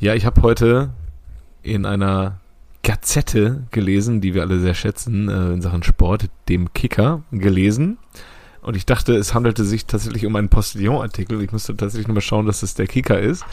Ja, 0.00 0.14
ich 0.14 0.24
habe 0.24 0.40
heute 0.40 0.88
in 1.62 1.84
einer 1.84 2.40
Gazette 2.82 3.64
gelesen, 3.70 4.22
die 4.22 4.32
wir 4.32 4.40
alle 4.40 4.58
sehr 4.58 4.72
schätzen, 4.72 5.28
äh, 5.28 5.52
in 5.52 5.60
Sachen 5.60 5.82
Sport, 5.82 6.30
dem 6.48 6.72
Kicker 6.72 7.22
gelesen. 7.30 7.98
Und 8.62 8.76
ich 8.76 8.86
dachte, 8.86 9.14
es 9.14 9.34
handelte 9.34 9.62
sich 9.62 9.84
tatsächlich 9.84 10.24
um 10.24 10.36
einen 10.36 10.48
Postillon-Artikel. 10.48 11.42
Ich 11.42 11.52
musste 11.52 11.76
tatsächlich 11.76 12.08
nochmal 12.08 12.22
schauen, 12.22 12.46
dass 12.46 12.62
es 12.62 12.72
der 12.72 12.86
Kicker 12.86 13.20
ist. 13.20 13.44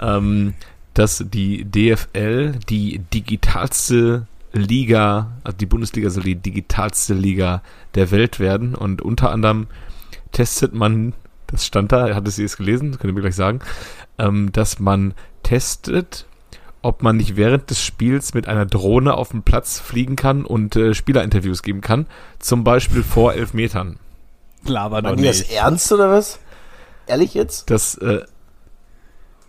Ähm, 0.00 0.54
dass 0.94 1.24
die 1.24 1.64
DFL 1.64 2.58
die 2.68 2.98
digitalste 3.14 4.26
Liga, 4.52 5.30
also 5.44 5.56
die 5.56 5.66
Bundesliga 5.66 6.10
soll 6.10 6.24
die 6.24 6.34
digitalste 6.34 7.14
Liga 7.14 7.62
der 7.94 8.10
Welt 8.10 8.40
werden. 8.40 8.74
Und 8.74 9.02
unter 9.02 9.30
anderem 9.30 9.68
testet 10.32 10.74
man, 10.74 11.12
das 11.46 11.64
stand 11.64 11.92
da, 11.92 12.12
hatte 12.12 12.32
sie 12.32 12.42
es 12.42 12.56
gelesen, 12.56 12.98
könnt 12.98 13.12
ihr 13.12 13.12
mir 13.12 13.20
gleich 13.20 13.36
sagen, 13.36 13.60
ähm, 14.18 14.50
dass 14.50 14.80
man 14.80 15.14
testet, 15.46 16.26
ob 16.82 17.02
man 17.02 17.16
nicht 17.16 17.36
während 17.36 17.70
des 17.70 17.80
Spiels 17.82 18.34
mit 18.34 18.48
einer 18.48 18.66
Drohne 18.66 19.14
auf 19.14 19.30
den 19.30 19.42
Platz 19.42 19.78
fliegen 19.80 20.16
kann 20.16 20.44
und 20.44 20.74
äh, 20.76 20.92
Spielerinterviews 20.94 21.62
geben 21.62 21.80
kann. 21.80 22.06
Zum 22.38 22.64
Beispiel 22.64 23.02
vor 23.02 23.34
elf 23.34 23.54
Metern. 23.54 23.98
Laber 24.64 25.02
doch 25.02 25.14
die 25.16 25.22
das 25.24 25.38
nicht. 25.40 25.52
ernst 25.52 25.90
oder 25.92 26.10
was? 26.10 26.38
Ehrlich 27.06 27.34
jetzt? 27.34 27.70
Das, 27.70 27.94
äh, 27.96 28.22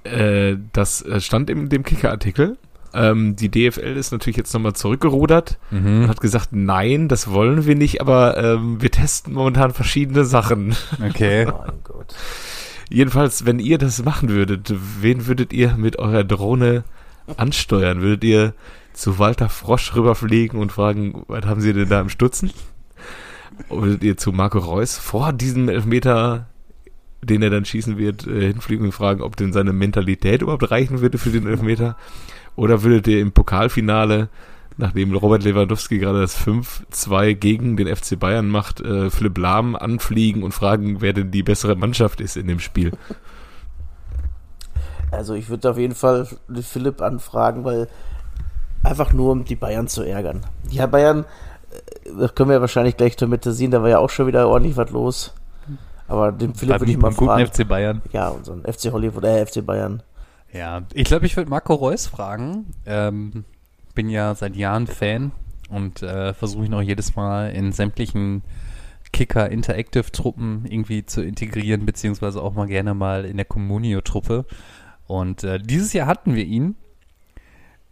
äh, 0.03 0.57
das 0.73 1.01
äh, 1.01 1.19
stand 1.19 1.49
in 1.49 1.69
dem 1.69 1.83
Kicker-Artikel. 1.83 2.57
Ähm, 2.93 3.35
die 3.35 3.49
DFL 3.49 3.97
ist 3.97 4.11
natürlich 4.11 4.37
jetzt 4.37 4.53
nochmal 4.53 4.73
zurückgerudert 4.73 5.57
und 5.71 5.83
Mhm. 5.83 6.07
hat 6.07 6.21
gesagt, 6.21 6.49
nein, 6.51 7.07
das 7.07 7.29
wollen 7.31 7.65
wir 7.65 7.75
nicht, 7.75 7.99
aber 8.01 8.37
ähm, 8.37 8.81
wir 8.81 8.89
testen 8.91 9.33
momentan 9.33 9.73
verschiedene 9.73 10.23
Sachen. 10.25 10.75
Okay. 11.03 11.45
Mein 11.45 11.79
Gott. 11.83 12.15
Jedenfalls, 12.89 13.45
wenn 13.45 13.59
ihr 13.59 13.77
das 13.77 14.03
machen 14.03 14.29
würdet, 14.29 14.73
wen 15.01 15.27
würdet 15.27 15.51
ihr 15.51 15.75
mit 15.77 15.99
eurer 15.99 16.23
Drohne 16.23 16.83
ansteuern? 17.35 18.01
Würdet 18.01 18.23
ihr 18.23 18.53
zu 18.93 19.19
Walter 19.19 19.49
Frosch 19.49 19.95
rüberfliegen 19.95 20.59
und 20.59 20.71
fragen, 20.71 21.23
was 21.27 21.45
haben 21.45 21.61
sie 21.61 21.73
denn 21.73 21.89
da 21.89 21.99
im 21.99 22.09
Stutzen? 22.09 22.51
Würdet 23.69 24.03
ihr 24.03 24.17
zu 24.17 24.31
Marco 24.31 24.59
Reus 24.59 24.97
vor 24.97 25.33
diesem 25.33 25.67
Elfmeter, 25.67 26.47
den 27.21 27.41
er 27.41 27.49
dann 27.49 27.65
schießen 27.65 27.97
wird, 27.97 28.25
äh, 28.25 28.47
hinfliegen 28.47 28.85
und 28.85 28.91
fragen, 28.91 29.21
ob 29.21 29.35
denn 29.35 29.51
seine 29.51 29.73
Mentalität 29.73 30.41
überhaupt 30.41 30.71
reichen 30.71 31.01
würde 31.01 31.17
für 31.17 31.31
den 31.31 31.47
Elfmeter? 31.47 31.97
Oder 32.55 32.83
würdet 32.83 33.07
ihr 33.07 33.19
im 33.19 33.33
Pokalfinale, 33.33 34.29
nachdem 34.77 35.15
Robert 35.15 35.43
Lewandowski 35.43 35.97
gerade 35.97 36.21
das 36.21 36.39
5-2 36.39 37.33
gegen 37.33 37.77
den 37.77 37.93
FC 37.93 38.17
Bayern 38.19 38.47
macht, 38.47 38.79
äh, 38.81 39.09
Philipp 39.09 39.37
Lahm 39.37 39.75
anfliegen 39.75 40.43
und 40.43 40.53
fragen, 40.53 41.01
wer 41.01 41.13
denn 41.13 41.31
die 41.31 41.43
bessere 41.43 41.75
Mannschaft 41.75 42.21
ist 42.21 42.37
in 42.37 42.47
dem 42.47 42.59
Spiel? 42.59 42.91
Also 45.11 45.33
ich 45.33 45.49
würde 45.49 45.71
auf 45.71 45.77
jeden 45.77 45.95
Fall 45.95 46.27
Philipp 46.61 47.01
anfragen, 47.01 47.63
weil 47.63 47.87
einfach 48.83 49.13
nur 49.13 49.31
um 49.31 49.45
die 49.45 49.55
Bayern 49.55 49.87
zu 49.87 50.03
ärgern. 50.03 50.41
Die 50.71 50.85
Bayern, 50.85 51.25
äh, 51.71 52.11
das 52.19 52.35
können 52.35 52.49
wir 52.49 52.61
wahrscheinlich 52.61 52.97
gleich 52.97 53.15
damit 53.15 53.43
sehen, 53.43 53.71
da 53.71 53.81
war 53.81 53.89
ja 53.89 53.99
auch 53.99 54.09
schon 54.09 54.27
wieder 54.27 54.47
ordentlich 54.47 54.77
was 54.77 54.91
los. 54.91 55.33
Aber 56.07 56.31
den 56.31 56.55
Philipp 56.55 56.79
würde 56.79 56.85
ich 56.85 56.97
nicht 56.97 57.01
mal 57.01 57.09
beim 57.09 57.17
guten 57.17 57.31
fragen. 57.31 57.47
FC 57.47 57.67
Bayern. 57.67 58.01
Ja, 58.13 58.29
unseren 58.29 58.63
FC 58.63 58.91
Hollywood, 58.91 59.23
äh, 59.23 59.45
FC 59.45 59.65
Bayern. 59.65 60.03
Ja, 60.53 60.83
ich 60.93 61.05
glaube, 61.05 61.25
ich 61.25 61.35
würde 61.35 61.49
Marco 61.49 61.73
Reus 61.73 62.07
fragen. 62.07 62.67
Ähm, 62.85 63.43
bin 63.97 64.09
ja 64.09 64.35
seit 64.35 64.55
Jahren 64.55 64.85
Fan 64.85 65.31
und 65.71 66.03
äh, 66.03 66.35
versuche 66.35 66.65
ich 66.65 66.69
noch 66.69 66.83
jedes 66.83 67.15
Mal 67.15 67.49
in 67.49 67.71
sämtlichen 67.71 68.43
Kicker 69.11 69.49
Interactive 69.49 70.11
Truppen 70.11 70.65
irgendwie 70.69 71.03
zu 71.03 71.23
integrieren, 71.23 71.83
beziehungsweise 71.87 72.43
auch 72.43 72.53
mal 72.53 72.67
gerne 72.67 72.93
mal 72.93 73.25
in 73.25 73.37
der 73.37 73.47
Communio 73.47 74.01
Truppe. 74.01 74.45
Und 75.07 75.43
äh, 75.43 75.57
dieses 75.57 75.93
Jahr 75.93 76.05
hatten 76.05 76.35
wir 76.35 76.45
ihn. 76.45 76.75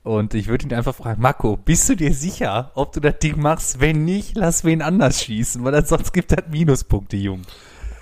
Und 0.04 0.36
ich 0.36 0.48
würde 0.48 0.68
ihn 0.68 0.74
einfach 0.76 0.94
fragen, 0.94 1.24
Marco, 1.24 1.58
bist 1.58 1.90
du 1.90 1.96
dir 1.96 2.14
sicher, 2.14 2.72
ob 2.76 2.94
du 2.94 3.00
das 3.00 3.18
Ding 3.18 3.42
machst? 3.42 3.80
Wenn 3.80 4.06
nicht, 4.06 4.38
lass 4.38 4.64
wen 4.64 4.84
anders 4.84 5.24
schießen, 5.24 5.64
weil 5.64 5.84
sonst 5.88 6.14
gibt 6.14 6.32
das 6.32 6.46
Minuspunkte, 6.52 7.18
Jung. 7.18 7.42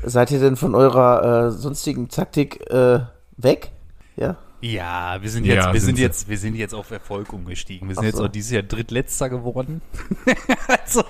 Seid 0.03 0.29
ihr 0.31 0.41
denn 0.41 0.57
von 0.57 0.75
eurer 0.75 1.47
äh, 1.47 1.51
sonstigen 1.51 2.09
Taktik 2.09 2.69
äh, 2.69 2.99
weg? 3.37 3.71
Ja. 4.17 4.35
Ja, 4.63 5.21
wir 5.21 5.29
sind 5.29 5.45
Ja, 5.45 5.55
jetzt, 5.55 5.73
wir 5.73 5.81
sind 5.81 5.95
sind 5.97 5.99
jetzt, 5.99 6.29
wir 6.29 6.37
sind 6.37 6.55
jetzt 6.55 6.73
auf 6.73 6.89
Erfolg 6.89 7.33
umgestiegen. 7.33 7.89
Wir 7.89 7.95
sind 7.95 8.03
Ach 8.03 8.07
jetzt 8.07 8.15
so. 8.17 8.23
auch 8.23 8.29
dieses 8.29 8.51
Jahr 8.51 8.63
drittletzter 8.63 9.27
geworden. 9.27 9.81
also, 10.69 11.03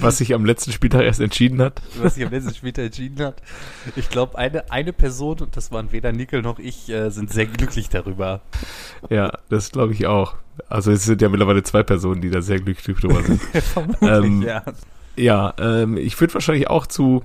Was 0.00 0.16
sich 0.16 0.32
am 0.32 0.46
letzten 0.46 0.72
Spieltag 0.72 1.02
erst 1.02 1.20
entschieden 1.20 1.60
hat. 1.60 1.82
was 1.98 2.14
sich 2.14 2.24
am 2.24 2.30
letzten 2.32 2.54
Spieltag 2.54 2.86
entschieden 2.86 3.22
hat. 3.26 3.42
Ich 3.94 4.08
glaube, 4.08 4.38
eine, 4.38 4.70
eine 4.70 4.94
Person, 4.94 5.40
und 5.40 5.54
das 5.54 5.70
waren 5.70 5.92
weder 5.92 6.12
Nickel 6.12 6.40
noch 6.40 6.58
ich, 6.58 6.88
äh, 6.88 7.10
sind 7.10 7.30
sehr 7.30 7.44
glücklich 7.44 7.90
darüber. 7.90 8.40
Ja, 9.10 9.32
das 9.50 9.70
glaube 9.70 9.92
ich 9.92 10.06
auch. 10.06 10.36
Also 10.70 10.92
es 10.92 11.04
sind 11.04 11.20
ja 11.20 11.28
mittlerweile 11.28 11.62
zwei 11.64 11.82
Personen, 11.82 12.22
die 12.22 12.30
da 12.30 12.40
sehr 12.40 12.58
glücklich 12.58 12.96
drüber 12.98 13.22
sind. 13.22 13.42
Vermutlich, 13.52 14.10
Ähm, 14.10 14.40
ja. 14.40 14.62
ja, 15.16 15.52
ähm, 15.58 15.98
ich 15.98 16.18
würde 16.18 16.32
wahrscheinlich 16.32 16.68
auch 16.68 16.86
zu 16.86 17.22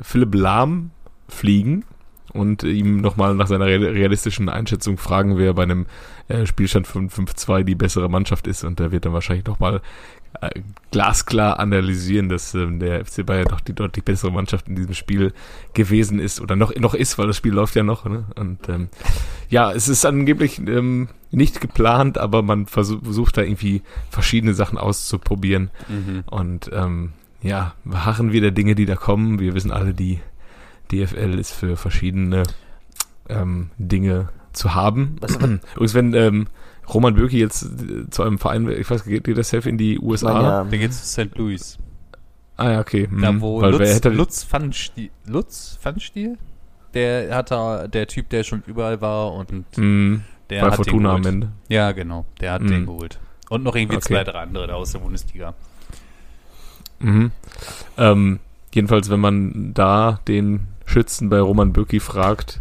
Philipp 0.00 0.34
Lahm 0.34 0.90
fliegen 1.28 1.84
und 2.34 2.62
ihm 2.64 3.00
nochmal 3.00 3.34
nach 3.34 3.46
seiner 3.46 3.66
real- 3.66 3.84
realistischen 3.84 4.48
Einschätzung 4.48 4.98
fragen, 4.98 5.38
wer 5.38 5.54
bei 5.54 5.62
einem 5.62 5.86
äh, 6.28 6.46
Spielstand 6.46 6.86
von 6.86 7.08
5-2 7.08 7.62
die 7.62 7.74
bessere 7.74 8.10
Mannschaft 8.10 8.46
ist. 8.46 8.64
Und 8.64 8.78
der 8.80 8.92
wird 8.92 9.06
dann 9.06 9.12
wahrscheinlich 9.12 9.46
nochmal 9.46 9.80
äh, 10.40 10.50
glasklar 10.90 11.60
analysieren, 11.60 12.28
dass 12.28 12.54
ähm, 12.54 12.80
der 12.80 13.04
FC 13.04 13.24
Bayern 13.24 13.46
doch 13.48 13.60
die 13.60 13.72
deutlich 13.72 14.04
bessere 14.04 14.32
Mannschaft 14.32 14.68
in 14.68 14.74
diesem 14.74 14.94
Spiel 14.94 15.32
gewesen 15.74 16.18
ist 16.18 16.40
oder 16.40 16.56
noch, 16.56 16.74
noch 16.74 16.94
ist, 16.94 17.18
weil 17.18 17.28
das 17.28 17.36
Spiel 17.36 17.52
läuft 17.52 17.76
ja 17.76 17.84
noch. 17.84 18.04
Ne? 18.04 18.24
Und 18.34 18.68
ähm, 18.68 18.88
ja, 19.48 19.72
es 19.72 19.88
ist 19.88 20.04
angeblich 20.04 20.58
ähm, 20.58 21.08
nicht 21.30 21.60
geplant, 21.60 22.18
aber 22.18 22.42
man 22.42 22.66
versuch, 22.66 23.02
versucht 23.02 23.36
da 23.36 23.42
irgendwie 23.42 23.82
verschiedene 24.10 24.54
Sachen 24.54 24.76
auszuprobieren. 24.76 25.70
Mhm. 25.88 26.24
Und 26.26 26.70
ähm, 26.72 27.12
ja, 27.42 27.74
wir 27.84 28.04
harren 28.04 28.32
wieder 28.32 28.50
Dinge, 28.50 28.74
die 28.74 28.86
da 28.86 28.96
kommen. 28.96 29.38
Wir 29.38 29.54
wissen 29.54 29.70
alle, 29.70 29.94
die 29.94 30.20
DFL 30.92 31.38
ist 31.38 31.52
für 31.52 31.76
verschiedene 31.76 32.44
ähm, 33.28 33.70
Dinge 33.78 34.28
zu 34.52 34.74
haben. 34.74 35.16
Übrigens, 35.74 35.94
wenn 35.94 36.14
ähm, 36.14 36.46
Roman 36.92 37.14
Bürki 37.14 37.38
jetzt 37.38 37.62
äh, 37.64 38.08
zu 38.10 38.22
einem 38.22 38.38
Verein, 38.38 38.68
ich 38.68 38.88
weiß, 38.88 39.04
geht 39.04 39.26
dir 39.26 39.34
das 39.34 39.50
safe 39.50 39.68
in 39.68 39.78
die 39.78 39.98
USA? 39.98 40.32
Nein, 40.32 40.42
ja. 40.44 40.64
Dann 40.64 40.80
geht's 40.80 41.02
zu 41.12 41.22
St. 41.24 41.36
Louis. 41.36 41.78
Ah 42.56 42.70
ja, 42.72 42.80
okay. 42.80 43.08
Da 43.20 43.28
hm, 43.28 43.40
wo 43.40 43.60
Weil 43.60 43.72
wer 43.72 43.78
Lutz, 43.80 43.94
hätte, 43.94 44.08
Lutz 44.10 44.44
Pfannstiel, 44.44 45.10
Lutz 45.26 45.78
Pfannstiel? 45.80 46.38
Der 46.92 47.34
hat 47.34 47.50
da, 47.50 47.88
der 47.88 48.06
Typ, 48.06 48.28
der 48.28 48.44
schon 48.44 48.62
überall 48.66 49.00
war 49.00 49.32
und 49.32 49.50
hm, 49.74 50.22
der 50.50 50.60
bei 50.60 50.68
hat 50.68 50.76
Fortuna 50.76 51.08
den 51.08 51.16
am 51.16 51.22
geholt. 51.22 51.34
Ende. 51.34 51.52
Ja, 51.68 51.90
genau, 51.92 52.24
der 52.40 52.52
hat 52.52 52.62
Mhm. 52.62 52.68
den 52.68 52.86
geholt. 52.86 53.18
Und 53.48 53.64
noch 53.64 53.74
irgendwie 53.74 53.96
Okay. 53.96 54.14
zwei, 54.14 54.24
drei 54.24 54.38
andere 54.40 54.68
da 54.68 54.74
aus 54.74 54.92
der 54.92 55.00
Bundesliga. 55.00 55.54
Mhm. 57.00 57.32
Ähm, 57.98 58.38
jedenfalls, 58.72 59.10
wenn 59.10 59.20
man 59.20 59.74
da 59.74 60.20
den 60.28 60.68
Schützen 60.86 61.28
bei 61.28 61.40
Roman 61.40 61.72
Bürki 61.72 62.00
fragt, 62.00 62.60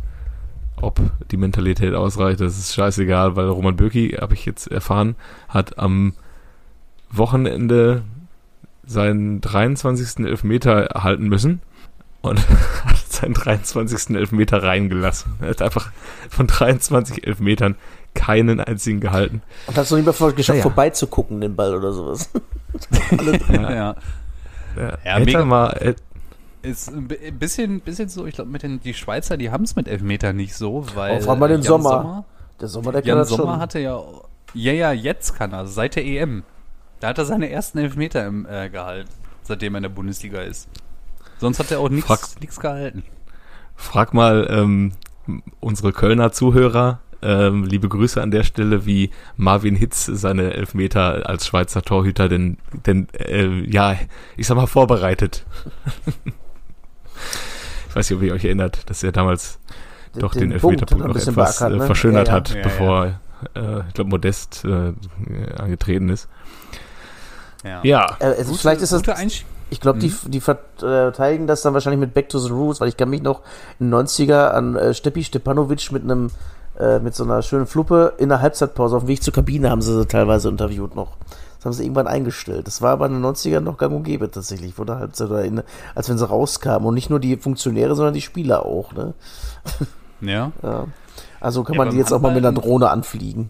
ob 0.82 1.00
die 1.32 1.38
Mentalität 1.38 1.94
ausreicht, 1.94 2.42
das 2.42 2.58
ist 2.58 2.74
scheißegal, 2.74 3.36
weil 3.36 3.48
Roman 3.48 3.76
Bürki, 3.76 4.18
habe 4.20 4.34
ich 4.34 4.46
jetzt 4.46 4.68
erfahren, 4.68 5.16
hat 5.48 5.78
am 5.80 6.14
Wochenende 7.12 8.04
seinen 8.86 9.40
23. 9.42 10.26
Elfmeter 10.26 10.86
erhalten 10.88 11.30
müssen 11.30 11.62
und 12.22 12.40
hat 12.86 12.98
seinen 13.08 13.34
23. 13.34 14.16
Elfmeter 14.16 14.62
reingelassen. 14.64 15.34
Er 15.42 15.50
hat 15.50 15.62
einfach 15.62 15.92
von 16.30 16.48
23 16.48 17.26
Elfmetern 17.26 17.76
keinen 18.14 18.60
einzigen 18.60 19.00
gehalten. 19.00 19.42
Und 19.68 19.78
hast 19.78 19.92
du 19.92 19.96
nicht 19.96 20.06
mal 20.06 20.14
geschafft, 20.34 20.50
Ja, 20.50 20.56
ja. 20.56 20.62
vorbeizugucken, 20.64 21.40
den 21.42 21.56
Ball 21.56 21.76
oder 21.76 21.94
sowas. 21.94 22.30
Ja. 23.50 23.70
Ja, 23.72 23.96
Ja, 24.76 24.98
hätte 25.04 25.26
mega. 25.26 25.40
er 25.40 25.46
mal, 25.46 25.96
Ist 26.64 26.88
ein 26.90 27.08
bi- 27.08 27.20
ein 27.28 27.38
bisschen, 27.38 27.82
bisschen 27.82 28.10
so, 28.10 28.26
ich 28.26 28.36
glaube, 28.36 28.50
mit 28.50 28.64
den 28.64 28.80
die 28.80 28.94
Schweizer, 28.94 29.38
die 29.38 29.52
haben 29.52 29.64
es 29.66 29.76
mit 29.76 29.88
Elfmeter 29.88 30.34
nicht 30.34 30.56
so, 30.56 30.86
weil. 30.96 31.18
Oh, 31.18 31.22
frag 31.22 31.38
mal 31.38 31.48
den 31.50 31.62
Jan 31.62 31.82
Sommer. 31.82 32.26
Der 32.60 32.68
Sommer, 32.70 32.92
der 32.94 33.02
kann 33.02 33.10
Jan 33.10 33.18
das 33.20 33.30
Sommer 33.30 33.54
schon. 33.54 33.60
hatte 33.60 33.80
ja. 33.80 34.02
Ja, 34.54 34.72
ja, 34.72 34.92
jetzt 34.94 35.36
kann 35.36 35.52
er, 35.52 35.66
seit 35.68 35.96
der 35.96 36.06
EM. 36.06 36.44
Da 37.00 37.10
hat 37.10 37.18
er 37.18 37.26
seine 37.26 37.50
ersten 37.50 37.80
Elfmeter 37.80 38.26
im 38.26 38.46
äh, 38.46 38.70
gehalten, 38.70 39.10
seitdem 39.44 39.76
er 39.76 39.80
in 39.80 39.84
der 39.84 39.90
Bundesliga 39.90 40.42
ist. 40.42 40.70
Sonst 41.40 41.60
hat 41.60 41.70
er 41.72 41.80
auch 41.80 41.90
nichts 41.90 42.60
gehalten. 42.60 43.04
Frag 43.76 44.14
mal 44.14 44.48
ähm, 44.50 44.94
unsere 45.60 45.92
Kölner 45.92 46.32
Zuhörer, 46.32 47.00
ähm, 47.22 47.66
liebe 47.66 47.90
Grüße 47.90 48.22
an 48.22 48.32
der 48.32 48.44
Stelle, 48.44 48.86
wie 48.86 49.10
Marvin 49.36 49.76
Hitz 49.76 50.06
seine 50.06 50.54
Elfmeter 50.54 51.28
als 51.28 51.46
Schweizer 51.48 51.82
Torhüter 51.82 52.30
denn, 52.30 52.58
denn 52.86 53.08
äh, 53.18 53.48
ja, 53.70 53.96
ich 54.38 54.48
sag 54.48 54.56
mal, 54.56 54.68
vorbereitet. 54.68 55.46
ich 57.94 57.96
weiß 57.98 58.10
nicht, 58.10 58.18
ob 58.18 58.24
ihr 58.24 58.34
euch 58.34 58.44
erinnert, 58.44 58.90
dass 58.90 59.04
er 59.04 59.12
damals 59.12 59.60
doch 60.18 60.34
den, 60.34 60.50
Punkt 60.50 60.54
Elfmeterpunkt 60.82 61.04
er 61.04 61.08
noch 61.10 61.14
bisschen 61.14 61.34
etwas 61.34 61.60
beackert, 61.60 61.74
äh, 61.76 61.78
ne? 61.78 61.86
verschönert 61.86 62.28
Ja, 62.28 62.34
ja. 62.34 62.40
hat, 62.40 62.50
Ja, 62.56 62.62
bevor, 62.64 63.06
äh, 63.54 63.80
ich 63.88 63.94
glaube, 63.94 64.10
Modest 64.10 64.66
äh, 64.66 64.94
angetreten 65.62 66.10
ist. 66.10 66.28
Ja. 67.64 67.80
Ja, 67.84 68.18
Äh, 68.20 68.26
also 68.40 68.56
vielleicht 68.56 68.82
ist 68.82 68.92
das, 68.92 69.04
Gute 69.04 69.16
ich 69.70 69.80
glaube, 69.80 70.00
die, 70.00 70.10
Mhm. 70.10 70.32
die 70.32 70.42
verteidigen 70.42 71.48
das 71.48 71.62
dann 71.62 71.74
wahrscheinlich 71.76 72.00
mit 72.00 72.14
Back 72.16 72.30
to 72.30 72.40
the 72.40 72.50
Roots, 72.52 72.82
weil 72.82 72.90
ich 72.90 72.98
kann 72.98 73.10
mich 73.10 73.22
noch 73.22 73.42
in 73.80 73.90
den 73.92 73.94
90er 73.94 74.50
an 74.50 74.76
äh, 74.76 74.94
Steppi 74.94 75.24
Stepanovic 75.24 75.92
mit 75.92 76.04
einem 76.04 76.32
äh, 76.80 76.98
mit 76.98 77.14
so 77.14 77.24
einer 77.24 77.44
schönen 77.44 77.68
Fluppe 77.68 78.14
in 78.18 78.30
der 78.30 78.42
Halbzeitpause 78.42 78.96
auf 78.98 79.04
dem 79.04 79.08
Weg 79.08 79.22
zur 79.22 79.32
Kabine 79.34 79.70
haben 79.70 79.84
sie 79.84 79.94
sie 79.96 80.08
teilweise 80.08 80.50
interviewt 80.50 80.96
noch. 80.96 81.18
Das 81.64 81.68
haben 81.68 81.74
sie 81.78 81.84
irgendwann 81.84 82.08
eingestellt. 82.08 82.68
Das 82.68 82.82
war 82.82 82.92
aber 82.92 83.06
in 83.06 83.14
den 83.14 83.24
90ern 83.26 83.62
noch 83.62 83.78
gang 83.78 83.94
und 83.96 84.04
gäbe 84.04 84.30
tatsächlich, 84.30 84.74
vor 84.74 84.86
der 84.86 85.00
Halbzeit 85.00 85.30
oder 85.30 85.46
in, 85.46 85.64
als 85.96 86.10
wenn 86.10 86.18
sie 86.18 86.28
rauskamen. 86.28 86.86
Und 86.86 86.94
nicht 86.94 87.10
nur 87.10 87.22
die 87.22 87.38
Funktionäre, 87.38 87.96
sondern 87.96 88.14
die 88.14 88.22
Spieler 88.22 88.66
auch. 88.66 88.92
Ne? 88.94 89.14
Ja. 90.22 90.52
Ja. 90.62 90.88
Also 91.42 91.64
kann 91.64 91.76
Ja, 91.76 91.84
man 91.86 91.90
die 91.92 91.98
jetzt 91.98 92.12
auch 92.14 92.22
mal 92.22 92.34
mit 92.34 92.46
einer 92.46 92.54
Drohne 92.58 92.90
anfliegen. 92.90 93.50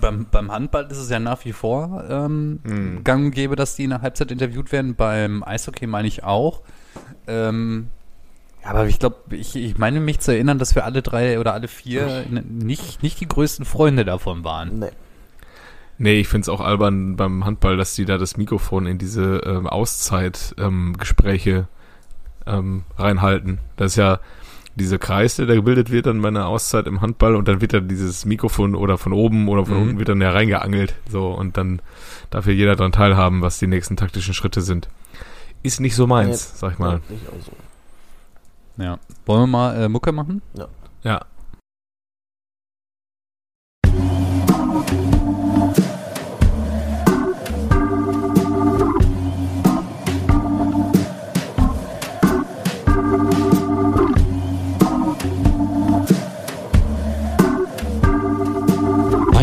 beim, 0.00 0.26
beim 0.30 0.50
Handball 0.52 0.86
ist 0.90 0.98
es 0.98 1.10
ja 1.10 1.18
nach 1.20 1.44
wie 1.44 1.52
vor 1.52 2.04
ähm, 2.08 2.60
Mhm. 2.64 3.04
gang 3.04 3.26
und 3.26 3.30
gäbe, 3.32 3.54
dass 3.56 3.74
die 3.76 3.84
in 3.84 3.90
der 3.90 4.02
Halbzeit 4.02 4.30
interviewt 4.32 4.70
werden. 4.72 4.94
Beim 4.96 5.42
Eishockey 5.44 5.86
meine 5.88 6.06
ich 6.08 6.22
auch. 6.24 6.62
Ähm, 7.26 7.88
aber 8.64 8.86
ich 8.86 8.98
glaube, 8.98 9.16
ich, 9.30 9.56
ich 9.56 9.78
meine 9.78 10.00
mich 10.00 10.20
zu 10.20 10.32
erinnern, 10.32 10.58
dass 10.58 10.74
wir 10.74 10.84
alle 10.84 11.02
drei 11.02 11.38
oder 11.40 11.52
alle 11.54 11.68
vier 11.68 12.06
n- 12.30 12.58
nicht, 12.58 13.02
nicht 13.02 13.20
die 13.20 13.28
größten 13.28 13.64
Freunde 13.64 14.04
davon 14.04 14.44
waren. 14.44 14.80
Nee. 14.80 14.90
Nee, 15.98 16.20
ich 16.20 16.28
find's 16.28 16.48
auch 16.48 16.60
albern 16.60 17.16
beim 17.16 17.44
Handball, 17.44 17.76
dass 17.76 17.94
die 17.94 18.04
da 18.04 18.18
das 18.18 18.36
Mikrofon 18.36 18.86
in 18.86 18.98
diese 18.98 19.38
ähm, 19.44 19.66
Auszeit-Gespräche 19.66 21.66
ähm, 22.46 22.84
reinhalten. 22.96 23.58
Das 23.76 23.92
ist 23.92 23.96
ja 23.96 24.20
dieser 24.76 24.98
Kreis, 24.98 25.34
der 25.36 25.46
da 25.46 25.54
gebildet 25.56 25.90
wird 25.90 26.06
dann 26.06 26.22
bei 26.22 26.28
einer 26.28 26.46
Auszeit 26.46 26.86
im 26.86 27.00
Handball 27.00 27.34
und 27.34 27.48
dann 27.48 27.60
wird 27.60 27.74
da 27.74 27.80
dieses 27.80 28.24
Mikrofon 28.24 28.76
oder 28.76 28.96
von 28.96 29.12
oben 29.12 29.48
oder 29.48 29.66
von 29.66 29.74
Mhm. 29.76 29.82
unten 29.82 29.98
wird 29.98 30.08
dann 30.08 30.20
ja 30.20 30.30
reingeangelt. 30.30 30.94
So, 31.10 31.30
und 31.32 31.56
dann 31.56 31.82
darf 32.30 32.46
ja 32.46 32.52
jeder 32.52 32.76
dran 32.76 32.92
teilhaben, 32.92 33.42
was 33.42 33.58
die 33.58 33.66
nächsten 33.66 33.96
taktischen 33.96 34.34
Schritte 34.34 34.60
sind. 34.60 34.88
Ist 35.64 35.80
nicht 35.80 35.96
so 35.96 36.06
meins, 36.06 36.60
sag 36.60 36.74
ich 36.74 36.78
mal. 36.78 37.00
Nee, 37.08 37.16
nicht 37.16 37.26
auch 37.28 37.44
so. 37.44 38.84
Ja. 38.84 38.98
Wollen 39.26 39.40
wir 39.42 39.46
mal 39.48 39.82
äh, 39.82 39.88
Mucke 39.88 40.12
machen? 40.12 40.42
Ja. 41.02 41.22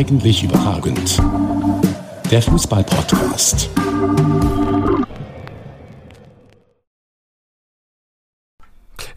Eigentlich 0.08 0.44
überragend. 0.44 1.20
Der 2.30 2.40
Fußball-Podcast. 2.40 3.72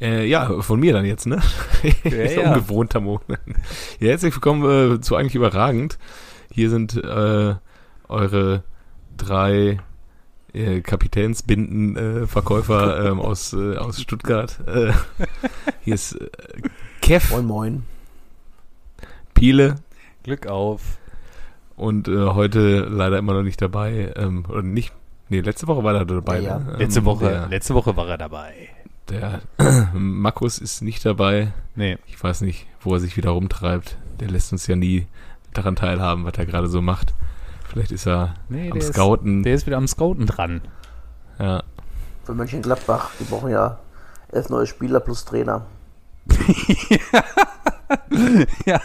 Äh, 0.01 0.25
ja, 0.25 0.63
von 0.63 0.81
mir 0.81 0.95
dann 0.95 1.05
jetzt, 1.05 1.27
ne? 1.27 1.43
Ja, 2.05 2.11
ist 2.11 2.37
ja. 2.37 2.55
ungewohnter 2.55 3.01
Moment. 3.01 3.39
Ja, 4.01 4.09
herzlich 4.09 4.35
willkommen 4.35 4.95
äh, 4.95 5.01
zu 5.03 5.15
eigentlich 5.15 5.35
überragend. 5.35 5.99
Hier 6.51 6.71
sind 6.71 6.97
äh, 6.97 7.55
eure 8.09 8.65
drei 9.19 9.81
äh, 10.55 10.81
Kapitänsbinden 10.81 11.97
äh, 11.99 12.27
ähm, 13.09 13.21
aus, 13.21 13.53
äh, 13.53 13.77
aus 13.77 14.01
Stuttgart. 14.01 14.59
Äh, 14.67 14.93
hier 15.83 15.95
ist 15.95 16.15
äh, 16.15 16.31
Kev, 17.03 17.31
Moin, 17.31 17.45
moin. 17.45 17.83
Piele 19.35 19.77
Glück 20.29 20.47
auf. 20.47 20.99
und 21.77 22.09
äh, 22.09 22.27
heute 22.29 22.81
leider 22.81 23.19
immer 23.19 23.35
noch 23.35 23.43
nicht 23.43 23.61
dabei. 23.63 24.13
Ähm, 24.17 24.45
oder 24.49 24.63
nicht. 24.63 24.93
Nee, 25.29 25.41
letzte 25.41 25.67
Woche 25.67 25.85
war 25.85 25.95
er 25.95 26.05
dabei. 26.07 26.41
Ja, 26.41 26.51
ja. 26.51 26.59
ne? 26.59 26.77
Letzte 26.79 27.01
Ähm, 27.01 27.05
Woche, 27.07 27.25
Der, 27.29 27.49
letzte 27.49 27.75
Woche 27.75 27.97
war 27.97 28.09
er 28.09 28.19
dabei. 28.19 28.53
der 29.09 29.41
Markus 29.93 30.59
ist 30.59 30.81
nicht 30.83 31.05
dabei. 31.05 31.53
Nee. 31.75 31.99
Ich 32.07 32.23
weiß 32.23 32.41
nicht, 32.43 32.67
wo 32.81 32.95
er 32.95 33.01
sich 33.01 33.17
wieder 33.17 33.31
rumtreibt. 33.31 33.97
Der 34.21 34.29
lässt 34.31 34.53
uns 34.53 34.67
ja 34.67 34.77
nie 34.77 35.07
daran 35.55 35.77
teilhaben, 35.77 36.25
was 36.25 36.35
er 36.39 36.47
gerade 36.47 36.69
so 36.69 36.81
macht. 36.83 37.15
Vielleicht 37.69 37.93
ist 37.93 38.07
er 38.07 38.35
Nee, 38.49 38.71
am 38.71 38.79
der 38.79 38.89
Scouten. 38.89 39.39
Ist, 39.41 39.45
der 39.47 39.55
ist 39.55 39.67
wieder 39.67 39.77
am 39.77 39.87
Scouten 39.89 40.27
dran. 40.27 40.61
ja. 41.39 41.63
Für 42.25 42.35
Mönchengladbach. 42.35 43.11
Die 43.21 43.25
brauchen 43.25 43.51
ja 43.51 43.79
elf 44.33 44.49
neue 44.51 44.67
Spieler 44.67 45.01
plus 45.01 45.25
Trainer. 45.25 45.65
ja. 48.67 48.81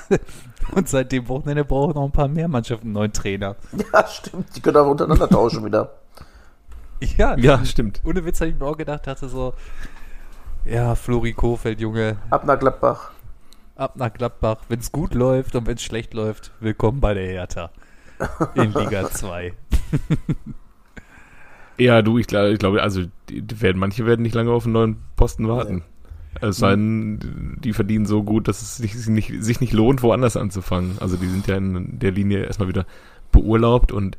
Und 0.71 0.89
seit 0.89 1.11
dem 1.11 1.27
Wochenende 1.27 1.65
brauchen 1.65 1.93
noch 1.95 2.05
ein 2.05 2.11
paar 2.11 2.27
mehr 2.27 2.47
Mannschaften 2.47 2.87
einen 2.87 2.93
neuen 2.93 3.13
Trainer. 3.13 3.55
Ja, 3.93 4.07
stimmt. 4.07 4.55
Die 4.55 4.61
können 4.61 4.77
auch 4.77 4.87
untereinander 4.87 5.29
tauschen 5.29 5.63
wieder. 5.65 5.91
Ja, 7.17 7.37
ja, 7.37 7.63
stimmt. 7.65 8.01
ohne 8.05 8.23
Witz 8.25 8.39
habe 8.41 8.51
ich 8.51 8.57
mir 8.57 8.65
auch 8.65 8.77
gedacht, 8.77 9.05
dachte 9.07 9.27
so, 9.27 9.53
ja, 10.65 10.95
Flori 10.95 11.33
Kofeld, 11.33 11.81
Junge, 11.81 12.15
Ab 12.29 12.45
nach 12.45 12.57
Gladbach. 12.57 13.11
ab 13.75 13.95
nach 13.97 14.13
Gladbach. 14.13 14.57
Wenn 14.69 14.79
es 14.79 14.91
gut 14.91 15.13
läuft 15.13 15.55
und 15.55 15.67
wenn 15.67 15.75
es 15.75 15.83
schlecht 15.83 16.13
läuft, 16.13 16.51
willkommen 16.61 17.01
bei 17.01 17.13
der 17.13 17.25
Hertha. 17.27 17.71
In 18.55 18.71
Liga 18.73 19.09
2. 19.11 19.53
Ja, 21.77 22.01
du, 22.01 22.17
ich 22.19 22.27
glaube, 22.27 22.51
ich 22.51 22.59
glaube, 22.59 22.81
also 22.81 23.01
werden, 23.29 23.79
manche 23.79 24.05
werden 24.05 24.21
nicht 24.21 24.35
lange 24.35 24.51
auf 24.51 24.63
einen 24.65 24.73
neuen 24.73 24.97
Posten 25.15 25.47
warten. 25.49 25.83
Es 26.41 26.57
sei 26.57 26.71
denn, 26.71 27.57
die 27.63 27.73
verdienen 27.73 28.05
so 28.05 28.23
gut, 28.23 28.47
dass 28.47 28.61
es 28.61 28.77
sich 28.77 28.95
nicht, 29.07 29.31
sich 29.43 29.59
nicht 29.61 29.73
lohnt, 29.73 30.01
woanders 30.03 30.35
anzufangen. 30.37 30.97
Also 30.99 31.17
die 31.17 31.27
sind 31.27 31.47
ja 31.47 31.55
in 31.57 31.99
der 31.99 32.11
Linie 32.11 32.43
erstmal 32.45 32.67
wieder 32.67 32.85
beurlaubt 33.31 33.91
und 33.91 34.17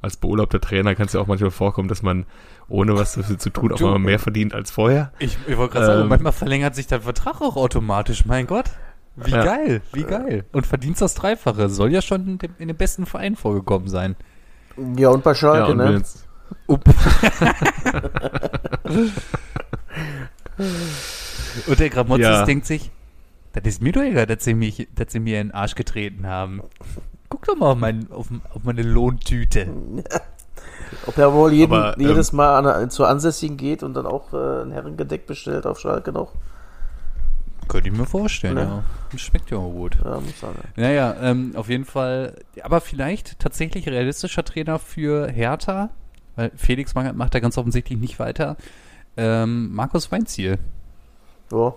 als 0.00 0.16
beurlaubter 0.16 0.60
Trainer 0.60 0.94
kann 0.94 1.06
es 1.06 1.12
ja 1.12 1.20
auch 1.20 1.26
manchmal 1.26 1.50
vorkommen, 1.50 1.88
dass 1.88 2.02
man 2.02 2.26
ohne 2.68 2.94
was 2.96 3.14
dafür 3.14 3.38
zu 3.38 3.50
tun 3.50 3.72
auch 3.72 3.76
Du- 3.78 3.86
mal 3.86 3.98
mehr 3.98 4.18
verdient 4.18 4.54
als 4.54 4.70
vorher. 4.70 5.12
Ich, 5.18 5.36
ich 5.46 5.56
wollte 5.56 5.74
gerade 5.74 5.86
sagen, 5.86 6.02
Ähm. 6.02 6.08
manchmal 6.08 6.32
verlängert 6.32 6.74
sich 6.74 6.86
der 6.86 7.00
Vertrag 7.02 7.40
auch 7.40 7.56
automatisch. 7.56 8.24
Mein 8.26 8.46
Gott. 8.46 8.66
Wie 9.16 9.30
Ja. 9.30 9.44
geil, 9.44 9.82
wie 9.92 10.04
geil. 10.04 10.44
Und 10.52 10.66
verdienst 10.66 11.02
das 11.02 11.14
Dreifache. 11.14 11.68
Soll 11.68 11.90
ja 11.92 12.00
schon 12.02 12.26
in 12.26 12.38
dem, 12.38 12.50
in 12.58 12.68
dem 12.68 12.76
besten 12.76 13.04
Verein 13.06 13.36
vorgekommen 13.36 13.88
sein. 13.88 14.16
Ja, 14.96 15.10
und 15.10 15.22
bei 15.22 15.34
Schalke, 15.34 15.58
ja, 15.58 15.66
und 15.66 15.78
wenn 15.78 15.92
ne? 15.92 15.98
jetzt, 15.98 16.26
Up. 16.66 16.82
Und 21.66 21.78
der 21.80 21.90
Gramotzes 21.90 22.26
Ja. 22.26 22.44
denkt 22.44 22.66
sich, 22.66 22.90
das 23.52 23.64
ist 23.64 23.82
mir 23.82 23.92
doch 23.92 24.02
egal, 24.02 24.26
dass 24.26 24.44
sie, 24.44 24.54
mich, 24.54 24.88
dass 24.94 25.12
sie 25.12 25.20
mir 25.20 25.40
in 25.40 25.48
den 25.48 25.54
Arsch 25.54 25.74
getreten 25.74 26.26
haben. 26.26 26.62
Guck 27.28 27.44
doch 27.46 27.56
mal 27.56 27.72
auf, 27.72 27.78
mein, 27.78 28.10
auf, 28.10 28.28
auf 28.54 28.64
meine 28.64 28.82
Lohntüte. 28.82 29.68
Ob 31.06 31.16
er 31.18 31.32
wohl 31.32 31.52
jeden, 31.52 31.72
Aber, 31.72 31.96
ähm, 31.98 32.06
jedes 32.08 32.32
Mal 32.32 32.58
an, 32.66 32.90
zur 32.90 33.08
Ansässigen 33.08 33.56
geht 33.56 33.82
und 33.82 33.94
dann 33.94 34.06
auch 34.06 34.32
äh, 34.32 34.62
ein 34.62 34.72
Herrengedeck 34.72 35.26
bestellt 35.26 35.66
auf 35.66 35.78
Schalke 35.80 36.12
noch. 36.12 36.32
Könnte 37.68 37.88
ich 37.88 37.96
mir 37.96 38.04
vorstellen, 38.06 38.58
Ja. 38.58 38.64
ja. 39.12 39.18
Schmeckt 39.18 39.50
ja 39.50 39.58
auch 39.58 39.70
gut. 39.70 39.96
Ja, 40.04 40.20
muss 40.20 40.40
sein. 40.40 40.50
Naja, 40.76 41.16
ähm, 41.20 41.52
auf 41.54 41.68
jeden 41.68 41.84
Fall, 41.84 42.36
aber 42.62 42.80
vielleicht 42.80 43.38
tatsächlich 43.38 43.86
realistischer 43.88 44.44
Trainer 44.44 44.78
für 44.78 45.28
Hertha, 45.28 45.90
weil 46.36 46.50
Felix 46.56 46.94
macht 46.94 47.34
da 47.34 47.40
ganz 47.40 47.56
offensichtlich 47.58 47.98
nicht 47.98 48.18
weiter. 48.18 48.56
Ähm, 49.16 49.74
Markus 49.74 50.10
Weinziel. 50.12 50.58
Ja. 51.52 51.74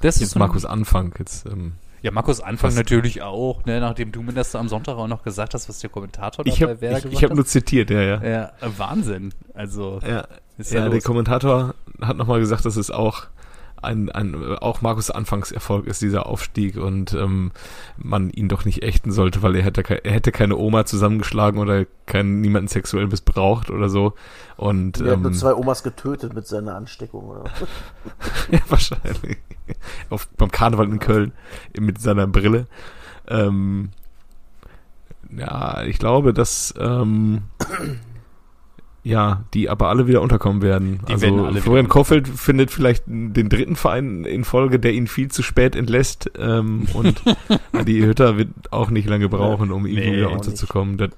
Das 0.00 0.20
jetzt 0.20 0.36
ein- 0.36 0.38
Markus 0.40 0.64
Anfang, 0.64 1.14
jetzt, 1.18 1.46
ähm, 1.46 1.72
Ja, 2.02 2.10
Markus 2.10 2.42
Anfang 2.42 2.68
Was- 2.68 2.76
natürlich 2.76 3.22
auch, 3.22 3.64
ne, 3.64 3.80
nachdem 3.80 4.12
du 4.12 4.20
mir 4.20 4.34
das 4.34 4.50
da 4.50 4.58
am 4.60 4.68
Sonntag 4.68 4.96
auch 4.98 5.06
noch 5.08 5.22
gesagt 5.22 5.54
hast, 5.54 5.70
was 5.70 5.78
der 5.78 5.88
Kommentator 5.88 6.44
ich 6.46 6.58
dabei 6.58 6.72
habe 6.72 6.80
Werder 6.82 6.98
ich, 6.98 7.04
ich 7.06 7.10
gesagt 7.12 7.30
hab 7.30 7.34
nur 7.36 7.46
zitiert, 7.46 7.88
ja, 7.88 8.02
ja. 8.02 8.22
Ja, 8.22 8.44
äh, 8.60 8.68
Wahnsinn. 8.76 9.32
Also, 9.54 10.00
Ja, 10.06 10.26
ist 10.58 10.70
ja, 10.72 10.80
ja, 10.80 10.84
der. 10.90 11.00
Kommentator 11.00 11.74
hat 12.02 12.16
nochmal 12.18 12.40
gesagt, 12.40 12.66
dass 12.66 12.76
es 12.76 12.90
auch 12.90 13.22
ein, 13.84 14.10
ein 14.10 14.34
auch 14.58 14.82
Markus 14.82 15.10
Anfangserfolg 15.10 15.86
ist, 15.86 16.02
dieser 16.02 16.26
Aufstieg 16.26 16.76
und 16.76 17.14
ähm, 17.14 17.52
man 17.96 18.30
ihn 18.30 18.48
doch 18.48 18.64
nicht 18.64 18.82
ächten 18.82 19.12
sollte, 19.12 19.42
weil 19.42 19.54
er 19.56 19.62
hätte, 19.62 19.82
er 20.04 20.12
hätte 20.12 20.32
keine 20.32 20.56
Oma 20.56 20.84
zusammengeschlagen 20.84 21.60
oder 21.60 21.86
keinen, 22.06 22.40
niemanden 22.40 22.68
sexuell 22.68 23.06
missbraucht 23.06 23.70
oder 23.70 23.88
so. 23.88 24.14
Und 24.56 25.00
Er 25.00 25.12
hat 25.12 25.20
nur 25.20 25.30
ähm, 25.30 25.36
zwei 25.36 25.54
Omas 25.54 25.82
getötet 25.82 26.34
mit 26.34 26.46
seiner 26.46 26.74
Ansteckung. 26.76 27.24
Oder? 27.24 27.44
ja, 28.50 28.60
wahrscheinlich. 28.68 29.38
Auf, 30.10 30.28
beim 30.36 30.50
Karneval 30.50 30.86
in 30.86 30.98
Köln 30.98 31.32
mit 31.78 32.00
seiner 32.00 32.26
Brille. 32.26 32.66
Ähm, 33.28 33.90
ja, 35.36 35.82
ich 35.84 35.98
glaube, 35.98 36.32
dass 36.32 36.74
ähm, 36.78 37.42
ja, 39.04 39.44
die 39.52 39.68
aber 39.68 39.88
alle 39.88 40.08
wieder 40.08 40.22
unterkommen 40.22 40.62
werden. 40.62 41.00
Die 41.06 41.12
also 41.12 41.26
werden 41.26 41.60
Florian 41.60 41.88
Kofeld 41.88 42.26
findet 42.26 42.70
vielleicht 42.70 43.04
den 43.06 43.50
dritten 43.50 43.76
Verein 43.76 44.24
in 44.24 44.44
Folge, 44.44 44.80
der 44.80 44.94
ihn 44.94 45.06
viel 45.06 45.30
zu 45.30 45.42
spät 45.42 45.76
entlässt. 45.76 46.30
Ähm, 46.38 46.86
und 46.94 47.22
die 47.86 48.04
Hütter 48.04 48.38
wird 48.38 48.48
auch 48.70 48.88
nicht 48.88 49.06
lange 49.06 49.28
brauchen, 49.28 49.72
um 49.72 49.84
irgendwie 49.84 50.10
Nee, 50.10 50.16
wieder 50.16 50.30
unterzukommen. 50.30 50.96
Das, 50.96 51.10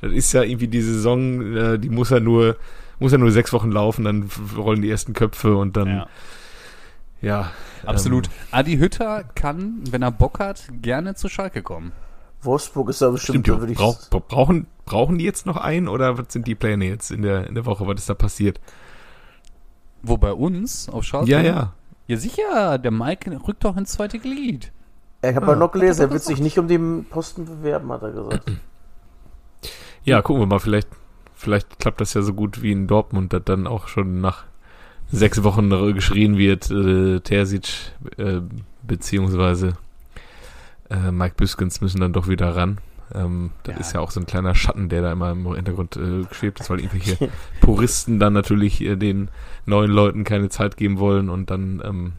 das 0.00 0.12
ist 0.12 0.32
ja 0.32 0.42
irgendwie 0.42 0.66
die 0.66 0.82
Saison, 0.82 1.56
äh, 1.56 1.78
die 1.78 1.90
muss 1.90 2.10
ja 2.10 2.18
nur 2.18 2.56
muss 2.98 3.12
ja 3.12 3.18
nur 3.18 3.30
sechs 3.30 3.52
Wochen 3.52 3.70
laufen, 3.70 4.04
dann 4.04 4.28
rollen 4.56 4.82
die 4.82 4.90
ersten 4.90 5.12
Köpfe 5.12 5.56
und 5.56 5.76
dann 5.76 5.88
ja, 5.88 6.06
ja, 7.22 7.52
absolut. 7.86 8.26
Ähm, 8.26 8.32
Adi 8.50 8.76
Hütter 8.78 9.22
kann, 9.36 9.82
wenn 9.88 10.02
er 10.02 10.10
Bock 10.10 10.40
hat, 10.40 10.68
gerne 10.82 11.14
zu 11.14 11.28
Schalke 11.28 11.62
kommen. 11.62 11.92
Wolfsburg 12.42 12.90
ist 12.90 13.02
da 13.02 13.10
bestimmt, 13.10 13.46
stimmt, 13.46 13.60
würde 13.60 13.72
ich 13.72 13.78
Brauch, 13.78 13.98
bra- 14.10 14.22
brauchen, 14.26 14.66
brauchen 14.84 15.18
die 15.18 15.24
jetzt 15.24 15.46
noch 15.46 15.56
einen 15.56 15.88
oder 15.88 16.18
was 16.18 16.26
sind 16.32 16.46
die 16.46 16.54
Pläne 16.54 16.86
jetzt 16.86 17.10
in 17.10 17.22
der, 17.22 17.46
in 17.46 17.54
der 17.54 17.66
Woche? 17.66 17.86
Was 17.86 18.00
ist 18.00 18.08
da 18.10 18.14
passiert? 18.14 18.60
Wo 20.02 20.16
bei 20.16 20.32
uns 20.32 20.88
auf 20.88 21.04
Schalke? 21.04 21.30
Ja, 21.30 21.40
ja. 21.40 21.72
Ja, 22.06 22.16
sicher, 22.16 22.78
der 22.78 22.90
Mike 22.90 23.38
rückt 23.46 23.64
doch 23.64 23.76
ins 23.76 23.92
zweite 23.92 24.18
Glied. 24.18 24.72
Ich 25.22 25.34
habe 25.34 25.46
Ah, 25.46 25.50
ja 25.50 25.56
noch 25.56 25.72
gelesen, 25.72 26.02
er 26.02 26.06
er 26.06 26.12
wird 26.12 26.22
sich 26.22 26.40
nicht 26.40 26.58
um 26.58 26.68
den 26.68 27.04
Posten 27.10 27.44
bewerben, 27.44 27.90
hat 27.92 28.02
er 28.02 28.12
gesagt. 28.12 28.52
Ja, 30.04 30.22
gucken 30.22 30.42
wir 30.42 30.46
mal, 30.46 30.60
vielleicht, 30.60 30.88
vielleicht 31.34 31.78
klappt 31.80 32.00
das 32.00 32.14
ja 32.14 32.22
so 32.22 32.32
gut 32.32 32.62
wie 32.62 32.72
in 32.72 32.86
Dortmund, 32.86 33.32
dass 33.32 33.42
dann 33.44 33.66
auch 33.66 33.88
schon 33.88 34.20
nach 34.20 34.44
sechs 35.10 35.42
Wochen 35.42 35.70
geschrien 35.94 36.38
wird, 36.38 36.70
äh, 36.70 37.20
Terzic 37.20 37.92
äh, 38.16 38.40
beziehungsweise 38.86 39.72
äh, 40.90 41.10
Mike 41.10 41.34
Büskens 41.36 41.80
müssen 41.80 42.00
dann 42.00 42.12
doch 42.12 42.28
wieder 42.28 42.54
ran. 42.56 42.78
Ähm, 43.14 43.50
das 43.62 43.74
Ja. 43.74 43.80
ist 43.80 43.92
ja 43.94 44.00
auch 44.00 44.10
so 44.10 44.20
ein 44.20 44.26
kleiner 44.26 44.54
Schatten, 44.54 44.88
der 44.88 45.02
da 45.02 45.12
immer 45.12 45.30
im 45.30 45.46
Hintergrund 45.54 45.96
äh, 45.96 46.24
geschwebt 46.28 46.60
ist, 46.60 46.68
weil 46.70 46.80
irgendwelche 46.80 47.30
Puristen 47.60 48.18
dann 48.18 48.32
natürlich 48.34 48.80
äh, 48.82 48.96
den 48.96 49.30
neuen 49.66 49.90
Leuten 49.90 50.24
keine 50.24 50.48
Zeit 50.50 50.76
geben 50.76 50.98
wollen 50.98 51.28
und 51.30 51.50
dann 51.50 51.82
ähm, 51.84 52.12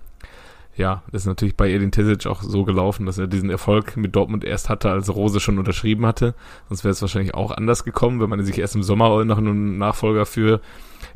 ja, 0.76 1.04
ist 1.12 1.26
natürlich 1.26 1.58
bei 1.58 1.70
Edin 1.70 1.92
Terzic 1.92 2.26
auch 2.26 2.42
so 2.42 2.64
gelaufen, 2.64 3.06
dass 3.06 3.18
er 3.18 3.28
diesen 3.28 3.50
Erfolg 3.50 3.98
mit 3.98 4.16
Dortmund 4.16 4.46
erst 4.46 4.70
hatte, 4.70 4.90
als 4.90 5.14
Rose 5.14 5.42
schon 5.42 5.60
unterschrieben 5.60 6.06
hatte. 6.06 6.36
Sonst 6.70 6.86
wäre 6.86 6.94
es 6.94 7.02
wahrscheinlich 7.02 7.34
auch 7.34 7.52
anders 7.52 7.84
gekommen, 7.84 8.22
wenn 8.22 8.30
man 8.30 8.44
sich 8.46 8.58
erst 8.58 8.76
im 8.76 8.84
Sommer 8.84 9.26
nach 9.26 9.38
einem 9.38 9.78
Nachfolger 9.78 10.26
für 10.26 10.62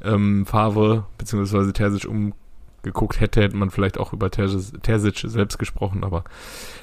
ähm, 0.04 0.46
Favre 0.46 1.06
bzw. 1.18 1.72
Terzic 1.72 2.06
umgeguckt 2.84 3.20
hätte, 3.22 3.42
hätte 3.42 3.56
man 3.56 3.70
vielleicht 3.72 3.98
auch 3.98 4.12
über 4.14 4.30
Terzic, 4.30 5.24
selbst 5.26 5.58
gesprochen. 5.58 6.04
Aber 6.04 6.24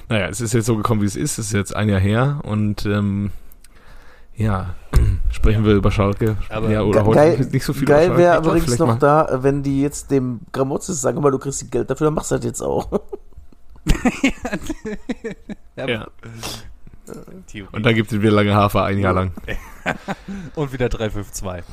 naja, 0.09 0.27
es 0.27 0.41
ist 0.41 0.53
jetzt 0.53 0.65
so 0.65 0.75
gekommen, 0.75 1.01
wie 1.01 1.05
es 1.05 1.15
ist. 1.15 1.37
Es 1.37 1.47
ist 1.47 1.53
jetzt 1.53 1.75
ein 1.75 1.89
Jahr 1.89 1.99
her 1.99 2.39
und 2.43 2.85
ähm, 2.85 3.31
ja, 4.35 4.73
sprechen 5.31 5.63
wir 5.63 5.73
über 5.75 5.91
Schalke. 5.91 6.37
Aber 6.49 6.69
ja, 6.71 6.81
oder 6.81 7.05
heute 7.05 7.15
geil- 7.19 7.49
nicht 7.51 7.63
so 7.63 7.73
viel 7.73 7.85
Geil 7.85 8.17
wäre 8.17 8.39
übrigens 8.39 8.79
noch 8.79 8.87
mal- 8.87 8.97
da, 8.99 9.39
wenn 9.43 9.61
die 9.63 9.81
jetzt 9.81 10.09
dem 10.11 10.39
Gramozis 10.51 10.99
sagen, 11.01 11.21
mal 11.21 11.31
du 11.31 11.37
kriegst 11.39 11.61
die 11.61 11.69
Geld 11.69 11.89
dafür, 11.89 12.05
dann 12.07 12.15
machst 12.15 12.31
du 12.31 12.35
das 12.35 12.45
jetzt 12.45 12.61
auch. 12.61 12.89
Ja, 15.75 15.87
Ja. 15.87 16.07
Und 17.71 17.85
dann 17.85 17.95
gibt 17.95 18.11
es 18.11 18.21
wieder 18.21 18.31
lange 18.31 18.53
Hafer, 18.53 18.83
ein 18.83 18.99
Jahr 18.99 19.13
lang. 19.13 19.31
Und 20.55 20.71
wieder 20.71 20.87
352. 20.87 21.63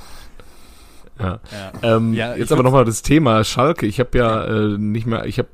Ja. 1.20 1.40
Ja. 1.82 1.96
Ähm, 1.96 2.12
Ja, 2.14 2.34
jetzt 2.36 2.52
aber 2.52 2.62
nochmal 2.62 2.84
das 2.84 3.02
Thema 3.02 3.42
Schalke. 3.44 3.86
Ich 3.86 3.98
habe 4.00 4.16
ja 4.18 4.44
äh, 4.44 4.78
nicht 4.78 5.06
mehr, 5.06 5.24
ich 5.26 5.38
habe 5.38 5.48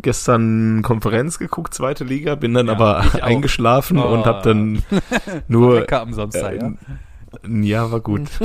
gestern 0.00 0.82
Konferenz 0.82 1.38
geguckt, 1.38 1.74
zweite 1.74 2.04
Liga, 2.04 2.34
bin 2.36 2.54
dann 2.54 2.66
Ja, 2.66 2.72
aber 2.72 3.04
eingeschlafen 3.22 3.98
Oh. 3.98 4.06
und 4.14 4.24
habe 4.26 4.42
dann 4.42 4.82
nur 5.48 5.80
Lecker 5.80 6.00
am 6.00 6.12
Samstag, 6.14 6.60
ja. 6.60 6.68
äh, 6.68 7.60
ja 7.62 7.90
war 7.92 8.00
gut. 8.00 8.28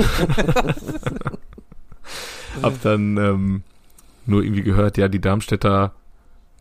hab 2.62 2.82
dann 2.82 3.18
ähm, 3.18 3.64
nur 4.26 4.44
irgendwie 4.44 4.64
gehört, 4.64 4.98
ja 4.98 5.08
die 5.08 5.22
Darmstädter 5.22 5.94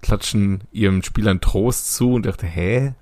klatschen 0.02 0.60
ihrem 0.70 1.02
Spielern 1.02 1.40
Trost 1.40 1.94
zu 1.94 2.12
und 2.12 2.26
dachte, 2.26 2.46
hä? 2.46 2.94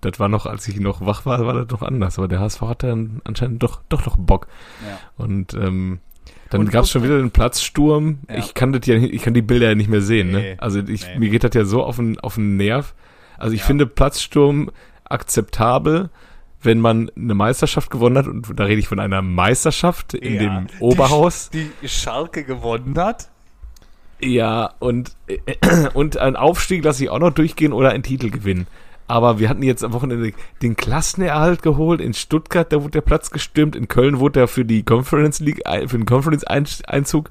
Das 0.00 0.20
war 0.20 0.28
noch, 0.28 0.46
als 0.46 0.68
ich 0.68 0.78
noch 0.78 1.04
wach 1.04 1.26
war, 1.26 1.44
war 1.44 1.54
das 1.54 1.68
noch 1.70 1.82
anders. 1.82 2.18
Aber 2.18 2.28
der 2.28 2.38
HSV 2.38 2.60
hatte 2.62 2.86
dann 2.88 3.20
anscheinend 3.24 3.62
doch, 3.62 3.80
doch 3.88 4.06
noch 4.06 4.16
Bock. 4.16 4.46
ja. 4.86 4.98
Und 5.16 5.54
ähm, 5.54 5.98
dann 6.50 6.68
gab 6.68 6.84
es 6.84 6.90
schon 6.90 7.02
wieder 7.02 7.16
einen 7.16 7.30
Platzsturm. 7.30 8.20
Ja. 8.28 8.36
Ich 8.38 8.54
kann 8.54 8.72
das 8.72 8.86
ja, 8.86 8.94
ich 8.96 9.22
kann 9.22 9.34
die 9.34 9.42
Bilder 9.42 9.68
ja 9.68 9.74
nicht 9.74 9.90
mehr 9.90 10.00
sehen. 10.00 10.30
Nee. 10.32 10.50
Ne? 10.52 10.56
Also 10.58 10.80
ich, 10.80 11.06
Nee. 11.06 11.18
mir 11.18 11.28
geht 11.30 11.44
das 11.44 11.54
ja 11.54 11.64
so 11.64 11.82
auf 11.84 11.96
den 11.96 12.18
auf 12.20 12.34
den 12.36 12.56
Nerv. 12.56 12.94
Also 13.36 13.54
ich 13.54 13.60
Ja. 13.60 13.66
finde 13.66 13.86
Platzsturm 13.86 14.70
akzeptabel, 15.04 16.10
wenn 16.62 16.80
man 16.80 17.10
eine 17.16 17.34
Meisterschaft 17.34 17.90
gewonnen 17.90 18.16
hat. 18.18 18.26
Und 18.26 18.48
da 18.58 18.64
rede 18.64 18.80
ich 18.80 18.88
von 18.88 18.98
einer 19.00 19.22
Meisterschaft 19.22 20.14
in 20.14 20.34
Ja. 20.34 20.40
dem 20.40 20.66
Oberhaus. 20.80 21.50
Die, 21.50 21.70
die 21.82 21.88
Schalke 21.88 22.44
gewonnen 22.44 22.96
hat. 22.98 23.28
Ja, 24.20 24.72
und, 24.80 25.12
und 25.94 26.16
ein 26.16 26.34
Aufstieg 26.34 26.82
lasse 26.84 27.04
ich 27.04 27.10
auch 27.10 27.20
noch 27.20 27.30
durchgehen 27.30 27.72
oder 27.72 27.90
einen 27.90 28.02
Titel 28.02 28.30
gewinnen. 28.30 28.66
Aber 29.08 29.38
wir 29.38 29.48
hatten 29.48 29.62
jetzt 29.62 29.82
am 29.82 29.92
Wochenende 29.94 30.32
den 30.62 30.76
Klassenerhalt 30.76 31.62
geholt. 31.62 32.00
In 32.00 32.14
Stuttgart, 32.14 32.70
da 32.72 32.76
wurde 32.82 32.90
der 32.92 33.00
Platz 33.00 33.30
gestürmt. 33.30 33.74
In 33.74 33.88
Köln 33.88 34.18
wurde 34.20 34.40
er 34.40 34.48
für 34.48 34.64
die 34.64 34.82
Conference 34.84 35.40
League, 35.40 35.66
ein- 35.66 35.88
für 35.88 35.96
den 35.96 36.06
Conference-Einzug 36.06 37.30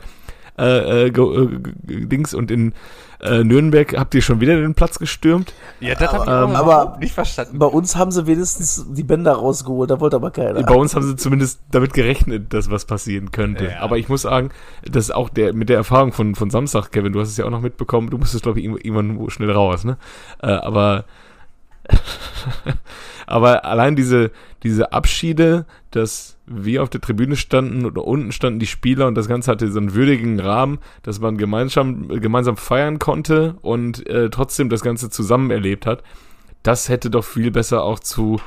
äh, 0.59 1.05
äh, 1.05 1.07
äh, 1.09 1.59
Dings. 1.85 2.33
Und 2.33 2.49
in 2.49 2.73
äh, 3.21 3.43
Nürnberg 3.43 3.95
habt 3.97 4.15
ihr 4.15 4.21
schon 4.23 4.41
wieder 4.41 4.55
den 4.59 4.73
Platz 4.73 4.97
gestürmt. 4.97 5.53
Ja, 5.79 5.93
das 5.95 6.11
habe 6.13 6.23
ich 6.23 6.29
Aber- 6.29 6.59
auch 6.61 6.85
aber- 6.87 6.97
nicht 6.99 7.13
verstanden. 7.13 7.59
Bei 7.59 7.65
uns 7.67 7.95
haben 7.95 8.09
sie 8.11 8.25
wenigstens 8.27 8.85
die 8.91 9.03
Bänder 9.03 9.33
rausgeholt, 9.33 9.89
da 9.91 9.99
wollte 9.99 10.15
aber 10.15 10.31
keiner. 10.31 10.61
Bei 10.63 10.73
uns 10.75 10.95
haben 10.95 11.03
sie 11.05 11.15
zumindest 11.15 11.59
damit 11.71 11.93
gerechnet, 11.93 12.53
dass 12.53 12.71
was 12.71 12.85
passieren 12.85 13.31
könnte. 13.31 13.65
Ja. 13.65 13.79
Aber 13.81 13.97
ich 13.99 14.09
muss 14.09 14.23
sagen, 14.23 14.49
das 14.83 15.05
ist 15.05 15.11
auch 15.15 15.29
der 15.29 15.53
mit 15.53 15.69
der 15.69 15.77
Erfahrung 15.77 16.11
von, 16.11 16.33
von 16.35 16.49
Samstag, 16.49 16.91
Kevin, 16.91 17.13
du 17.13 17.19
hast 17.19 17.29
es 17.29 17.37
ja 17.37 17.45
auch 17.45 17.51
noch 17.51 17.61
mitbekommen, 17.61 18.09
du 18.09 18.17
musstest, 18.17 18.43
glaube 18.43 18.59
ich, 18.59 18.65
irgendwo- 18.65 18.79
irgendwann 18.83 19.29
schnell 19.29 19.51
raus, 19.51 19.83
ne? 19.83 19.97
Äh, 20.41 20.47
aber 20.47 21.05
aber 23.27 23.65
allein 23.65 23.95
diese, 23.95 24.31
diese 24.63 24.93
Abschiede, 24.93 25.65
dass 25.91 26.37
wir 26.45 26.81
auf 26.81 26.89
der 26.89 27.01
Tribüne 27.01 27.35
standen 27.35 27.85
und 27.85 27.97
unten 27.97 28.31
standen 28.31 28.59
die 28.59 28.67
Spieler 28.67 29.07
und 29.07 29.15
das 29.15 29.27
Ganze 29.27 29.51
hatte 29.51 29.69
so 29.69 29.79
einen 29.79 29.93
würdigen 29.93 30.39
Rahmen, 30.39 30.79
dass 31.03 31.19
man 31.19 31.37
gemeinsam, 31.37 32.07
gemeinsam 32.07 32.57
feiern 32.57 32.99
konnte 32.99 33.55
und 33.61 34.07
äh, 34.07 34.29
trotzdem 34.29 34.69
das 34.69 34.81
Ganze 34.81 35.09
zusammen 35.09 35.51
erlebt 35.51 35.85
hat. 35.85 36.03
Das 36.63 36.89
hätte 36.89 37.09
doch 37.09 37.25
viel 37.25 37.51
besser 37.51 37.83
auch 37.83 37.99
zu 37.99 38.39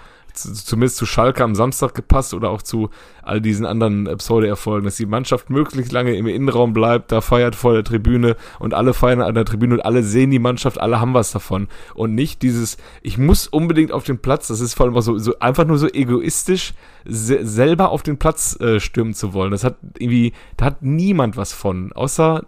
zumindest 0.42 0.96
zu 0.96 1.06
Schalke 1.06 1.44
am 1.44 1.54
Samstag 1.54 1.94
gepasst 1.94 2.34
oder 2.34 2.50
auch 2.50 2.62
zu 2.62 2.90
all 3.22 3.40
diesen 3.40 3.66
anderen 3.66 4.04
Pseudo-Erfolgen, 4.16 4.84
dass 4.84 4.96
die 4.96 5.06
Mannschaft 5.06 5.50
möglichst 5.50 5.92
lange 5.92 6.14
im 6.14 6.26
Innenraum 6.26 6.72
bleibt, 6.72 7.12
da 7.12 7.20
feiert 7.20 7.54
vor 7.54 7.74
der 7.74 7.84
Tribüne 7.84 8.36
und 8.58 8.74
alle 8.74 8.94
feiern 8.94 9.20
an 9.20 9.34
der 9.34 9.44
Tribüne 9.44 9.74
und 9.74 9.80
alle 9.80 10.02
sehen 10.02 10.30
die 10.30 10.38
Mannschaft, 10.38 10.80
alle 10.80 11.00
haben 11.00 11.14
was 11.14 11.32
davon 11.32 11.68
und 11.94 12.14
nicht 12.14 12.42
dieses, 12.42 12.76
ich 13.02 13.18
muss 13.18 13.46
unbedingt 13.46 13.92
auf 13.92 14.04
den 14.04 14.18
Platz, 14.18 14.48
das 14.48 14.60
ist 14.60 14.74
vor 14.74 14.86
allem 14.86 14.96
auch 14.96 15.02
so, 15.02 15.18
so 15.18 15.38
einfach 15.38 15.64
nur 15.64 15.78
so 15.78 15.88
egoistisch, 15.88 16.74
se 17.04 17.46
selber 17.46 17.90
auf 17.90 18.02
den 18.02 18.18
Platz 18.18 18.58
äh, 18.60 18.80
stürmen 18.80 19.14
zu 19.14 19.32
wollen. 19.32 19.50
Das 19.50 19.64
hat 19.64 19.76
irgendwie, 19.98 20.32
da 20.56 20.66
hat 20.66 20.82
niemand 20.82 21.36
was 21.36 21.52
von, 21.52 21.92
außer 21.92 22.44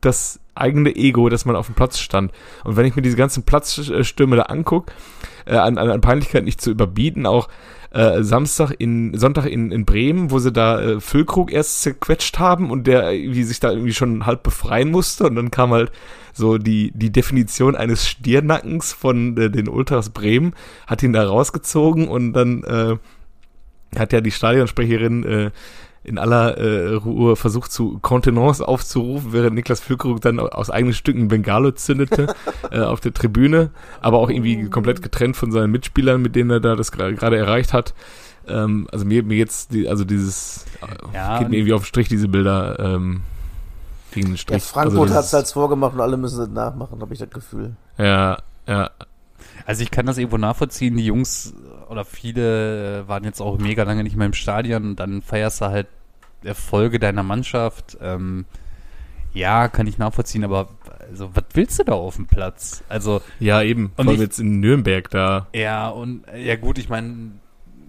das 0.00 0.40
eigene 0.54 0.94
Ego, 0.94 1.28
dass 1.28 1.44
man 1.44 1.56
auf 1.56 1.66
dem 1.66 1.74
Platz 1.74 1.98
stand. 1.98 2.32
Und 2.64 2.76
wenn 2.76 2.86
ich 2.86 2.94
mir 2.96 3.02
diese 3.02 3.16
ganzen 3.16 3.44
Platzstürme 3.44 4.36
da 4.36 4.42
angucke, 4.44 4.92
äh, 5.46 5.56
an, 5.56 5.78
an, 5.78 6.00
Peinlichkeit 6.00 6.44
nicht 6.44 6.60
zu 6.60 6.70
überbieten, 6.70 7.26
auch 7.26 7.48
äh, 7.90 8.22
Samstag 8.22 8.72
in, 8.78 9.16
Sonntag 9.16 9.46
in, 9.46 9.70
in 9.70 9.84
Bremen, 9.84 10.30
wo 10.30 10.38
sie 10.38 10.52
da 10.52 10.80
äh, 10.80 11.00
Füllkrug 11.00 11.52
erst 11.52 11.82
zerquetscht 11.82 12.38
haben 12.38 12.70
und 12.70 12.86
der 12.86 13.12
irgendwie 13.12 13.44
sich 13.44 13.60
da 13.60 13.70
irgendwie 13.70 13.94
schon 13.94 14.26
halb 14.26 14.42
befreien 14.42 14.90
musste 14.90 15.24
und 15.24 15.36
dann 15.36 15.50
kam 15.50 15.70
halt 15.72 15.92
so 16.32 16.58
die, 16.58 16.90
die 16.94 17.12
Definition 17.12 17.76
eines 17.76 18.08
Stirnackens 18.08 18.92
von 18.92 19.36
äh, 19.36 19.50
den 19.50 19.68
Ultras 19.68 20.10
Bremen, 20.10 20.54
hat 20.86 21.02
ihn 21.02 21.12
da 21.12 21.24
rausgezogen 21.24 22.08
und 22.08 22.32
dann 22.32 22.64
äh, 22.64 22.96
hat 23.98 24.12
ja 24.12 24.20
die 24.20 24.32
Stadionsprecherin 24.32 25.24
äh, 25.24 25.50
in 26.04 26.18
aller 26.18 26.58
äh, 26.58 26.94
Ruhe 26.94 27.34
versucht 27.34 27.72
zu 27.72 27.98
Kontenance 28.00 28.66
aufzurufen, 28.66 29.32
während 29.32 29.54
Niklas 29.54 29.80
Füllkrug 29.80 30.20
dann 30.20 30.38
aus 30.38 30.70
eigenen 30.70 30.94
Stücken 30.94 31.28
Bengalo 31.28 31.72
zündete 31.72 32.34
äh, 32.70 32.80
auf 32.80 33.00
der 33.00 33.14
Tribüne, 33.14 33.70
aber 34.00 34.18
auch 34.18 34.28
irgendwie 34.28 34.68
komplett 34.68 35.02
getrennt 35.02 35.36
von 35.36 35.50
seinen 35.50 35.70
Mitspielern, 35.70 36.20
mit 36.20 36.36
denen 36.36 36.50
er 36.50 36.60
da 36.60 36.76
das 36.76 36.92
gerade 36.92 37.38
erreicht 37.38 37.72
hat. 37.72 37.94
Ähm, 38.46 38.86
also 38.92 39.06
mir, 39.06 39.22
mir 39.22 39.38
jetzt, 39.38 39.72
die, 39.72 39.88
also 39.88 40.04
dieses, 40.04 40.66
äh, 40.82 41.14
Ja, 41.14 41.38
geht 41.38 41.48
mir 41.48 41.56
irgendwie 41.56 41.72
auf 41.72 41.82
den 41.82 41.86
Strich, 41.86 42.08
diese 42.08 42.28
Bilder, 42.28 42.78
ähm, 42.78 43.22
gegen 44.12 44.26
den 44.26 44.34
ja, 44.34 44.38
Strich. 44.38 44.62
Frankfurt 44.62 45.08
also 45.08 45.14
hat 45.14 45.24
es 45.24 45.34
als 45.34 45.52
vorgemacht 45.52 45.94
und 45.94 46.00
alle 46.00 46.18
müssen 46.18 46.42
es 46.42 46.48
nachmachen, 46.50 47.00
habe 47.00 47.12
ich 47.14 47.18
das 47.18 47.30
Gefühl. 47.30 47.76
Ja, 47.96 48.38
ja, 48.66 48.90
Also 49.64 49.82
ich 49.82 49.90
kann 49.90 50.04
das 50.04 50.18
irgendwo 50.18 50.36
nachvollziehen. 50.36 50.96
Die 50.96 51.06
Jungs 51.06 51.54
oder 51.88 52.04
viele 52.04 53.00
äh, 53.02 53.08
waren 53.08 53.24
jetzt 53.24 53.40
auch 53.40 53.58
mega 53.58 53.82
lange 53.84 54.02
nicht 54.02 54.16
mehr 54.16 54.26
im 54.26 54.32
Stadion 54.34 54.84
und 54.84 54.96
dann 55.00 55.22
feierst 55.22 55.60
du 55.60 55.66
halt 55.66 55.86
Erfolge 56.42 56.98
deiner 56.98 57.22
Mannschaft. 57.22 57.96
Ähm, 58.00 58.44
ja, 59.32 59.68
kann 59.68 59.86
ich 59.86 59.98
nachvollziehen, 59.98 60.44
aber 60.44 60.68
also, 61.10 61.30
was 61.34 61.44
willst 61.54 61.78
du 61.78 61.84
da 61.84 61.92
auf 61.92 62.16
dem 62.16 62.26
Platz? 62.26 62.84
Also, 62.88 63.20
ja, 63.40 63.62
eben. 63.62 63.92
Und 63.96 64.08
ich- 64.10 64.18
jetzt 64.20 64.38
in 64.40 64.60
Nürnberg 64.60 65.10
da. 65.10 65.48
ja, 65.52 65.88
und 65.88 66.26
äh, 66.28 66.42
ja 66.44 66.56
gut, 66.56 66.78
ich 66.78 66.88
meine, 66.88 67.32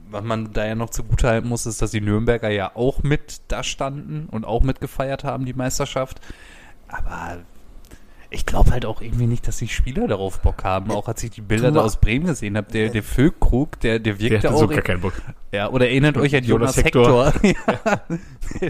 was 0.10 0.24
man 0.24 0.54
da 0.54 0.66
ja 0.66 0.76
noch 0.76 0.90
zugutehalten 0.90 1.50
muss, 1.50 1.66
ist, 1.66 1.82
dass 1.82 1.92
die 1.92 2.02
Nürnberger 2.02 2.50
ja 2.50 2.72
auch 2.76 3.04
mit 3.04 3.42
da 3.48 3.64
standen 3.64 4.28
und 4.32 4.46
auch 4.46 4.64
mitgefeiert 4.64 5.24
haben, 5.24 5.46
die 5.46 5.54
Meisterschaft. 5.54 6.20
Aber 6.88 7.40
ich 8.36 8.46
glaube 8.46 8.72
halt 8.72 8.86
auch 8.86 9.02
irgendwie 9.02 9.26
nicht, 9.28 9.48
dass 9.48 9.58
die 9.58 9.68
Spieler 9.68 10.08
darauf 10.08 10.40
Bock 10.42 10.64
haben. 10.64 10.92
Auch 10.92 11.08
als 11.08 11.24
ich 11.24 11.32
die 11.32 11.42
Bilder 11.42 11.72
da 11.72 11.82
aus 11.82 11.98
Bremen 11.98 12.28
gesehen 12.28 12.58
habe, 12.58 12.72
der, 12.72 12.90
der 12.90 13.02
Füllkrug, 13.04 13.80
der, 13.80 14.00
der 14.00 14.14
Der 14.14 14.20
wirkte 14.20 14.48
hatte 14.50 14.58
so 14.60 14.66
auch. 14.66 14.70
gar 14.70 14.82
keinen 14.82 15.02
Bock. 15.02 15.14
Ja, 15.52 15.70
oder 15.70 15.88
erinnert 15.88 16.18
euch 16.18 16.36
an 16.36 16.44
Jonas 16.44 16.78
Hector. 16.78 17.34
ja. 17.42 18.02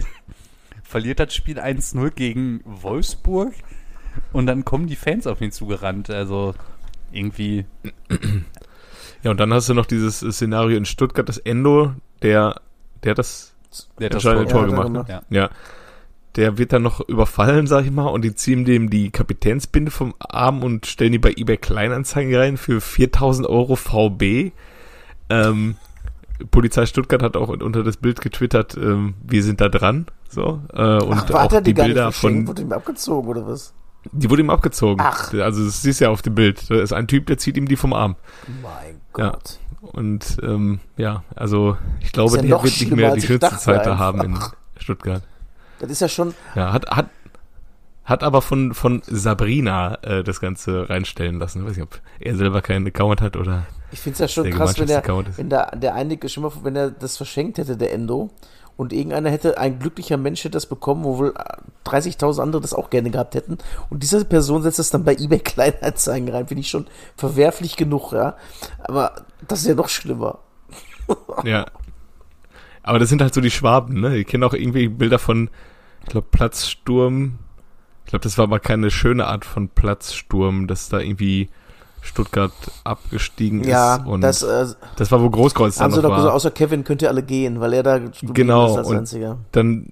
Verliert 0.82 1.18
das 1.20 1.34
Spiel 1.34 1.58
1-0 1.58 2.10
gegen 2.10 2.60
Wolfsburg 2.64 3.52
und 4.32 4.46
dann 4.46 4.64
kommen 4.64 4.86
die 4.86 4.96
Fans 4.96 5.26
auf 5.26 5.40
ihn 5.40 5.50
zugerannt. 5.52 6.10
Also 6.10 6.54
irgendwie. 7.12 7.66
Ja, 9.22 9.32
und 9.32 9.40
dann 9.40 9.52
hast 9.52 9.68
du 9.68 9.74
noch 9.74 9.86
dieses 9.86 10.20
Szenario 10.20 10.76
in 10.76 10.84
Stuttgart, 10.84 11.28
das 11.28 11.38
Endo, 11.38 11.94
der, 12.22 12.60
der 13.02 13.14
das 13.14 13.56
Der 13.98 14.06
hat 14.06 14.14
das 14.14 14.22
Tor 14.22 14.34
Tor 14.34 14.44
Ja, 14.44 14.62
hat 14.62 14.68
gemacht. 14.70 14.86
gemacht. 14.86 15.08
Ne? 15.08 15.22
Ja. 15.36 15.50
Der 16.36 16.58
wird 16.58 16.72
dann 16.72 16.82
noch 16.82 17.00
überfallen, 17.08 17.66
sag 17.66 17.84
ich 17.84 17.90
mal, 17.90 18.06
und 18.06 18.22
die 18.22 18.34
ziehen 18.34 18.64
dem 18.64 18.90
die 18.90 19.10
Kapitänsbinde 19.10 19.90
vom 19.90 20.14
Arm 20.18 20.62
und 20.62 20.86
stellen 20.86 21.12
die 21.12 21.18
bei 21.18 21.32
eBay 21.36 21.56
Kleinanzeigen 21.56 22.34
rein 22.34 22.56
für 22.56 22.80
4000 22.80 23.48
Euro 23.48 23.76
VB. 23.76 24.52
Ähm, 25.30 25.76
Polizei 26.50 26.84
Stuttgart 26.84 27.22
hat 27.22 27.36
auch 27.36 27.48
unter 27.48 27.82
das 27.82 27.96
Bild 27.96 28.20
getwittert, 28.20 28.76
ähm, 28.76 29.14
wir 29.26 29.42
sind 29.42 29.60
da 29.60 29.68
dran. 29.68 30.06
So, 30.28 30.60
äh, 30.74 31.02
und 31.02 31.14
Ach, 31.18 31.30
war 31.30 31.44
auch 31.44 31.48
der 31.48 31.62
die 31.62 31.72
die 31.72 31.82
Bilder 31.82 32.12
von, 32.12 32.46
Wurde 32.46 32.62
ihm 32.62 32.72
abgezogen 32.72 33.28
oder 33.28 33.46
was? 33.46 33.72
die 34.12 34.30
wurde 34.30 34.42
ihm 34.42 34.50
abgezogen. 34.50 35.00
Ach. 35.04 35.32
Also 35.32 35.64
das 35.64 35.82
siehst 35.82 36.00
du 36.00 36.04
ja 36.04 36.10
auf 36.10 36.22
dem 36.22 36.34
Bild. 36.34 36.70
Da 36.70 36.76
ist 36.80 36.92
ein 36.92 37.08
Typ, 37.08 37.26
der 37.26 37.38
zieht 37.38 37.56
ihm 37.56 37.66
die 37.66 37.76
vom 37.76 37.92
Arm. 37.92 38.16
Mein 38.62 39.00
Ja. 39.18 39.30
Gott. 39.30 39.58
Und 39.80 40.36
ähm, 40.42 40.80
ja, 40.96 41.22
also 41.34 41.76
ich 42.00 42.12
glaube, 42.12 42.36
ja 42.36 42.42
der 42.42 42.50
wird 42.50 42.64
nicht 42.64 42.90
mehr 42.94 43.14
die 43.14 43.22
schönste 43.22 43.56
Zeit 43.56 43.86
da 43.86 43.98
haben 43.98 44.20
in. 44.20 44.38
Stuttgart. 44.78 45.22
Das 45.78 45.90
ist 45.90 46.00
ja 46.00 46.08
schon, 46.08 46.34
Ja, 46.54 46.72
hat, 46.72 46.86
hat, 46.88 47.10
hat 48.04 48.22
aber 48.22 48.42
von, 48.42 48.74
von 48.74 49.02
Sabrina 49.06 49.98
äh, 50.02 50.24
das 50.24 50.40
Ganze 50.40 50.88
reinstellen 50.88 51.38
lassen. 51.38 51.60
Ich 51.60 51.68
weiß 51.68 51.76
nicht, 51.76 51.84
ob 51.84 52.00
er 52.20 52.36
selber 52.36 52.62
keinen 52.62 52.86
Account 52.86 53.20
hat 53.20 53.36
oder 53.36 53.66
ich 53.92 54.00
finde 54.00 54.14
es 54.14 54.18
ja 54.20 54.28
schon 54.28 54.50
krass, 54.50 54.78
wenn 54.78 54.88
der, 54.88 55.02
wenn 55.36 55.48
der, 55.48 55.76
der 55.76 55.94
einige 55.94 56.28
schon 56.28 56.42
mal, 56.42 56.52
wenn 56.62 56.74
er 56.74 56.90
das 56.90 57.16
verschenkt 57.16 57.58
hätte, 57.58 57.76
der 57.76 57.92
Endo, 57.92 58.30
und 58.76 58.92
irgendeiner 58.92 59.30
hätte, 59.30 59.58
ein 59.58 59.78
glücklicher 59.78 60.16
Mensch 60.16 60.40
hätte 60.44 60.52
das 60.52 60.66
bekommen, 60.66 61.04
wo 61.04 61.18
wohl 61.18 61.34
30.000 61.86 62.42
andere 62.42 62.60
das 62.60 62.74
auch 62.74 62.90
gerne 62.90 63.10
gehabt 63.10 63.34
hätten. 63.34 63.58
Und 63.88 64.02
diese 64.02 64.24
Person 64.24 64.62
setzt 64.62 64.78
das 64.78 64.90
dann 64.90 65.04
bei 65.04 65.14
eBay 65.14 65.38
Kleinanzeigen 65.44 66.28
rein, 66.28 66.46
finde 66.46 66.60
ich 66.60 66.68
schon 66.68 66.86
verwerflich 67.16 67.76
genug, 67.76 68.12
ja. 68.12 68.36
Aber 68.80 69.12
das 69.48 69.60
ist 69.60 69.66
ja 69.66 69.74
noch 69.74 69.88
schlimmer. 69.88 70.38
Ja. 71.44 71.66
Aber 72.86 72.98
das 72.98 73.08
sind 73.10 73.20
halt 73.20 73.34
so 73.34 73.40
die 73.40 73.50
Schwaben, 73.50 74.00
ne? 74.00 74.16
Ich 74.16 74.26
kenne 74.26 74.46
auch 74.46 74.54
irgendwie 74.54 74.88
Bilder 74.88 75.18
von, 75.18 75.50
ich 76.04 76.08
glaube, 76.08 76.28
Platzsturm. 76.30 77.38
Ich 78.04 78.10
glaube, 78.10 78.22
das 78.22 78.38
war 78.38 78.44
aber 78.44 78.60
keine 78.60 78.90
schöne 78.90 79.26
Art 79.26 79.44
von 79.44 79.68
Platzsturm, 79.68 80.68
dass 80.68 80.88
da 80.88 81.00
irgendwie 81.00 81.48
Stuttgart 82.00 82.52
abgestiegen 82.84 83.64
Ja, 83.64 83.96
ist. 83.96 84.06
Und 84.06 84.20
das 84.20 84.40
das, 84.96 85.08
äh, 85.08 85.10
war, 85.10 85.20
wo 85.22 85.28
Großkreuz 85.30 85.76
dann 85.76 85.90
sie 85.90 85.96
noch 85.96 86.02
doch 86.04 86.10
gesagt, 86.10 86.26
war. 86.28 86.34
außer 86.34 86.50
Kevin 86.52 86.84
könnt 86.84 87.02
ihr 87.02 87.08
alle 87.08 87.24
gehen, 87.24 87.58
weil 87.60 87.72
er 87.72 87.82
da 87.82 88.00
Genau, 88.22 88.70
ist 88.70 88.76
als 88.78 88.88
und- 88.88 88.96
einziger. 88.98 89.38
Dann, 89.50 89.86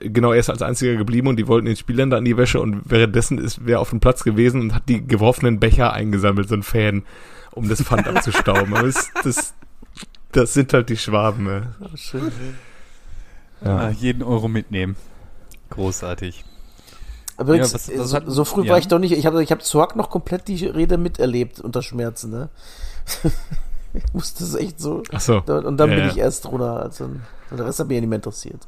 genau, 0.00 0.32
er 0.32 0.38
ist 0.40 0.48
als 0.48 0.62
einziger 0.62 0.96
geblieben 0.96 1.28
und 1.28 1.36
die 1.36 1.46
wollten 1.46 1.66
den 1.66 1.76
Spielern 1.76 2.08
da 2.08 2.16
an 2.16 2.24
die 2.24 2.38
Wäsche 2.38 2.60
und 2.60 2.80
währenddessen 2.86 3.36
ist 3.36 3.60
wer 3.66 3.80
auf 3.80 3.90
dem 3.90 4.00
Platz 4.00 4.24
gewesen 4.24 4.62
und 4.62 4.74
hat 4.74 4.88
die 4.88 5.06
geworfenen 5.06 5.60
Becher 5.60 5.92
eingesammelt, 5.92 6.48
so 6.48 6.54
ein 6.54 6.62
Fan, 6.62 7.02
um 7.52 7.68
das 7.68 7.82
Pfand 7.82 8.08
abzustauben. 8.08 8.72
Aber 8.74 8.86
das, 8.86 9.10
das, 9.22 9.52
das 10.32 10.54
sind 10.54 10.72
halt 10.72 10.88
die 10.88 10.96
Schwaben, 10.96 11.44
ne? 11.44 11.74
Schön. 11.94 12.30
Ah, 13.62 13.66
Ja. 13.66 13.90
jeden 13.90 14.22
Euro 14.22 14.48
mitnehmen. 14.48 14.96
Großartig. 15.70 16.44
Übrigens, 17.38 17.68
Ja, 17.72 17.74
was- 17.74 17.98
was 17.98 18.10
so, 18.10 18.16
hat- 18.16 18.24
so 18.26 18.44
früh 18.44 18.64
ja. 18.64 18.72
war 18.72 18.78
ich 18.78 18.88
doch 18.88 18.98
nicht. 18.98 19.12
Ich 19.12 19.26
habe 19.26 19.42
ich 19.42 19.50
hab 19.52 19.62
Zorg 19.62 19.96
noch 19.96 20.10
komplett 20.10 20.48
die 20.48 20.66
Rede 20.66 20.98
miterlebt 20.98 21.60
unter 21.60 21.82
Schmerzen, 21.82 22.30
ne? 22.30 22.48
ich 23.94 24.04
musste 24.12 24.44
das 24.44 24.54
echt 24.54 24.80
so. 24.80 25.02
Ach 25.12 25.20
so. 25.20 25.36
Und 25.42 25.76
dann 25.78 25.90
Ja, 25.90 25.96
bin 25.96 26.04
ja. 26.04 26.10
ich 26.10 26.18
erst 26.18 26.44
drunter. 26.44 26.82
Also, 26.82 27.08
der 27.50 27.66
Rest 27.66 27.80
hat 27.80 27.88
mich 27.88 27.94
ja 27.96 28.00
nicht 28.00 28.10
mehr 28.10 28.16
interessiert. 28.16 28.66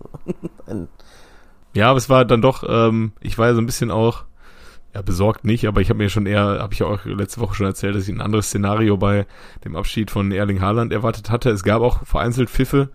Ja, 1.74 1.88
aber 1.88 1.96
es 1.96 2.10
war 2.10 2.26
dann 2.26 2.42
doch, 2.42 2.64
ähm, 2.68 3.12
ich 3.20 3.38
war 3.38 3.46
ja 3.48 3.54
so 3.54 3.60
ein 3.62 3.64
bisschen 3.66 3.90
auch, 3.90 4.24
ja, 4.94 5.00
besorgt 5.02 5.44
nicht, 5.44 5.66
aber 5.66 5.80
ich 5.80 5.88
habe 5.88 5.98
mir 5.98 6.10
schon 6.10 6.26
eher, 6.26 6.58
habe 6.60 6.74
ich 6.74 6.80
ja 6.80 6.86
auch 6.86 7.04
letzte 7.04 7.40
Woche 7.40 7.54
schon 7.54 7.66
erzählt, 7.66 7.94
dass 7.94 8.08
ich 8.08 8.14
ein 8.14 8.20
anderes 8.20 8.48
Szenario 8.48 8.96
bei 8.96 9.26
dem 9.64 9.74
Abschied 9.74 10.10
von 10.10 10.32
Erling 10.32 10.60
Haaland 10.60 10.92
erwartet 10.92 11.30
hatte. 11.30 11.50
Es 11.50 11.64
gab 11.64 11.80
auch 11.80 12.04
vereinzelt 12.04 12.50
Pfiffe, 12.50 12.90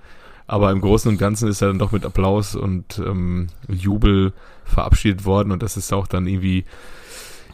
aber 0.46 0.72
im 0.72 0.82
Großen 0.82 1.10
und 1.10 1.18
Ganzen 1.18 1.48
ist 1.50 1.62
er 1.62 1.70
dann 1.70 1.80
doch 1.80 1.92
mit 1.92 2.06
Applaus 2.06 2.56
und 2.56 3.00
ähm, 3.00 3.48
Jubel 3.68 4.34
verabschiedet 4.64 5.26
worden 5.26 5.52
und 5.52 5.64
das 5.64 5.76
ist 5.76 5.92
auch 5.92 6.06
dann 6.06 6.28
irgendwie, 6.28 6.66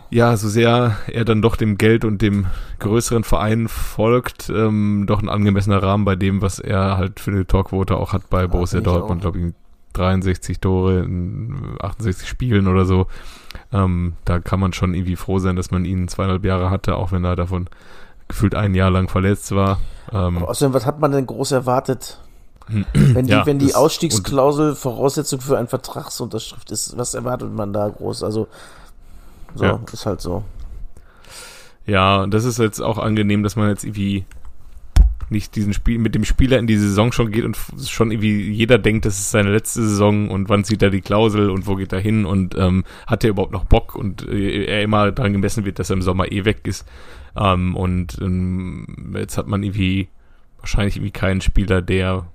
ja, 0.10 0.36
so 0.36 0.50
sehr 0.50 0.98
er 1.08 1.24
dann 1.24 1.42
doch 1.42 1.56
dem 1.56 1.78
Geld 1.78 2.04
und 2.04 2.22
dem 2.22 2.48
größeren 2.80 3.24
Verein 3.24 3.70
folgt, 3.70 4.50
ähm, 4.50 5.06
doch 5.08 5.22
ein 5.22 5.30
angemessener 5.30 5.82
Rahmen 5.82 6.04
bei 6.04 6.18
dem, 6.18 6.42
was 6.42 6.60
er 6.60 6.98
halt 6.98 7.22
für 7.22 7.32
eine 7.32 7.48
Torquote 7.48 7.96
auch 7.96 8.12
hat 8.12 8.30
bei 8.30 8.46
Borussia 8.46 8.80
finde 8.80 8.90
ich 8.90 8.96
Dortmund, 8.98 9.22
glaube 9.22 9.40
ich, 9.40 9.54
63 9.94 10.60
Tore 10.60 11.00
in 11.00 11.78
68 11.82 12.28
Spielen 12.28 12.68
oder 12.68 12.86
so. 12.86 13.08
Ähm, 13.72 14.14
da 14.26 14.40
kann 14.40 14.60
man 14.60 14.74
schon 14.74 14.94
irgendwie 14.94 15.16
froh 15.16 15.40
sein, 15.40 15.56
dass 15.56 15.72
man 15.72 15.86
ihn 15.86 16.08
zweieinhalb 16.08 16.44
Jahre 16.46 16.70
hatte, 16.70 16.96
auch 16.96 17.12
wenn 17.12 17.24
er 17.24 17.36
davon 17.36 17.68
gefühlt 18.28 18.56
ein 18.56 18.74
Jahr 18.76 18.90
lang 18.90 19.08
verletzt 19.10 19.54
war. 19.54 19.80
Ähm, 20.12 20.38
aber 20.38 20.50
außerdem, 20.50 20.74
was 20.74 20.86
hat 20.86 21.00
man 21.00 21.12
denn 21.12 21.26
groß 21.26 21.52
erwartet? 21.52 22.20
Wenn 22.94 23.26
die, 23.26 23.32
Ja, 23.32 23.46
wenn 23.46 23.60
die 23.60 23.76
Ausstiegsklausel 23.76 24.76
Voraussetzung 24.76 25.42
für 25.42 25.58
eine 25.58 25.68
Vertragsunterschrift 25.68 26.72
ist, 26.72 26.98
was 26.98 27.14
erwartet 27.14 27.52
man 27.54 27.74
da 27.74 27.90
groß? 27.90 28.24
Also, 28.24 28.48
so, 29.54 29.66
Ja. 29.66 29.80
ist 29.92 30.06
halt 30.06 30.22
so. 30.22 30.44
Ja, 31.86 32.22
und 32.24 32.34
das 32.34 32.46
ist 32.46 32.60
jetzt 32.60 32.80
auch 32.80 32.98
angenehm, 33.00 33.44
dass 33.44 33.58
man 33.58 33.68
jetzt 33.68 33.84
irgendwie 33.84 34.26
nicht 35.34 35.56
diesen 35.58 35.74
Spiel 35.74 36.00
mit 36.00 36.16
dem 36.16 36.24
Spieler 36.24 36.58
in 36.58 36.68
die 36.68 36.78
Saison 36.78 37.12
schon 37.12 37.32
geht 37.32 37.44
und 37.44 37.58
schon 37.86 38.12
irgendwie 38.12 38.50
jeder 38.52 38.78
denkt, 38.78 39.04
das 39.06 39.20
ist 39.20 39.32
seine 39.32 39.52
letzte 39.52 39.82
Saison 39.82 40.30
und 40.30 40.48
wann 40.48 40.64
zieht 40.64 40.82
er 40.82 40.90
die 40.90 41.02
Klausel 41.02 41.50
und 41.50 41.68
wo 41.68 41.76
geht 41.76 41.92
er 41.92 42.00
hin 42.00 42.26
und 42.26 42.56
ähm, 42.58 42.86
hat 43.06 43.26
er 43.26 43.32
überhaupt 43.32 43.52
noch 43.52 43.66
Bock 43.66 43.96
und 43.96 44.26
äh, 44.28 44.64
er 44.66 44.82
immer 44.84 45.12
daran 45.12 45.34
gemessen 45.34 45.66
wird, 45.66 45.80
dass 45.80 45.90
er 45.90 45.96
im 45.96 46.02
Sommer 46.02 46.32
eh 46.32 46.46
weg 46.46 46.62
ist. 46.64 46.88
Ähm, 47.36 47.76
und 47.76 48.18
ähm, 48.22 49.14
jetzt 49.18 49.38
hat 49.38 49.48
man 49.48 49.62
irgendwie 49.64 50.08
wahrscheinlich 50.60 50.96
irgendwie 50.96 51.12
keinen 51.12 51.42
Spieler, 51.42 51.82
der 51.82 52.26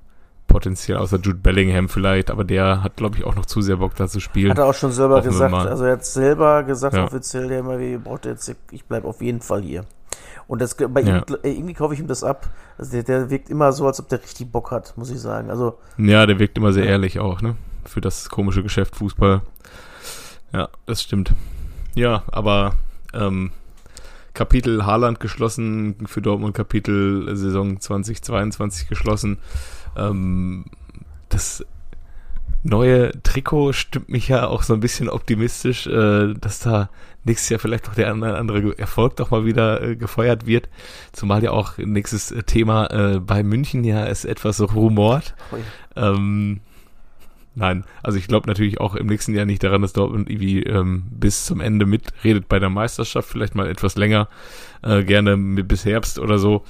potenziell 0.49 0.97
außer 0.99 1.19
Jude 1.19 1.39
Bellingham 1.39 1.89
vielleicht, 1.89 2.31
aber 2.31 2.43
der 2.43 2.83
hat 2.83 2.97
glaube 2.97 3.17
ich 3.19 3.25
auch 3.25 3.35
noch 3.37 3.47
zu 3.47 3.61
sehr 3.61 3.77
Bock 3.77 3.95
da 3.97 4.09
zu 4.09 4.19
spielen. 4.19 4.51
Hat 4.51 4.59
er 4.59 4.67
auch 4.67 4.75
schon 4.75 4.93
selber 4.93 5.23
wir 5.23 5.31
gesagt. 5.31 5.55
Also 5.55 5.85
er 5.85 5.93
hat 5.93 6.05
selber 6.05 6.63
gesagt, 6.65 6.95
Ja. 6.95 7.05
offiziell, 7.05 7.49
der 7.49 7.61
immer, 7.61 7.79
wie 7.79 7.97
braucht 7.99 8.27
jetzt, 8.27 8.55
ich 8.71 8.85
bleib 8.85 9.05
auf 9.05 9.21
jeden 9.21 9.41
Fall 9.41 9.63
hier. 9.63 9.85
Und 10.49 10.61
das, 10.61 10.75
bei 10.77 11.03
Ja. 11.03 11.19
ihm, 11.19 11.25
äh, 11.45 11.51
irgendwie 11.53 11.75
kaufe 11.75 11.95
ich 11.95 12.01
ihm 12.01 12.07
das 12.09 12.25
ab. 12.25 12.49
Also 12.79 12.91
der, 12.93 13.03
der 13.05 13.31
wirkt 13.31 13.51
immer 13.51 13.71
so, 13.73 13.87
als 13.87 14.01
ob 14.01 14.09
der 14.09 14.21
richtig 14.23 14.51
Bock 14.51 14.71
hat, 14.73 14.97
muss 14.97 15.11
ich 15.11 15.21
sagen. 15.21 15.51
Also, 15.51 15.79
Ja, 15.99 16.27
der 16.27 16.39
wirkt 16.41 16.59
immer 16.59 16.73
sehr 16.73 16.85
Ja. 16.87 16.93
ehrlich 16.93 17.21
auch, 17.21 17.41
ne? 17.43 17.55
Für 17.85 18.01
das 18.01 18.29
komische 18.31 18.63
Geschäft 18.65 18.97
Fußball. 18.97 19.43
Ja, 20.53 20.69
das 20.87 21.03
stimmt. 21.03 21.35
Ja, 21.95 22.23
aber 22.33 22.73
ähm, 23.13 23.51
Kapitel 24.35 24.87
Haaland 24.87 25.21
geschlossen, 25.21 25.97
für 26.07 26.23
Dortmund 26.23 26.55
Kapitel 26.55 27.37
Saison 27.37 27.81
2022 27.81 28.89
geschlossen. 28.89 29.39
Ähm, 29.97 30.65
das 31.29 31.65
neue 32.63 33.13
Trikot 33.23 33.73
stimmt 33.73 34.09
mich 34.09 34.29
ja 34.29 34.47
auch 34.47 34.63
so 34.63 34.75
ein 34.75 34.81
bisschen 34.81 35.09
optimistisch, 35.09 35.87
äh, 35.87 36.35
dass 36.35 36.61
da 36.61 36.91
nächstes 37.25 37.51
Jahr 37.51 37.61
vielleicht 37.61 37.87
noch 37.87 37.95
der 37.95 38.11
andere, 38.11 38.37
andere 38.37 38.79
Erfolg 38.79 39.17
doch 39.17 39.31
mal 39.31 39.45
wieder 39.45 39.83
äh, 39.83 39.97
gefeuert 39.97 40.47
wird. 40.47 40.69
Zumal 41.13 41.43
ja 41.43 41.53
auch 41.53 41.79
nächstes 41.79 42.33
äh, 42.33 42.43
Thema 42.43 42.87
äh, 42.91 43.21
bei 43.21 43.43
München 43.43 43.85
ja 43.85 44.05
ist 44.05 44.25
etwas 44.25 44.61
rumort. 44.75 45.35
ui. 45.53 45.61
Ähm, 45.97 46.61
nein, 47.55 47.85
also 48.03 48.19
ich 48.19 48.27
glaube 48.27 48.49
natürlich 48.49 48.81
auch 48.81 48.95
im 48.95 49.07
nächsten 49.07 49.35
Jahr 49.35 49.47
nicht 49.47 49.63
daran, 49.63 49.83
dass 49.83 49.93
Dortmund 49.93 50.29
irgendwie 50.29 50.63
ähm, 50.63 51.05
bis 51.11 51.45
zum 51.45 51.61
Ende 51.61 51.87
mitredet 51.87 52.49
bei 52.49 52.59
der 52.59 52.71
Meisterschaft, 52.71 53.29
vielleicht 53.29 53.55
mal 53.55 53.69
etwas 53.69 53.97
länger, 53.97 54.29
äh, 54.83 55.05
gerne 55.05 55.37
bis 55.37 55.85
Herbst 55.85 56.19
oder 56.19 56.39
so. 56.39 56.65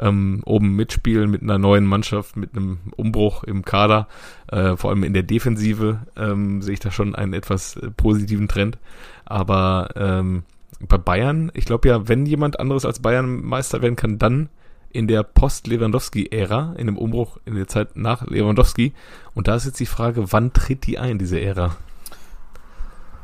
Ähm, 0.00 0.40
oben 0.46 0.74
mitspielen 0.76 1.30
mit 1.30 1.42
einer 1.42 1.58
neuen 1.58 1.84
Mannschaft, 1.84 2.36
mit 2.36 2.56
einem 2.56 2.78
Umbruch 2.96 3.44
im 3.44 3.64
Kader, 3.64 4.08
äh, 4.48 4.76
vor 4.76 4.90
allem 4.90 5.04
in 5.04 5.12
der 5.12 5.22
Defensive 5.22 6.00
ähm, 6.16 6.62
sehe 6.62 6.74
ich 6.74 6.80
da 6.80 6.90
schon 6.90 7.14
einen 7.14 7.34
etwas 7.34 7.76
äh, 7.76 7.90
positiven 7.90 8.48
Trend. 8.48 8.78
Aber 9.26 9.90
ähm, 9.96 10.44
bei 10.80 10.96
Bayern, 10.96 11.52
ich 11.54 11.66
glaube 11.66 11.88
ja, 11.88 12.08
wenn 12.08 12.24
jemand 12.24 12.58
anderes 12.58 12.86
als 12.86 13.00
Bayern 13.00 13.44
Meister 13.44 13.82
werden 13.82 13.96
kann, 13.96 14.18
dann 14.18 14.48
in 14.88 15.06
der 15.06 15.22
Post-Lewandowski-Ära, 15.22 16.74
in 16.78 16.86
dem 16.86 16.98
Umbruch 16.98 17.36
in 17.44 17.54
der 17.54 17.68
Zeit 17.68 17.94
nach 17.94 18.26
Lewandowski. 18.26 18.94
Und 19.34 19.48
da 19.48 19.54
ist 19.54 19.66
jetzt 19.66 19.78
die 19.78 19.86
Frage, 19.86 20.32
wann 20.32 20.52
tritt 20.52 20.86
die 20.86 20.98
ein, 20.98 21.18
diese 21.18 21.40
Ära? 21.40 21.76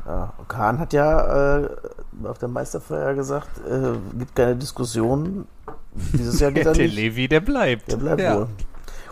ja, 0.07 0.33
Kahn 0.47 0.79
hat 0.79 0.93
ja 0.93 1.59
äh, 1.59 1.69
auf 2.23 2.37
der 2.37 2.47
Meisterfeier 2.47 3.13
gesagt, 3.13 3.59
äh, 3.67 3.93
gibt 4.17 4.35
keine 4.35 4.55
Diskussion. 4.55 5.47
Dieses 6.13 6.39
Jahr 6.39 6.51
geht 6.53 6.65
er 6.65 6.73
der 6.73 6.83
nicht. 6.85 6.95
Levi, 6.95 7.27
der 7.27 7.39
bleibt. 7.41 7.91
Der 7.91 7.97
bleibt 7.97 8.21
ja. 8.21 8.35
wohl. 8.37 8.47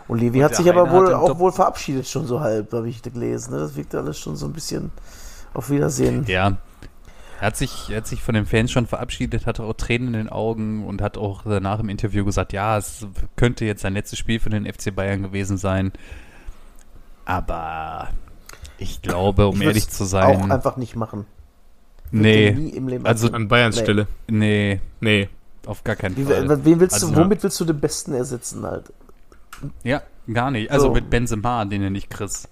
Und 0.08 0.20
Levi 0.20 0.38
Und 0.40 0.44
hat 0.46 0.52
der 0.52 0.58
sich 0.58 0.70
aber 0.70 0.92
wohl 0.92 1.14
auch 1.14 1.30
Dopp- 1.30 1.40
wohl 1.40 1.52
verabschiedet, 1.52 2.08
schon 2.08 2.28
so 2.28 2.40
halb, 2.40 2.72
habe 2.74 2.88
ich 2.88 3.02
gelesen. 3.02 3.54
Ne? 3.54 3.60
Das 3.62 3.76
wirkt 3.76 3.96
alles 3.96 4.20
schon 4.20 4.36
so 4.36 4.46
ein 4.46 4.54
bisschen 4.54 4.92
auf 5.54 5.70
Wiedersehen. 5.70 6.26
Ja. 6.28 6.58
Er 7.42 7.48
hat 7.48 7.58
sich, 7.58 7.90
er 7.90 7.98
hat 7.98 8.08
sich 8.08 8.22
von 8.22 8.34
den 8.36 8.46
Fans 8.46 8.72
schon 8.72 8.86
verabschiedet, 8.88 9.46
hatte 9.46 9.64
auch 9.64 9.74
Tränen 9.74 10.10
in 10.10 10.14
den 10.14 10.30
Augen 10.30 10.86
und 10.86 11.02
hat 11.02 11.18
auch 11.18 11.42
danach 11.44 11.80
im 11.80 11.90
Interview 11.90 12.24
gesagt, 12.24 12.54
ja, 12.54 12.78
es 12.78 13.06
könnte 13.36 13.66
jetzt 13.66 13.82
sein 13.82 13.94
letztes 13.94 14.20
Spiel 14.20 14.40
für 14.40 14.50
den 14.50 14.66
FC 14.72 14.96
Bayern 14.96 15.22
gewesen 15.24 15.58
sein. 15.58 15.92
Aber 17.26 18.10
ich 18.78 19.02
glaube, 19.02 19.48
um 19.48 19.60
Ich 19.62 19.68
ehrlich 19.68 19.90
zu 19.90 20.04
Auch 20.04 20.08
sein, 20.08 20.52
einfach 20.52 20.78
nicht 20.78 20.96
machen. 20.96 21.26
Würde 22.12 22.28
nee, 22.28 22.52
nie 22.52 22.70
im 22.70 22.88
Leben 22.88 23.06
also 23.06 23.28
machen. 23.28 23.36
An 23.36 23.48
Bayerns 23.48 23.76
Nee. 23.78 23.82
Stelle. 23.84 24.08
nee, 24.30 24.80
Nee. 25.02 25.30
Auf 25.68 25.84
gar 25.84 25.96
keinen 25.96 26.16
Wie, 26.18 26.24
Fall. 26.26 26.64
wen 26.66 26.80
willst 26.80 26.94
Also, 26.96 27.12
du, 27.12 27.18
womit 27.18 27.44
willst 27.44 27.60
du 27.60 27.66
den 27.66 27.80
Besten 27.80 28.14
ersetzen 28.14 28.64
halt? 28.66 28.92
Ja, 29.84 30.02
gar 30.32 30.52
nicht. 30.52 30.72
Also 30.72 30.88
So. 30.88 30.94
mit 30.94 31.10
Benzema, 31.10 31.66
den 31.66 31.82
er 31.82 31.90
nicht 31.90 32.10
kriegst. 32.10 32.50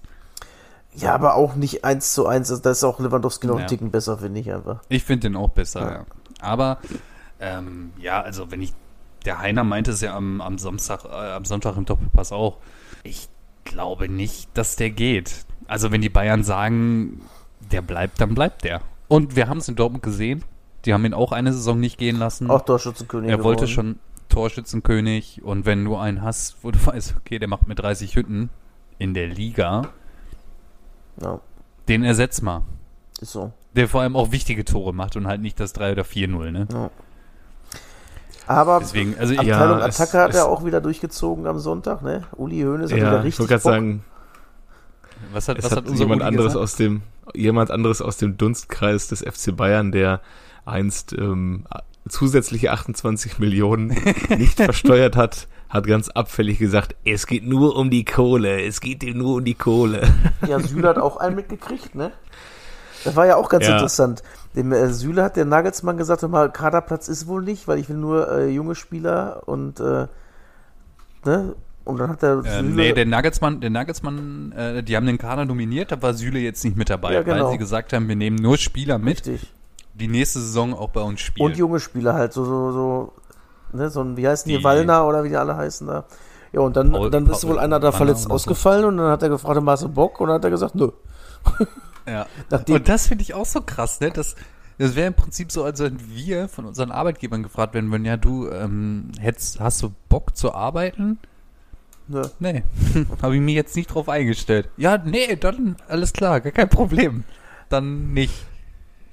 Ja, 0.94 1.14
aber 1.14 1.34
auch 1.34 1.54
nicht 1.56 1.84
eins 1.84 2.12
zu 2.14 2.26
eins. 2.26 2.50
Also 2.50 2.62
Da 2.62 2.70
ist 2.70 2.84
auch 2.84 3.00
Lewandowski 3.00 3.46
noch 3.46 3.54
Ja. 3.54 3.60
einen 3.60 3.68
Ticken 3.68 3.90
besser, 3.90 4.18
finde 4.18 4.40
ich 4.40 4.52
einfach. 4.52 4.80
Ich 4.88 5.04
finde 5.04 5.28
den 5.28 5.36
auch 5.36 5.50
besser, 5.50 5.80
Ja. 5.80 5.90
ja. 5.92 6.04
Aber 6.40 6.78
ähm, 7.40 7.92
ja, 7.98 8.20
also 8.22 8.50
wenn 8.50 8.62
ich, 8.62 8.72
der 9.24 9.38
Heiner 9.38 9.64
meinte 9.64 9.90
es 9.90 10.00
ja 10.00 10.14
am, 10.16 10.40
am 10.40 10.58
Samstag, 10.58 11.04
äh, 11.04 11.08
am 11.08 11.44
Sonntag 11.44 11.76
im 11.76 11.84
Doppelpass 11.84 12.32
auch. 12.32 12.58
Ich 13.02 13.28
glaube 13.64 14.08
nicht, 14.08 14.48
dass 14.54 14.76
der 14.76 14.90
geht. 14.90 15.44
Also 15.66 15.90
wenn 15.90 16.00
die 16.00 16.10
Bayern 16.10 16.44
sagen, 16.44 17.22
der 17.72 17.82
bleibt, 17.82 18.20
dann 18.20 18.34
bleibt 18.34 18.64
der. 18.64 18.80
Und 19.08 19.36
wir 19.36 19.48
haben 19.48 19.58
es 19.58 19.68
in 19.68 19.76
Dortmund 19.76 20.02
gesehen. 20.02 20.44
Die 20.84 20.92
haben 20.94 21.04
ihn 21.04 21.14
auch 21.14 21.32
eine 21.32 21.52
Saison 21.52 21.80
nicht 21.80 21.98
gehen 21.98 22.18
lassen. 22.18 22.50
Auch 22.50 22.62
Torschützenkönig. 22.62 23.30
er 23.30 23.42
wollte 23.42 23.64
geworden. 23.66 23.74
schon 23.74 23.98
Torschützenkönig. 24.28 25.42
Und 25.42 25.64
wenn 25.66 25.84
du 25.84 25.96
einen 25.96 26.22
hast, 26.22 26.56
wo 26.62 26.70
du 26.70 26.78
weißt, 26.86 27.14
okay, 27.18 27.38
der 27.38 27.48
macht 27.48 27.66
mit 27.68 27.78
30 27.78 28.16
Hütten 28.16 28.50
in 28.98 29.14
der 29.14 29.26
Liga, 29.28 29.88
Ja, 31.20 31.40
den 31.88 32.04
ersetz 32.04 32.42
mal. 32.42 32.62
ist 33.20 33.32
so. 33.32 33.52
Der 33.74 33.88
vor 33.88 34.02
allem 34.02 34.14
auch 34.14 34.30
wichtige 34.30 34.64
Tore 34.64 34.92
macht 34.94 35.16
und 35.16 35.26
halt 35.26 35.40
nicht 35.40 35.58
das 35.58 35.72
3 35.72 35.92
oder 35.92 36.02
4-0, 36.04 36.50
ne? 36.52 36.90
Aber 38.46 38.78
Deswegen, 38.80 39.16
also 39.18 39.32
ich, 39.32 39.40
Ja, 39.42 39.56
Abteilung 39.58 39.78
es- 39.88 40.00
Attacke 40.00 40.18
hat 40.22 40.34
er 40.34 40.46
auch 40.46 40.64
wieder 40.64 40.80
durchgezogen 40.80 41.46
am 41.46 41.58
Sonntag, 41.58 42.02
ne? 42.02 42.24
Uli 42.36 42.60
Hoeneß 42.62 42.92
hat 42.92 42.98
Ja, 42.98 43.06
wieder 43.06 43.18
ich 43.20 43.24
richtig 43.24 43.38
wollte 43.40 43.50
gerade 43.54 43.62
sagen, 43.62 44.04
was 45.32 45.48
hat, 45.48 45.58
was 45.58 45.70
hat, 45.70 45.78
hat 45.78 45.88
unser 45.88 46.02
jemand 46.04 46.20
Uli 46.20 46.28
anderes 46.28 46.46
gesagt? 46.52 46.62
aus 46.62 46.76
dem 46.76 47.02
jemand 47.34 47.70
anderes 47.70 48.02
aus 48.02 48.18
dem 48.18 48.36
Dunstkreis 48.36 49.08
des 49.08 49.22
FC 49.22 49.56
Bayern, 49.56 49.92
der 49.92 50.20
einst 50.64 51.12
ähm, 51.12 51.64
zusätzliche 52.08 52.72
28 52.72 53.38
Millionen 53.38 53.88
nicht 54.36 54.56
versteuert 54.60 55.16
hat, 55.16 55.48
hat 55.68 55.86
ganz 55.86 56.08
abfällig 56.08 56.58
gesagt, 56.58 56.94
es 57.04 57.26
geht 57.26 57.46
nur 57.46 57.76
um 57.76 57.90
die 57.90 58.04
Kohle, 58.04 58.62
es 58.62 58.80
geht 58.80 59.02
ihm 59.02 59.18
nur 59.18 59.36
um 59.36 59.44
die 59.44 59.54
Kohle. 59.54 60.02
Ja, 60.46 60.60
Süle 60.60 60.88
hat 60.88 60.98
auch 60.98 61.16
einen 61.16 61.36
mitgekriegt, 61.36 61.94
ne? 61.94 62.12
Das 63.04 63.16
war 63.16 63.26
ja 63.26 63.36
auch 63.36 63.48
ganz 63.48 63.66
Ja. 63.66 63.72
interessant. 63.74 64.22
Dem 64.56 64.72
äh, 64.72 64.88
Süle 64.90 65.22
hat 65.22 65.36
der 65.36 65.44
Nagelsmann 65.46 65.96
gesagt, 65.96 66.22
hör 66.22 66.28
mal, 66.28 66.50
Kaderplatz 66.52 67.08
ist 67.08 67.26
wohl 67.26 67.42
nicht, 67.42 67.66
weil 67.66 67.78
ich 67.78 67.88
will 67.88 67.96
nur 67.96 68.30
äh, 68.30 68.48
junge 68.50 68.74
Spieler 68.74 69.42
und 69.46 69.80
äh, 69.80 70.06
ne? 71.24 71.54
Und 71.84 71.98
dann 71.98 72.08
hat 72.08 72.22
der 72.22 72.36
Ähm, 72.36 72.42
Süle, 72.44 72.62
nee, 72.74 72.92
der 72.92 73.04
Nagelsmann, 73.04 73.60
der 73.60 73.68
Nagelsmann, 73.70 74.52
äh, 74.52 74.82
die 74.82 74.96
haben 74.96 75.06
den 75.06 75.18
Kader 75.18 75.44
nominiert, 75.44 75.92
da 75.92 76.00
war 76.00 76.14
Süle 76.14 76.38
jetzt 76.38 76.64
nicht 76.64 76.76
mit 76.78 76.88
dabei, 76.88 77.12
Ja, 77.12 77.22
genau. 77.22 77.44
weil 77.46 77.52
sie 77.52 77.58
gesagt 77.58 77.92
haben, 77.92 78.08
wir 78.08 78.16
nehmen 78.16 78.36
nur 78.36 78.56
Spieler 78.56 78.98
mit, 78.98 79.26
richtig. 79.26 79.52
Die 79.94 80.08
nächste 80.08 80.40
Saison 80.40 80.74
auch 80.74 80.90
bei 80.90 81.00
uns 81.00 81.20
spielen. 81.20 81.50
Und 81.50 81.56
junge 81.56 81.80
Spieler 81.80 82.14
halt, 82.14 82.32
so, 82.32 82.44
so, 82.44 82.72
so, 82.72 83.12
ne, 83.72 83.90
so 83.90 84.00
ein, 84.02 84.16
wie 84.16 84.26
heißen 84.26 84.48
die, 84.48 84.58
Die- 84.58 84.64
Wallner 84.64 85.06
oder 85.06 85.24
wie 85.24 85.28
die 85.28 85.36
alle 85.36 85.56
heißen 85.56 85.86
da. 85.86 86.04
Ja, 86.52 86.60
und 86.60 86.76
dann, 86.76 86.92
Paul- 86.92 87.10
dann 87.10 87.26
ist 87.26 87.40
Paul- 87.42 87.50
wohl 87.50 87.58
einer 87.58 87.78
da 87.80 87.88
Wallner 87.88 87.96
verletzt 87.96 88.22
so. 88.24 88.30
ausgefallen 88.30 88.84
und 88.84 88.96
dann 88.98 89.10
hat 89.10 89.22
er 89.22 89.28
gefragt, 89.28 89.60
hast 89.66 89.82
du 89.82 89.88
Bock? 89.88 90.20
Und 90.20 90.28
dann 90.28 90.36
hat 90.36 90.44
er 90.44 90.50
gesagt, 90.50 90.74
nö. 90.74 90.90
Ja. 92.06 92.26
Nachdem- 92.50 92.76
Und 92.76 92.88
das 92.88 93.06
finde 93.06 93.22
ich 93.22 93.32
auch 93.34 93.46
so 93.46 93.60
krass, 93.62 93.98
ne? 94.00 94.10
Das, 94.10 94.36
das 94.76 94.94
wäre 94.94 95.06
im 95.06 95.14
Prinzip 95.14 95.50
so, 95.50 95.64
als 95.64 95.80
wenn 95.80 95.98
wir 96.14 96.48
von 96.48 96.66
unseren 96.66 96.90
Arbeitgebern 96.92 97.42
gefragt 97.42 97.72
werden 97.74 97.90
würden, 97.90 98.04
ja, 98.04 98.16
du, 98.18 98.48
ähm, 98.50 99.10
hättest, 99.18 99.58
hast 99.58 99.82
du 99.82 99.90
Bock 100.10 100.36
zu 100.36 100.52
arbeiten? 100.54 101.18
Nö. 102.06 102.20
Nee, 102.40 102.62
habe 103.22 103.36
ich 103.36 103.40
mir 103.40 103.54
jetzt 103.54 103.74
nicht 103.74 103.86
drauf 103.86 104.10
eingestellt. 104.10 104.68
Ja, 104.76 104.98
nee, 104.98 105.34
dann 105.36 105.76
alles 105.88 106.12
klar, 106.12 106.40
gar 106.42 106.52
kein 106.52 106.68
Problem. 106.68 107.24
Dann 107.70 108.12
nicht. 108.12 108.34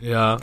Ja, 0.01 0.37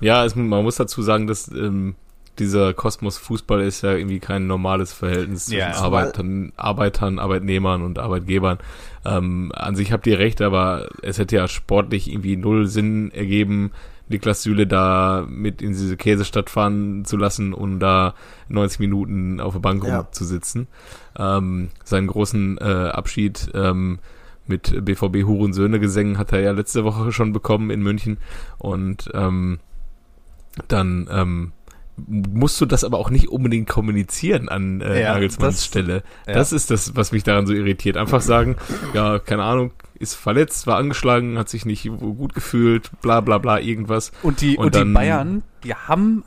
ja, 0.00 0.24
es, 0.24 0.34
man 0.36 0.62
muss 0.62 0.76
dazu 0.76 1.02
sagen, 1.02 1.26
dass 1.26 1.48
ähm, 1.48 1.94
dieser 2.38 2.72
Kosmos 2.74 3.18
Fußball 3.18 3.62
ist 3.62 3.82
ja 3.82 3.92
irgendwie 3.92 4.20
kein 4.20 4.46
normales 4.46 4.92
Verhältnis 4.92 5.46
zwischen 5.46 5.58
Ja. 5.58 5.72
Arbeitern, 5.80 6.52
Arbeitern, 6.56 7.18
Arbeitnehmern 7.18 7.82
und 7.82 7.98
Arbeitgebern. 7.98 8.58
Ähm, 9.04 9.50
an 9.54 9.74
sich 9.76 9.92
habt 9.92 10.06
ihr 10.06 10.18
recht, 10.18 10.40
aber 10.42 10.88
es 11.02 11.18
hätte 11.18 11.36
ja 11.36 11.48
sportlich 11.48 12.10
irgendwie 12.10 12.36
null 12.36 12.66
Sinn 12.66 13.10
ergeben, 13.12 13.72
Niklas 14.10 14.42
Süle 14.42 14.66
da 14.66 15.26
mit 15.28 15.60
in 15.60 15.70
diese 15.72 15.96
Käsestadt 15.98 16.48
fahren 16.48 17.04
zu 17.04 17.16
lassen 17.18 17.52
und 17.52 17.78
da 17.80 18.14
90 18.48 18.78
Minuten 18.80 19.38
auf 19.40 19.52
der 19.52 19.60
Bank 19.60 19.84
Ja. 19.84 19.98
rumzusitzen. 20.00 20.66
Ähm, 21.18 21.68
seinen 21.84 22.06
großen 22.06 22.56
äh, 22.58 22.62
Abschied 22.90 23.50
ähm, 23.54 23.98
mit 24.48 24.84
BVB 24.84 25.24
Hurensöhne 25.24 25.78
gesängen 25.80 26.18
hat 26.18 26.32
er 26.32 26.40
ja 26.40 26.52
letzte 26.52 26.84
Woche 26.84 27.12
schon 27.12 27.32
bekommen 27.32 27.70
in 27.70 27.82
München 27.82 28.18
und 28.58 29.10
ähm, 29.14 29.58
dann 30.68 31.08
ähm, 31.10 31.52
musst 32.06 32.60
du 32.60 32.66
das 32.66 32.84
aber 32.84 32.98
auch 32.98 33.10
nicht 33.10 33.28
unbedingt 33.28 33.68
kommunizieren 33.68 34.48
an 34.48 34.80
äh, 34.80 35.02
Ja, 35.02 35.14
Nagelsmanns 35.14 35.56
das- 35.56 35.64
Stelle. 35.66 36.02
ja. 36.26 36.34
Das 36.34 36.52
ist 36.52 36.70
das, 36.70 36.94
was 36.96 37.10
mich 37.12 37.24
daran 37.24 37.46
so 37.46 37.52
irritiert. 37.52 37.96
Einfach 37.96 38.20
sagen, 38.20 38.56
ja, 38.94 39.18
keine 39.18 39.42
Ahnung, 39.42 39.72
ist 39.98 40.14
verletzt, 40.14 40.66
war 40.68 40.76
angeschlagen, 40.78 41.38
hat 41.38 41.48
sich 41.48 41.66
nicht 41.66 41.88
gut 41.88 42.34
gefühlt, 42.34 42.90
bla 43.02 43.20
bla 43.20 43.38
bla, 43.38 43.58
irgendwas. 43.60 44.12
Und 44.22 44.40
die, 44.40 44.56
Und 44.56 44.66
und, 44.66 44.74
die 44.76 44.78
dann- 44.78 44.94
Bayern, 44.94 45.42
die 45.64 45.74
haben 45.74 46.22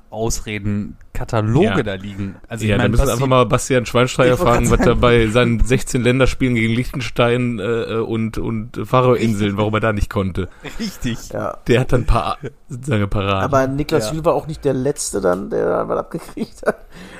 Ausredenkataloge 1.21 1.65
Ja. 1.65 1.83
da 1.83 1.93
liegen. 1.95 2.35
Also 2.47 2.65
ja, 2.65 2.69
ich 2.69 2.71
dann 2.71 2.77
meine, 2.79 2.89
müssen 2.89 3.05
wir 3.07 3.13
einfach 3.13 3.27
mal 3.27 3.45
Bastian 3.45 3.85
Schweinsteiger 3.85 4.37
fragen, 4.37 4.69
was 4.71 4.79
er 4.81 4.95
bei 4.95 5.27
seinen 5.27 5.59
16 5.63 6.01
Länderspielen 6.01 6.55
gegen 6.55 6.73
Liechtenstein 6.73 7.59
äh, 7.59 7.95
und, 7.95 8.37
und 8.37 8.79
Faroe-Inseln, 8.85 9.57
warum 9.57 9.73
er 9.75 9.79
da 9.79 9.93
nicht 9.93 10.09
konnte. 10.09 10.49
richtig. 10.79 11.29
Ja. 11.29 11.57
Der 11.67 11.79
hat 11.81 11.91
dann 11.93 12.01
ein 12.01 12.05
paar 12.07 12.37
seine 12.69 13.07
Paraden. 13.07 13.43
Aber 13.43 13.67
Niklas 13.67 14.05
Ja. 14.05 14.09
Süle 14.11 14.25
war 14.25 14.33
auch 14.33 14.47
nicht 14.47 14.65
der 14.65 14.73
Letzte 14.73 15.21
dann, 15.21 15.49
der 15.49 15.65
da 15.65 15.87
was 15.87 15.97
abgekriegt 15.99 16.65
hat. 16.65 16.77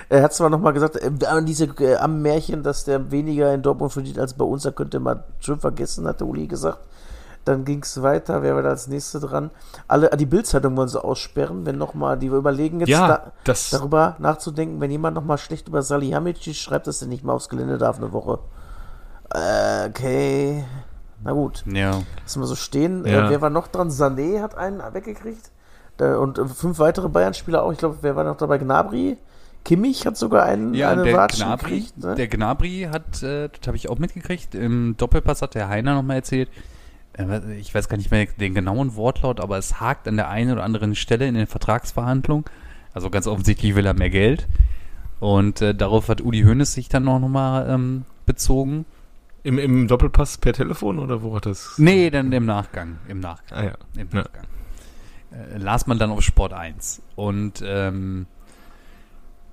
Er 0.10 0.24
hat 0.24 0.34
zwar 0.34 0.50
nochmal 0.50 0.74
gesagt, 0.74 0.98
äh, 0.98 1.10
diese 1.44 1.66
äh, 1.80 1.96
am 1.96 2.22
Märchen, 2.22 2.64
dass 2.64 2.84
der 2.84 3.12
weniger 3.12 3.54
in 3.54 3.62
Dortmund 3.62 3.94
verdient 3.94 4.20
als 4.20 4.34
bei 4.34 4.44
uns, 4.46 4.64
da 4.64 4.72
könnte 4.72 5.00
man 5.00 5.24
schon 5.40 5.60
vergessen, 5.60 6.06
hat 6.08 6.20
der 6.20 6.28
Uli 6.28 6.48
gesagt. 6.48 6.80
Dann 7.44 7.66
ging 7.66 7.82
es 7.82 8.02
weiter, 8.04 8.44
wer 8.44 8.56
war 8.56 8.62
da 8.62 8.70
als 8.70 8.88
Nächste 8.88 9.20
dran? 9.20 9.50
Alle, 9.88 10.10
die 10.16 10.28
Bildzeitung 10.28 10.78
wollen 10.78 10.90
sie 10.90 11.04
aussperren, 11.04 11.66
wenn 11.66 11.78
nochmal, 11.78 12.18
die 12.18 12.28
überlegen 12.28 12.82
jetzt 12.82 12.90
ja, 12.90 13.08
da, 13.08 13.32
das, 13.44 13.72
darüber 13.72 14.16
nachzudenken, 14.20 14.80
wenn 14.80 14.92
jemand 14.92 15.16
nochmal 15.16 15.40
schlecht 15.40 15.68
über 15.68 15.82
Salihamidzic 15.82 16.56
schreibt, 16.56 16.86
dass 16.86 17.02
er 17.02 17.08
nicht 17.08 17.24
mal 17.24 17.34
aufs 17.34 17.50
Gelände 17.50 17.80
darf 17.80 17.98
eine 17.98 18.14
Woche. 18.14 18.40
Äh, 19.34 19.90
okay. 19.90 20.64
Na 21.24 21.32
gut. 21.32 21.64
Ja. 21.66 22.02
Lassen 22.24 22.42
wir 22.42 22.48
so 22.48 22.56
stehen. 22.56 23.06
Ja. 23.06 23.28
Äh, 23.28 23.30
wer 23.32 23.42
war 23.42 23.50
noch 23.50 23.68
dran? 23.68 23.90
Sané 23.90 24.42
hat 24.42 24.56
einen 24.56 24.82
weggekriegt. 24.94 25.52
Da, 25.98 26.18
und 26.18 26.38
äh, 26.38 26.46
fünf 26.46 26.80
weitere 26.80 27.10
Bayern-Spieler 27.10 27.64
auch. 27.64 27.72
Ich 27.72 27.80
glaube, 27.80 27.98
wer 28.02 28.16
war 28.16 28.24
noch 28.24 28.38
dabei? 28.38 28.60
Gnabry. 28.60 29.18
Kimmich 29.64 30.06
hat 30.06 30.18
sogar 30.18 30.44
einen, 30.44 30.74
Ja, 30.74 30.90
eine 30.90 31.04
der 31.04 31.18
Watschen 31.18 31.46
Gnabry, 31.46 31.70
gekriegt. 31.70 31.98
Ne? 31.98 32.16
der 32.16 32.28
Gnabry 32.28 32.90
hat, 32.92 33.22
äh, 33.22 33.50
das 33.50 33.68
habe 33.68 33.78
ich 33.78 33.90
auch 33.90 34.00
mitgekriegt, 34.00 34.56
im 34.56 34.96
Doppelpass 34.98 35.44
hat 35.44 35.54
der 35.54 35.70
Heiner 35.70 35.94
nochmal 35.94 36.16
erzählt, 36.18 36.50
äh, 36.50 36.52
ich 37.60 37.76
weiß 37.76 37.90
gar 37.90 37.98
nicht 37.98 38.12
mehr 38.12 38.26
den 38.26 38.54
genauen 38.54 38.96
Wortlaut, 38.96 39.40
aber 39.40 39.58
es 39.58 39.80
hakt 39.80 40.08
an 40.08 40.16
der 40.16 40.30
einen 40.30 40.52
oder 40.54 40.64
anderen 40.64 40.96
Stelle 40.96 41.28
in 41.28 41.36
den 41.36 41.48
Vertragsverhandlungen. 41.48 42.46
Also 42.94 43.10
ganz 43.10 43.28
offensichtlich 43.28 43.76
will 43.76 43.86
er 43.86 43.94
mehr 43.94 44.10
Geld. 44.10 44.48
Und 45.20 45.62
äh, 45.62 45.76
darauf 45.76 46.10
hat 46.10 46.22
Uli 46.22 46.42
Hoeneß 46.42 46.74
sich 46.74 46.90
dann 46.90 47.04
noch 47.04 47.20
nochmal 47.20 47.70
ähm, 47.70 48.06
bezogen. 48.26 48.86
im, 49.44 49.58
im 49.60 49.88
Doppelpass 49.88 50.38
per 50.38 50.54
Telefon 50.54 51.00
oder 51.00 51.22
wo 51.22 51.36
hat 51.36 51.46
das? 51.46 51.74
Nee, 51.78 52.10
dann 52.10 52.32
im 52.32 52.46
Nachgang. 52.46 52.98
Im 53.08 53.20
Nachgang. 53.20 53.58
Ah 53.60 53.64
ja. 53.64 53.74
Im 54.02 54.08
Ja. 54.14 54.20
Nachgang. 54.24 54.46
Äh, 55.32 55.58
las 55.58 55.88
man 55.88 56.00
dann 56.00 56.12
auf 56.12 56.22
Sport 56.22 56.54
1. 56.54 57.02
Und 57.16 57.64
ähm, 57.66 58.26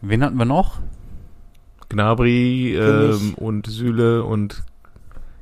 wen 0.01 0.23
hatten 0.25 0.37
wir 0.37 0.44
noch? 0.44 0.79
Gnabry 1.90 2.75
ähm, 2.77 3.35
und 3.35 3.66
Süle 3.66 4.25
und 4.25 4.62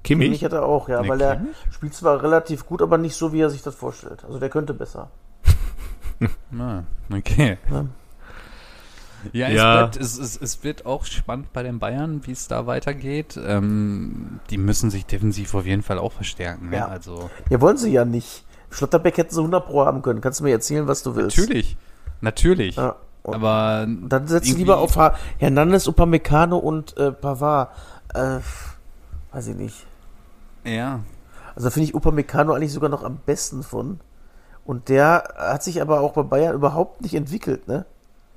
Kimmich. 0.07 0.27
Kimmich 0.29 0.45
hat 0.45 0.53
er 0.53 0.65
auch, 0.65 0.89
ja, 0.89 1.03
Nee, 1.03 1.09
weil 1.09 1.21
er 1.21 1.37
Kimmich? 1.37 1.57
spielt 1.71 1.95
zwar 1.95 2.23
relativ 2.23 2.65
gut, 2.67 2.81
aber 2.81 2.97
nicht 2.99 3.15
so, 3.17 3.33
wie 3.33 3.41
er 3.41 3.51
sich 3.51 3.63
das 3.63 3.75
vorstellt. 3.75 4.25
Also 4.25 4.39
der 4.39 4.49
könnte 4.49 4.73
besser. 4.75 5.11
Ah, 6.59 6.83
okay. 7.13 7.59
Ja. 7.71 7.85
Ja, 9.33 9.49
es, 9.49 9.55
Ja. 9.55 9.77
Bleibt, 9.77 9.97
es, 9.97 10.19
es, 10.19 10.41
es 10.41 10.65
wird 10.65 10.87
auch 10.87 11.05
spannend 11.05 11.53
bei 11.53 11.63
den 11.63 11.79
Bayern, 11.79 12.21
wie 12.27 12.31
es 12.33 12.49
da 12.49 12.67
weitergeht. 12.67 13.39
Ähm, 13.45 14.41
die 14.51 14.57
müssen 14.57 14.91
sich 14.91 15.05
defensiv 15.05 15.53
auf 15.55 15.67
jeden 15.67 15.83
Fall 15.83 15.99
auch 15.99 16.13
verstärken. 16.13 16.71
Ne? 16.71 16.77
Ja. 16.77 16.87
Also 16.89 17.29
Ja, 17.51 17.61
wollen 17.61 17.77
sie 17.77 17.91
ja 17.93 18.05
nicht. 18.05 18.45
Schlotterbeck 18.71 19.17
hätten 19.19 19.35
sie 19.35 19.41
100 19.41 19.67
Pro 19.67 19.85
haben 19.85 20.01
können. 20.03 20.21
Kannst 20.21 20.41
du 20.41 20.45
mir 20.45 20.51
erzählen, 20.53 20.87
was 20.87 21.03
du 21.03 21.17
willst? 21.17 21.37
natürlich, 21.39 21.77
natürlich. 22.21 22.77
Ja. 22.77 22.97
Aber 23.25 23.87
dann 23.89 24.27
irgendwie- 24.29 24.53
lieber 24.55 24.79
auf 24.79 24.97
Hernandez, 25.39 25.89
Upamecano 25.89 26.57
und 26.59 26.97
äh, 26.97 27.11
Pavard. 27.11 27.71
Äh, 28.15 28.39
weiß 29.33 29.49
ich 29.49 29.57
nicht. 29.57 29.87
Ja, 30.67 31.01
Also 31.55 31.71
finde 31.71 31.89
ich 31.89 31.95
Upamecano 31.95 32.53
eigentlich 32.53 32.73
sogar 32.73 32.91
noch 32.91 33.03
am 33.03 33.19
besten 33.25 33.63
von. 33.63 34.01
Und 34.65 34.89
der 34.89 35.35
hat 35.37 35.63
sich 35.63 35.81
aber 35.81 36.01
auch 36.01 36.13
bei 36.13 36.23
Bayern 36.23 36.55
überhaupt 36.55 37.01
nicht 37.01 37.15
entwickelt, 37.15 37.69
ne? 37.69 37.87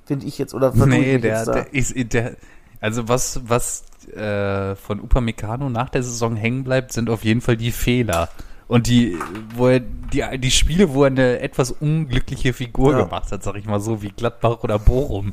Finde 0.06 0.26
ich 0.26 0.38
jetzt. 0.38 0.54
Oder 0.54 0.68
ich 0.74 0.84
nee, 0.86 1.12
mich 1.14 1.22
der, 1.22 1.44
der 1.44 1.74
ist 1.74 1.94
der. 2.12 2.36
Also 2.80 3.08
was 3.08 3.40
was 3.46 3.84
äh, 4.14 4.74
von 4.76 5.00
Upamecano 5.00 5.68
nach 5.68 5.90
der 5.90 6.02
Saison 6.02 6.36
hängen 6.36 6.64
bleibt, 6.64 6.92
sind 6.92 7.10
auf 7.10 7.24
jeden 7.24 7.40
Fall 7.40 7.56
die 7.56 7.72
Fehler. 7.72 8.28
Und 8.68 8.86
die, 8.86 9.18
wo 9.56 9.66
er, 9.66 9.80
die, 9.80 10.22
die 10.38 10.50
Spiele, 10.52 10.94
wo 10.94 11.02
er 11.02 11.08
eine 11.08 11.40
etwas 11.40 11.72
unglückliche 11.72 12.52
Figur 12.52 12.92
Ja. 12.92 13.04
gemacht 13.04 13.32
hat, 13.32 13.42
sag 13.42 13.56
ich 13.56 13.66
mal 13.66 13.80
so, 13.80 14.00
wie 14.02 14.10
Gladbach 14.10 14.62
oder 14.62 14.78
Bochum. 14.78 15.32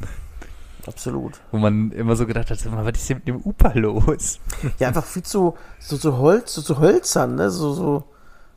Absolut. 0.88 1.34
Wo 1.52 1.58
man 1.58 1.92
immer 1.92 2.16
so 2.16 2.26
gedacht 2.26 2.50
hat, 2.50 2.60
was 2.66 2.98
ist 2.98 3.10
denn 3.10 3.18
mit 3.18 3.28
dem 3.28 3.42
Upa 3.44 3.74
los? 3.76 4.40
Ja, 4.80 4.88
einfach 4.88 5.04
viel 5.04 5.24
zu, 5.24 5.56
so, 5.80 5.96
so 5.98 6.18
Holz, 6.18 6.54
so, 6.54 6.62
so 6.62 6.80
hölzern, 6.80 7.36
ne? 7.36 7.50
So, 7.52 7.74
so, 7.74 8.04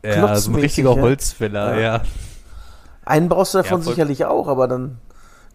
Ja, 0.05 0.37
so 0.37 0.53
ein 0.53 0.55
richtiger 0.55 0.95
ja. 0.95 1.01
Holzfäller, 1.03 1.75
Ja. 1.75 1.81
ja. 1.97 2.03
Einen 3.05 3.29
brauchst 3.29 3.55
du 3.55 3.59
davon 3.59 3.81
Ja, 3.81 3.85
sicherlich 3.87 4.25
auch, 4.27 4.47
aber 4.47 4.69
dann, 4.69 4.99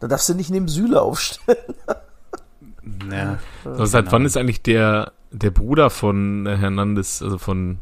dann 0.02 0.10
darfst 0.10 0.28
du 0.28 0.34
nicht 0.34 0.50
neben 0.50 0.68
Süle 0.68 1.02
aufstellen. 1.02 1.58
ja. 3.12 3.38
So, 3.64 3.86
seit 3.86 4.06
Genau. 4.06 4.12
wann 4.14 4.26
ist 4.26 4.36
eigentlich 4.38 4.62
der, 4.62 5.14
der 5.32 5.52
Bruder 5.52 5.90
von 5.90 6.46
äh, 6.46 6.58
Hernandez, 6.58 7.22
also 7.22 7.38
von 7.38 7.78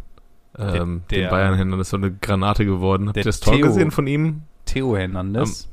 ähm, 0.57 1.01
Der- 1.09 1.21
dem 1.21 1.29
Bayern 1.31 1.55
Hernandez, 1.55 1.89
so 1.89 1.97
eine 1.97 2.11
Granate 2.11 2.65
geworden? 2.65 3.07
Habt 3.07 3.17
ihr 3.17 3.23
das 3.23 3.39
Tor 3.39 3.55
Theo. 3.55 3.67
gesehen 3.67 3.89
von 3.91 4.05
ihm? 4.05 4.43
Theo 4.65 4.95
Hernandez. 4.95 5.67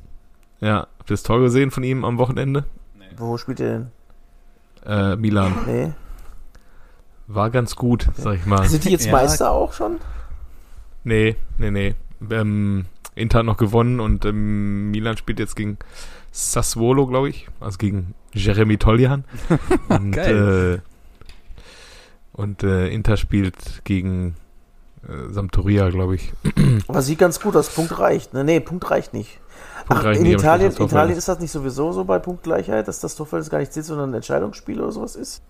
Ja, 0.61 0.87
habt 0.99 1.11
ihr 1.11 1.15
das 1.15 1.23
Tor 1.23 1.41
gesehen 1.41 1.71
von 1.71 1.83
ihm 1.83 2.05
am 2.05 2.17
Wochenende? 2.19 2.65
Wo 3.21 3.37
spielt 3.37 3.61
ihr 3.61 3.69
denn? 3.69 3.91
Äh, 4.85 5.17
Milan. 5.17 5.53
Nee. 5.67 5.93
War 7.27 7.51
ganz 7.51 7.77
gut, 7.77 8.09
sag 8.17 8.35
ich 8.37 8.47
mal. 8.47 8.69
Sind 8.69 8.85
die 8.85 8.91
jetzt 8.91 9.07
Ja. 9.07 9.13
Meister 9.13 9.53
auch 9.53 9.73
schon? 9.73 9.99
Nee, 11.05 11.37
nee, 11.59 11.71
nee. 11.71 11.95
Ähm, 12.31 12.87
Inter 13.15 13.41
hat 13.41 13.47
noch 13.47 13.57
gewonnen 13.57 14.01
und 14.01 14.25
ähm, 14.25 14.91
Milan 14.91 15.17
spielt 15.17 15.39
jetzt 15.39 15.55
gegen 15.55 15.79
Sassuolo, 16.33 17.07
glaube 17.07 17.29
ich. 17.29 17.49
Also 17.61 17.79
gegen 17.79 18.15
Jeremy 18.33 18.79
Toljan. 18.79 19.25
und 19.89 20.13
Geil. 20.13 20.81
Äh, 20.83 20.91
und 22.33 22.63
äh, 22.63 22.89
Inter 22.89 23.17
spielt 23.17 23.85
gegen 23.85 24.35
äh, 25.07 25.33
Sampdoria, 25.33 25.91
glaube 25.91 26.15
ich. 26.17 26.33
Aber 26.89 27.03
sieht 27.03 27.19
ganz 27.19 27.41
gut 27.41 27.55
aus. 27.55 27.69
Punkt 27.69 27.99
reicht. 27.99 28.33
Ne, 28.35 28.45
nee, 28.45 28.61
Punkt 28.61 28.91
reicht 28.91 29.13
nicht. 29.13 29.39
Punkt 29.90 30.05
Ach, 30.05 30.05
reicht 30.05 30.20
in 30.20 30.26
Italien, 30.26 30.70
Italien 30.70 31.18
ist 31.18 31.29
das 31.29 31.40
nicht 31.40 31.50
sowieso 31.50 31.90
so 31.90 32.05
bei 32.05 32.20
Punktgleichheit, 32.20 32.87
dass 32.87 33.00
das 33.00 33.16
Torverhältnis 33.16 33.50
gar 33.50 33.59
nicht 33.59 33.72
zählt, 33.72 33.87
sondern 33.87 34.11
ein 34.11 34.14
Entscheidungsspiel 34.14 34.81
oder 34.81 34.92
sowas 34.92 35.16
ist? 35.16 35.42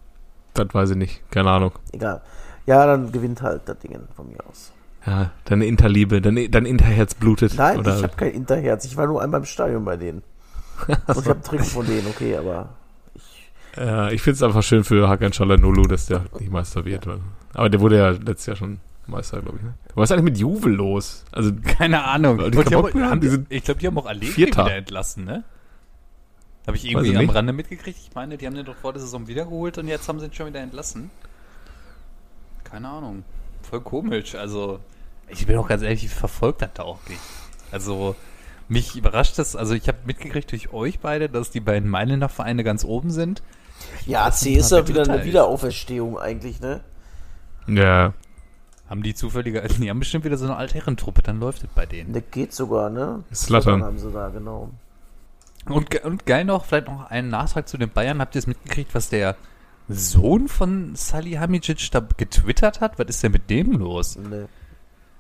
Das 0.55 0.73
weiß 0.73 0.91
ich 0.91 0.97
nicht. 0.97 1.31
Keine 1.31 1.51
Ahnung. 1.51 1.73
Egal. 1.93 2.23
Ja, 2.65 2.87
dann 2.87 3.13
gewinnt 3.13 3.43
halt 3.43 3.63
das 3.67 3.79
Ding 3.81 3.99
von 4.17 4.29
mir 4.29 4.39
aus. 4.49 4.73
Ja, 5.07 5.31
deine 5.45 5.67
Interliebe, 5.67 6.23
dein, 6.23 6.51
dein 6.51 6.65
Interherz 6.65 7.15
blutet. 7.15 7.55
Nein, 7.57 7.81
oder? 7.81 7.97
ich 7.97 8.03
habe 8.03 8.17
kein 8.17 8.33
Interherz. 8.33 8.87
Ich 8.87 8.97
war 8.97 9.07
nur 9.07 9.23
einmal 9.23 9.41
im 9.41 9.47
Stadion 9.47 9.85
bei 9.85 9.99
denen. 9.99 10.23
Und 10.87 11.19
ich 11.19 11.29
habe 11.29 11.43
Trick 11.43 11.65
von 11.65 11.87
denen, 11.87 12.07
okay, 12.07 12.37
aber 12.39 12.71
ich, 13.15 13.53
Ja, 13.77 14.09
ich 14.11 14.23
finde 14.23 14.37
es 14.37 14.43
einfach 14.43 14.63
schön 14.63 14.85
für 14.85 15.07
Hakan 15.07 15.33
Çalhanoğlu, 15.33 15.87
dass 15.87 16.07
der 16.07 16.25
nicht 16.39 16.51
Meister 16.51 16.87
wird. 16.87 17.07
Aber 17.53 17.69
der 17.69 17.81
wurde 17.81 17.99
ja 17.99 18.11
letztes 18.11 18.47
Jahr 18.47 18.57
schon 18.57 18.81
Meister, 19.07 19.41
glaube 19.43 19.59
ich. 19.59 19.65
Ne? 19.65 19.75
Was 19.95 20.09
ist 20.11 20.13
eigentlich 20.13 20.25
mit 20.33 20.39
Juve 20.39 20.69
los? 20.69 21.25
Also, 21.33 21.53
Keine 21.79 22.05
Ahnung. 22.05 22.39
Die 22.39 22.51
die 22.51 22.75
haben, 22.77 23.03
haben, 23.05 23.21
die 23.21 23.45
ich 23.49 23.65
glaube, 23.65 23.81
die 23.81 23.87
haben 23.87 23.99
auch 23.99 24.07
Allegri 24.07 24.33
Vierter. 24.33 24.65
wieder 24.67 24.77
entlassen, 24.77 25.25
ne? 25.25 25.45
Habe 26.67 26.77
ich 26.77 26.85
irgendwie 26.89 27.17
am. 27.17 27.29
Rande 27.31 27.53
mitgekriegt. 27.53 27.99
Ich 27.99 28.15
meine, 28.15 28.37
die 28.37 28.47
haben 28.47 28.55
den 28.55 28.67
doch 28.67 28.77
vor 28.77 28.93
der 28.93 29.01
Saison 29.03 29.27
wiedergeholt 29.27 29.79
und 29.79 29.89
jetzt 29.89 30.09
haben 30.09 30.21
sie 30.21 30.27
ihn 30.27 30.33
schon 30.33 30.47
wieder 30.47 30.61
entlassen. 30.61 31.11
Keine 32.65 32.89
Ahnung. 32.89 33.25
Voll 33.63 33.81
komisch. 33.81 34.35
Also, 34.35 34.79
ich 35.29 35.47
bin 35.47 35.57
auch 35.57 35.67
ganz 35.69 35.83
ehrlich, 35.83 36.05
ich 36.05 36.11
verfolge 36.15 36.59
das 36.61 36.71
da 36.75 36.83
auch 36.85 36.99
nicht. 37.09 37.21
Also, 37.73 38.15
mich 38.69 38.95
überrascht 38.95 39.39
das. 39.39 39.57
Also, 39.57 39.75
ich 39.75 39.89
habe 39.89 39.99
mitgekriegt 40.05 40.53
durch 40.53 40.73
euch 40.73 41.01
beide, 41.01 41.29
dass 41.29 41.51
die 41.51 41.61
beiden 41.61 41.89
Mailänder 41.89 42.29
Vereine 42.29 42.63
ganz 42.63 42.85
oben 42.85 43.11
sind. 43.11 43.43
ja, 44.07 44.27
Das 44.27 44.41
C 44.41 44.51
sind 44.51 44.61
ist 44.61 44.71
ja 44.73 44.87
wieder 44.87 45.03
eine. 45.09 45.25
Wiederauferstehung 45.25 46.19
eigentlich, 46.19 46.61
ne? 46.61 46.81
ja, 47.67 48.13
Haben 48.91 49.03
die 49.05 49.15
zufällige, 49.15 49.63
die 49.79 49.89
haben 49.89 50.01
bestimmt 50.01 50.25
wieder 50.25 50.37
so 50.37 50.45
eine 50.47 50.57
Altherrentruppe, 50.57 51.23
dann 51.23 51.41
läuft 51.41 51.63
es 51.63 51.69
bei 51.75 51.87
denen. 51.87 52.13
Der 52.13 52.23
geht 52.23 52.53
sogar, 52.53 52.91
ne? 52.91 53.23
Zlatan. 53.33 53.83
haben 53.83 53.99
sie 53.99 54.11
da, 54.11 54.29
genau. 54.29 54.71
Und, 55.67 55.95
und 56.05 56.27
geil 56.27 56.45
noch, 56.45 56.65
vielleicht 56.65 56.89
noch 56.89 57.09
einen 57.11 57.29
Nachtrag 57.29 57.69
zu 57.69 57.79
den 57.79 57.91
Bayern. 57.91 58.21
Habt 58.21 58.35
ihr 58.35 58.41
es 58.41 58.47
mitgekriegt, 58.47 58.95
was 58.95 59.09
der 59.11 59.37
Sohn 59.89 60.49
von 60.49 60.95
Salihamidzic 60.97 61.91
da 61.93 62.01
getwittert 62.17 62.81
hat? 62.81 62.99
Was 62.99 63.07
ist 63.09 63.23
denn 63.23 63.33
mit 63.33 63.49
dem 63.51 63.73
los? 63.73 64.17
Ne. 64.17 64.49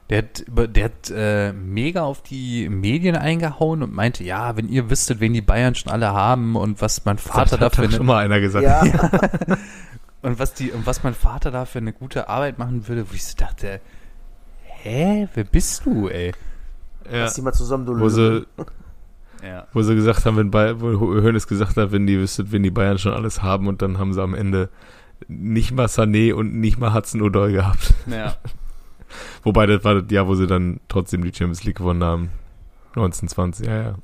Der 0.08 0.18
hat, 0.18 0.40
über- 0.40 0.66
der 0.66 0.84
hat 0.86 1.10
äh, 1.14 1.52
mega 1.52 2.02
auf 2.02 2.22
die 2.22 2.68
Medien 2.68 3.14
eingehauen 3.16 3.82
und 3.84 3.92
meinte, 3.94 4.24
ja, 4.24 4.56
wenn 4.56 4.68
ihr 4.68 4.90
wüsstet, 4.90 5.20
wen 5.20 5.32
die 5.32 5.40
Bayern 5.42 5.76
schon 5.76 5.92
alle 5.92 6.10
haben 6.12 6.56
und 6.56 6.80
was 6.82 7.04
mein 7.04 7.18
Vater 7.18 7.42
das 7.42 7.52
hat 7.52 7.60
dafür 7.62 7.84
doch 7.88 7.96
schon 7.98 8.06
mal 8.06 8.24
einer 8.24 8.40
gesagt. 8.40 8.64
Ja, 8.64 8.82
und 10.22 10.38
was 10.38 10.54
die 10.54 10.70
und 10.72 10.86
was 10.86 11.02
mein 11.02 11.14
Vater 11.14 11.50
da 11.50 11.64
für 11.64 11.78
eine 11.78 11.92
gute 11.92 12.28
Arbeit 12.28 12.58
machen 12.58 12.86
würde, 12.88 13.08
wo 13.10 13.14
ich 13.14 13.24
so 13.24 13.36
dachte, 13.36 13.80
hä, 14.62 15.28
wer 15.34 15.44
bist 15.44 15.84
du, 15.86 16.08
ey? 16.08 16.32
Ja. 17.10 17.20
lass 17.20 17.34
die 17.34 17.42
mal 17.42 17.52
zusammen, 17.52 17.86
du 17.86 17.98
Wo 17.98 18.08
sie, 18.08 18.46
Ja. 19.42 19.66
wo 19.72 19.80
sie 19.82 19.94
gesagt 19.94 20.26
haben, 20.26 20.36
wenn 20.36 20.50
Bay 20.50 20.78
wo 20.80 21.00
Hoeneß 21.00 21.46
gesagt 21.46 21.76
hat, 21.78 21.92
wenn 21.92 22.06
die 22.06 22.18
wüsstet, 22.18 22.52
wenn 22.52 22.62
die 22.62 22.70
Bayern 22.70 22.98
schon 22.98 23.14
alles 23.14 23.42
haben 23.42 23.68
und 23.68 23.80
dann 23.80 23.98
haben 23.98 24.12
sie 24.12 24.22
am 24.22 24.34
Ende 24.34 24.68
nicht 25.28 25.72
mal 25.72 25.86
Sané 25.86 26.34
und 26.34 26.54
nicht 26.54 26.78
mal 26.78 26.92
Hudson 26.92 27.22
Odoi 27.22 27.52
gehabt. 27.52 27.94
ja. 28.06 28.36
Wobei 29.42 29.66
das 29.66 29.82
war 29.82 30.00
das 30.02 30.10
Jahr, 30.12 30.28
wo 30.28 30.36
sie 30.36 30.46
dann 30.46 30.78
trotzdem 30.86 31.24
die 31.24 31.32
Champions 31.34 31.64
League 31.64 31.78
gewonnen 31.78 32.04
haben. 32.04 32.30
1920, 32.94 33.66
ja, 33.66 33.82
ja. 33.82 33.94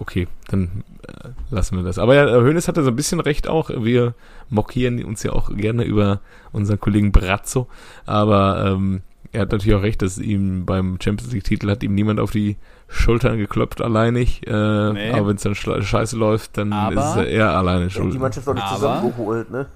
Okay, 0.00 0.26
dann 0.48 0.82
äh, 1.06 1.28
lassen 1.50 1.76
wir 1.76 1.84
das. 1.84 1.98
Aber 1.98 2.14
ja, 2.14 2.24
Hoeneß 2.26 2.68
hatte 2.68 2.82
so 2.82 2.88
ein 2.88 2.96
bisschen 2.96 3.20
recht 3.20 3.48
auch. 3.48 3.68
Wir 3.70 4.14
mockieren 4.48 5.04
uns 5.04 5.22
ja 5.22 5.32
auch 5.32 5.54
gerne 5.54 5.84
über 5.84 6.20
unseren 6.52 6.80
Kollegen 6.80 7.12
Brazzo. 7.12 7.68
Aber 8.06 8.64
ähm, 8.66 9.02
er 9.32 9.42
hat 9.42 9.52
natürlich 9.52 9.74
auch 9.76 9.82
recht, 9.82 10.00
dass 10.00 10.16
ihm 10.18 10.64
beim 10.64 10.96
Champions 11.02 11.32
League-Titel 11.32 11.68
hat 11.70 11.82
ihm 11.82 11.94
niemand 11.94 12.18
auf 12.18 12.30
die 12.30 12.56
Schultern 12.88 13.36
geklopft, 13.38 13.82
alleinig. 13.82 14.46
Äh, 14.46 14.50
Nee. 14.92 15.12
Aber 15.12 15.28
wenn 15.28 15.36
es 15.36 15.42
dann 15.42 15.54
scheiße 15.54 16.16
läuft, 16.16 16.56
dann 16.56 16.72
Aber- 16.72 16.94
ist 17.22 17.28
er 17.28 17.50
alleine 17.56 17.84
ja, 17.84 17.90
schuld. 17.90 18.14
die 18.14 18.18
Mannschaft 18.18 18.48
auch 18.48 18.54
nicht 18.54 18.64
Aber- 18.64 18.76
zusammengeholt, 18.76 19.50
ne? 19.50 19.66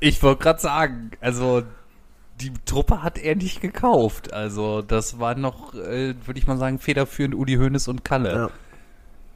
Ich 0.00 0.22
wollte 0.22 0.42
gerade 0.42 0.60
sagen, 0.60 1.10
also 1.20 1.62
die 2.40 2.52
Truppe 2.66 3.02
hat 3.02 3.18
er 3.18 3.36
nicht 3.36 3.60
gekauft. 3.60 4.32
Also 4.32 4.80
das 4.82 5.20
war 5.20 5.34
noch, 5.36 5.74
äh, 5.74 6.14
würde 6.24 6.38
ich 6.40 6.46
mal 6.46 6.56
sagen, 6.58 6.78
federführend 6.78 7.34
Udi 7.34 7.56
Hoeneß 7.56 7.86
und 7.88 8.04
Kalle, 8.04 8.32
Ja. 8.34 8.50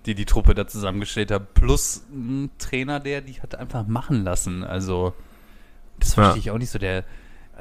Die 0.09 0.15
die 0.15 0.25
Truppe 0.25 0.55
da 0.55 0.67
zusammengestellt 0.67 1.31
haben. 1.31 1.47
Plus 1.55 2.03
ein 2.11 2.51
Trainer, 2.59 2.99
der 2.99 3.21
die 3.21 3.41
hat 3.41 3.55
einfach 3.55 3.87
machen 3.87 4.25
lassen. 4.25 4.65
Also 4.65 5.13
das 6.01 6.17
Ja. 6.17 6.23
verstehe 6.25 6.41
ich 6.41 6.51
auch 6.51 6.59
nicht 6.59 6.71
so. 6.71 6.79
Der, 6.79 7.05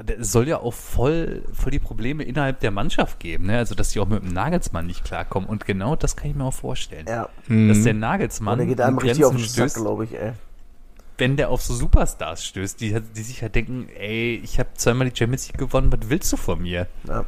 der 0.02 0.18
es 0.20 0.32
soll 0.32 0.48
ja 0.48 0.58
auch 0.58 0.72
voll, 0.74 1.42
voll 1.52 1.70
die 1.72 1.78
Probleme 1.78 2.22
innerhalb 2.24 2.60
der 2.60 2.70
Mannschaft 2.70 3.20
geben. 3.20 3.46
Ne? 3.46 3.58
Also 3.58 3.74
dass 3.74 3.90
die 3.90 4.00
auch 4.00 4.08
mit 4.08 4.22
dem 4.22 4.32
Nagelsmann 4.32 4.86
nicht 4.86 5.04
klarkommen. 5.04 5.48
Und 5.48 5.66
genau 5.66 5.94
das 5.96 6.16
kann 6.16 6.30
ich 6.30 6.36
mir 6.36 6.44
auch 6.44 6.54
vorstellen. 6.54 7.06
Ja. 7.08 7.28
Mhm. 7.48 7.68
Dass 7.68 7.82
der 7.82 7.92
Und 7.94 8.00
Nagelsmann 8.00 8.58
der 8.58 8.66
geht 8.66 8.80
einem 8.80 8.98
richtig 8.98 9.24
auf 9.24 9.34
den 9.36 9.44
stößt, 9.44 9.76
glaube 9.76 10.04
ich, 10.04 10.14
ey. 10.14 10.32
wenn 11.18 11.36
der 11.36 11.50
auf 11.50 11.62
so 11.62 11.74
Superstars 11.74 12.44
stößt, 12.44 12.80
die, 12.80 12.98
die 13.16 13.22
sich 13.22 13.42
halt 13.42 13.54
denken, 13.56 13.88
ey, 13.98 14.40
ich 14.42 14.58
habe 14.58 14.68
zweimal 14.74 15.10
die 15.10 15.16
Champions 15.18 15.48
League 15.48 15.58
gewonnen, 15.58 15.92
was 15.92 16.08
willst 16.08 16.32
du 16.32 16.36
von 16.36 16.62
mir? 16.62 16.86
Ja. 17.06 17.24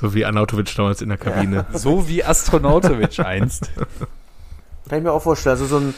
So 0.00 0.14
wie 0.14 0.24
Anautovic 0.24 0.74
damals 0.76 1.02
in 1.02 1.08
der 1.08 1.18
Kabine. 1.18 1.66
So 1.72 2.08
wie 2.08 2.22
Astronautovic 2.24 3.18
einst. 3.20 3.70
Kann 4.88 4.98
ich 4.98 5.04
mir 5.04 5.12
auch 5.12 5.22
vorstellen. 5.22 5.52
Also 5.58 5.66
so, 5.66 5.78
ein, 5.78 5.94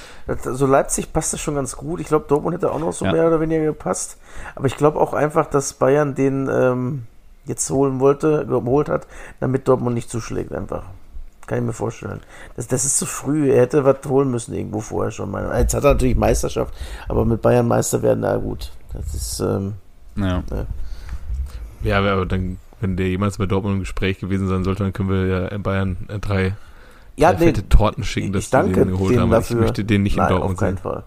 so 0.54 0.66
Leipzig 0.66 1.12
passt 1.12 1.32
das 1.32 1.40
schon 1.40 1.54
ganz 1.54 1.76
gut. 1.76 2.00
Ich 2.00 2.06
glaube, 2.08 2.26
Dortmund 2.28 2.54
hätte 2.56 2.72
auch 2.72 2.78
noch 2.80 2.92
so 2.92 3.04
Ja. 3.04 3.12
mehr 3.12 3.26
oder 3.26 3.40
weniger 3.40 3.64
gepasst. 3.64 4.18
Aber 4.54 4.66
ich 4.66 4.76
glaube 4.76 4.98
auch 5.00 5.12
einfach, 5.14 5.46
dass 5.46 5.72
Bayern 5.74 6.14
den 6.14 6.48
ähm, 6.52 7.02
jetzt 7.46 7.68
holen 7.70 8.00
wollte, 8.00 8.46
geholt 8.46 8.88
hat, 8.88 9.06
damit 9.40 9.66
Dortmund 9.68 9.94
nicht 9.94 10.10
zuschlägt 10.10 10.52
einfach. 10.52 10.82
Kann 11.46 11.58
ich 11.58 11.64
mir 11.64 11.72
vorstellen. 11.72 12.20
Das, 12.56 12.68
das 12.68 12.84
ist 12.84 12.96
zu 12.98 13.06
früh. 13.06 13.50
Er 13.52 13.62
hätte 13.62 13.84
was 13.84 13.96
holen 14.06 14.30
müssen 14.30 14.54
irgendwo 14.54 14.80
vorher 14.80 15.10
schon. 15.10 15.30
Meine. 15.30 15.56
Jetzt 15.58 15.74
hat 15.74 15.82
er 15.84 15.94
natürlich 15.94 16.16
Meisterschaft, 16.16 16.72
aber 17.08 17.24
mit 17.24 17.42
Bayern 17.42 17.66
Meister 17.66 18.02
werden, 18.02 18.20
na 18.20 18.36
gut. 18.36 18.70
Das 18.92 19.14
ist, 19.14 19.40
ähm, 19.40 19.74
Ja. 20.16 20.42
Ja, 21.82 21.98
aber 21.98 22.26
dann, 22.26 22.58
wenn 22.80 22.96
der 22.96 23.08
jemals 23.08 23.38
bei 23.38 23.46
Dortmund 23.46 23.74
im 23.74 23.80
Gespräch 23.80 24.18
gewesen 24.20 24.48
sein 24.48 24.64
sollte, 24.64 24.82
dann 24.84 24.92
können 24.92 25.08
wir 25.08 25.26
ja 25.26 25.46
in 25.48 25.62
Bayern 25.62 25.96
äh, 26.08 26.18
drei, 26.18 26.54
ja, 27.16 27.32
drei 27.32 27.46
fette 27.46 27.68
Torten 27.68 28.04
schicken, 28.04 28.32
dass 28.32 28.44
ich 28.44 28.50
danke 28.50 28.84
den 28.84 28.90
geholt 28.92 29.18
haben. 29.18 29.30
dafür. 29.30 29.56
Ich 29.56 29.62
möchte 29.62 29.84
den 29.84 30.02
nicht 30.02 30.16
Nein, 30.16 30.26
in 30.26 30.30
Dortmund 30.30 30.54
auf 30.54 30.58
keinen 30.60 30.76
sehen. 30.76 30.82
Fall. 30.82 31.04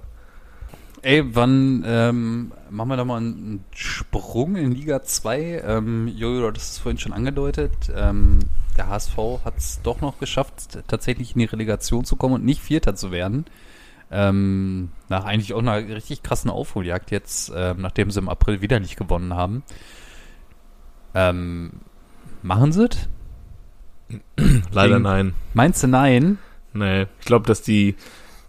Ey, 1.01 1.35
wann 1.35 1.83
ähm, 1.85 2.51
machen 2.69 2.87
wir 2.87 2.95
da 2.95 3.03
mal 3.03 3.17
einen 3.17 3.65
Sprung 3.71 4.55
in 4.55 4.71
Liga 4.71 5.03
2? 5.03 5.63
Ähm, 5.65 6.07
Jojo, 6.07 6.41
du 6.41 6.47
hattest 6.47 6.71
es 6.71 6.77
vorhin 6.77 6.97
schon 6.97 7.11
angedeutet. 7.11 7.73
Ähm, 7.93 8.39
der 8.77 8.87
HSV 8.87 9.17
hat 9.43 9.57
es 9.57 9.81
doch 9.83 9.99
noch 9.99 10.17
geschafft, 10.19 10.79
tatsächlich 10.87 11.33
in 11.33 11.39
die 11.39 11.45
Relegation 11.45 12.05
zu 12.05 12.15
kommen 12.15 12.35
und 12.35 12.45
nicht 12.45 12.61
Vierter 12.61 12.95
zu 12.95 13.11
werden. 13.11 13.45
Ähm, 14.11 14.91
nach 15.09 15.25
eigentlich 15.25 15.53
auch 15.53 15.59
einer 15.59 15.75
richtig 15.75 16.23
krassen 16.23 16.49
Aufholjagd 16.49 17.11
jetzt, 17.11 17.51
ähm, 17.53 17.81
nachdem 17.81 18.09
sie 18.09 18.19
im 18.19 18.29
April 18.29 18.61
wieder 18.61 18.79
nicht 18.79 18.95
gewonnen 18.95 19.33
haben. 19.33 19.63
Ähm, 21.15 21.71
machen 22.41 22.71
sie 22.71 22.85
es? 22.85 23.09
Leider 24.71 24.93
Gegen- 24.95 25.03
nein. 25.03 25.33
Meinst 25.53 25.83
du 25.83 25.87
nein? 25.87 26.37
Nee, 26.73 27.03
ich 27.19 27.25
glaube, 27.25 27.45
dass 27.47 27.61
die, 27.61 27.95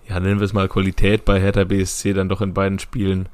ja, 0.08 0.18
nennen 0.20 0.40
wir 0.40 0.44
es 0.44 0.52
mal 0.52 0.68
Qualität 0.68 1.24
bei 1.24 1.40
Hertha 1.40 1.64
BSC 1.64 2.12
dann 2.14 2.28
doch 2.28 2.40
in 2.40 2.54
beiden 2.54 2.78
Spielen 2.78 3.28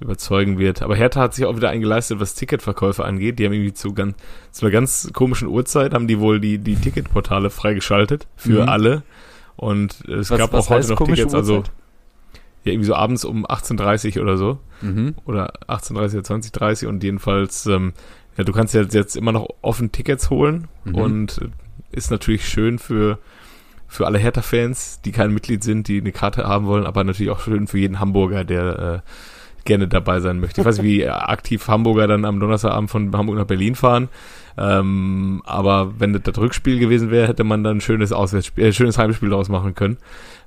überzeugen 0.00 0.58
wird. 0.58 0.82
Aber 0.82 0.96
Hertha 0.96 1.20
hat 1.20 1.34
sich 1.34 1.44
auch 1.44 1.54
wieder 1.56 1.70
eingeleistet, 1.70 2.18
was 2.18 2.34
Ticketverkäufe 2.34 3.04
angeht. 3.04 3.38
Die 3.38 3.44
haben 3.46 3.52
irgendwie 3.52 3.74
zu, 3.74 3.92
ganz, 3.94 4.16
zu 4.50 4.64
einer 4.66 4.72
ganz 4.72 5.10
komischen 5.12 5.48
Uhrzeit 5.48 5.94
haben 5.94 6.08
die 6.08 6.18
wohl 6.18 6.40
die, 6.40 6.58
die 6.58 6.74
Ticketportale 6.76 7.50
freigeschaltet 7.50 8.26
für 8.36 8.62
Mhm. 8.62 8.68
alle. 8.68 9.02
Und 9.56 10.00
es 10.08 10.30
Was- 10.30 10.38
gab 10.38 10.52
was 10.52 10.66
auch 10.66 10.70
heute 10.70 10.88
noch 10.88 10.98
Tickets, 11.04 11.34
also 11.34 11.58
Uhrzeit? 11.58 11.72
ja, 12.64 12.72
irgendwie 12.72 12.86
so 12.86 12.94
abends 12.94 13.24
um 13.24 13.46
18.30 13.46 14.20
oder 14.20 14.36
so. 14.38 14.58
Mhm. 14.80 15.14
Oder 15.24 15.52
18.30 15.68 16.14
oder 16.18 16.22
20.30 16.24 16.88
und 16.88 17.04
jedenfalls 17.04 17.66
ähm, 17.66 17.92
Ja, 18.36 18.44
du 18.44 18.52
kannst 18.52 18.74
jetzt, 18.74 18.94
jetzt 18.94 19.16
immer 19.16 19.32
noch 19.32 19.48
offen 19.62 19.92
Tickets 19.92 20.30
holen 20.30 20.68
Mhm. 20.84 20.94
und 20.94 21.40
ist 21.90 22.10
natürlich 22.10 22.48
schön 22.48 22.78
für, 22.78 23.18
für 23.86 24.06
alle 24.06 24.18
Hertha-Fans, 24.18 25.00
die 25.04 25.12
kein 25.12 25.32
Mitglied 25.34 25.62
sind, 25.62 25.88
die 25.88 26.00
eine 26.00 26.12
Karte 26.12 26.44
haben 26.44 26.66
wollen, 26.66 26.86
aber 26.86 27.04
natürlich 27.04 27.30
auch 27.30 27.40
schön 27.40 27.66
für 27.66 27.78
jeden 27.78 28.00
Hamburger, 28.00 28.44
der 28.44 29.02
äh, 29.04 29.08
gerne 29.64 29.86
dabei 29.86 30.20
sein 30.20 30.40
möchte. 30.40 30.62
Ich 30.62 30.66
weiß 30.66 30.78
nicht, 30.78 30.86
wie 30.86 31.06
aktiv 31.08 31.68
Hamburger 31.68 32.06
dann 32.06 32.24
am 32.24 32.40
Donnerstagabend 32.40 32.90
von 32.90 33.14
Hamburg 33.14 33.36
nach 33.36 33.44
Berlin 33.46 33.74
fahren. 33.74 34.08
Ähm, 34.58 35.42
aber 35.44 35.98
wenn 36.00 36.12
das 36.12 36.22
das 36.22 36.36
Rückspiel 36.38 36.78
gewesen 36.78 37.10
wäre, 37.10 37.28
hätte 37.28 37.44
man 37.44 37.62
dann 37.62 37.78
ein 37.78 37.80
schönes 37.80 38.12
Auswärtsspiel, 38.12 38.64
äh, 38.64 38.72
schönes 38.72 38.98
Heimspiel 38.98 39.30
daraus 39.30 39.48
machen 39.48 39.74
können. 39.74 39.98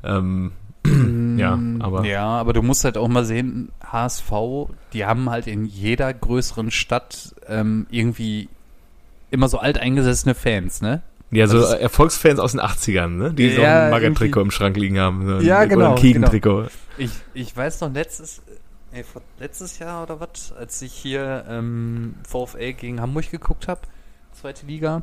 Ähm, 0.03 0.51
ja, 1.51 1.60
aber 1.86 2.05
Ja, 2.05 2.25
aber 2.25 2.53
du 2.53 2.62
musst 2.62 2.84
halt 2.84 2.97
auch 2.97 3.08
mal 3.08 3.25
sehen, 3.25 3.69
HSV, 3.84 4.31
die 4.93 5.05
haben 5.05 5.29
halt 5.29 5.47
in 5.47 5.65
jeder 5.65 6.13
größeren 6.13 6.71
Stadt 6.71 7.34
ähm, 7.47 7.88
irgendwie 7.89 8.49
immer 9.31 9.47
so 9.49 9.58
alteingesessene 9.60 10.36
Fans, 10.36 10.81
ne? 10.81 11.01
Ja, 11.31 11.47
so 11.47 11.60
Das- 11.60 11.73
Erfolgsfans 11.73 12.39
aus 12.39 12.51
den 12.51 12.62
80ern, 12.62 13.08
ne? 13.17 13.34
Die 13.34 13.51
so 13.51 13.62
Ja, 13.62 13.86
ein 13.86 13.91
Mager-Trikot 13.91 14.41
im 14.41 14.51
Schrank 14.51 14.77
liegen 14.77 14.99
haben. 14.99 15.25
So 15.25 15.36
ein- 15.38 15.41
Ja, 15.45 15.58
oder 15.60 15.67
genau, 15.67 15.89
Ein 15.91 15.95
Kiegen-Trikot. 15.97 16.65
Ich, 16.97 17.12
ich 17.34 17.55
weiß 17.58 17.81
noch, 17.81 17.91
letztes, 17.93 18.41
vor- 19.12 19.21
letztes 19.39 19.79
Jahr 19.79 20.03
oder 20.03 20.19
was, 20.19 20.53
als 20.53 20.81
ich 20.81 20.93
hier 20.93 21.43
ähm, 21.49 22.15
VfL 22.27 22.73
gegen 22.73 23.01
Hamburg 23.01 23.29
geguckt 23.31 23.67
habe, 23.67 23.81
zweite 24.34 24.65
Liga, 24.65 25.01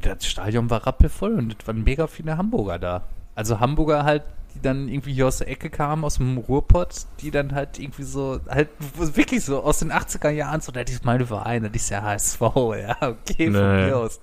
das 0.00 0.26
Stadion 0.26 0.70
war 0.70 0.86
rappelvoll 0.86 1.34
und 1.34 1.56
es 1.60 1.66
waren 1.66 1.82
mega 1.84 2.06
viele 2.06 2.36
Hamburger 2.38 2.78
da. 2.78 3.02
Also 3.34 3.60
Hamburger 3.60 4.04
halt, 4.04 4.22
die 4.54 4.62
dann 4.62 4.88
irgendwie 4.88 5.12
hier 5.12 5.26
aus 5.26 5.38
der 5.38 5.48
Ecke 5.48 5.70
kamen, 5.70 6.04
aus 6.04 6.16
dem 6.16 6.38
Ruhrpott, 6.38 7.06
die 7.20 7.30
dann 7.30 7.52
halt 7.52 7.78
irgendwie 7.78 8.04
so, 8.04 8.40
halt 8.48 8.68
wirklich 8.96 9.44
so 9.44 9.62
aus 9.62 9.80
den 9.80 9.92
80er 9.92 10.30
Jahren, 10.30 10.60
so, 10.60 10.72
das 10.72 10.90
ist 10.90 11.04
meine 11.04 11.26
Verein, 11.26 11.62
das 11.64 11.72
ist 11.74 11.90
ja 11.90 12.02
HSV, 12.02 12.40
ja, 12.80 12.96
okay, 13.00 13.50
von 13.50 13.52
Nee. 13.52 13.86
mir 13.86 13.96
aus. 13.96 14.20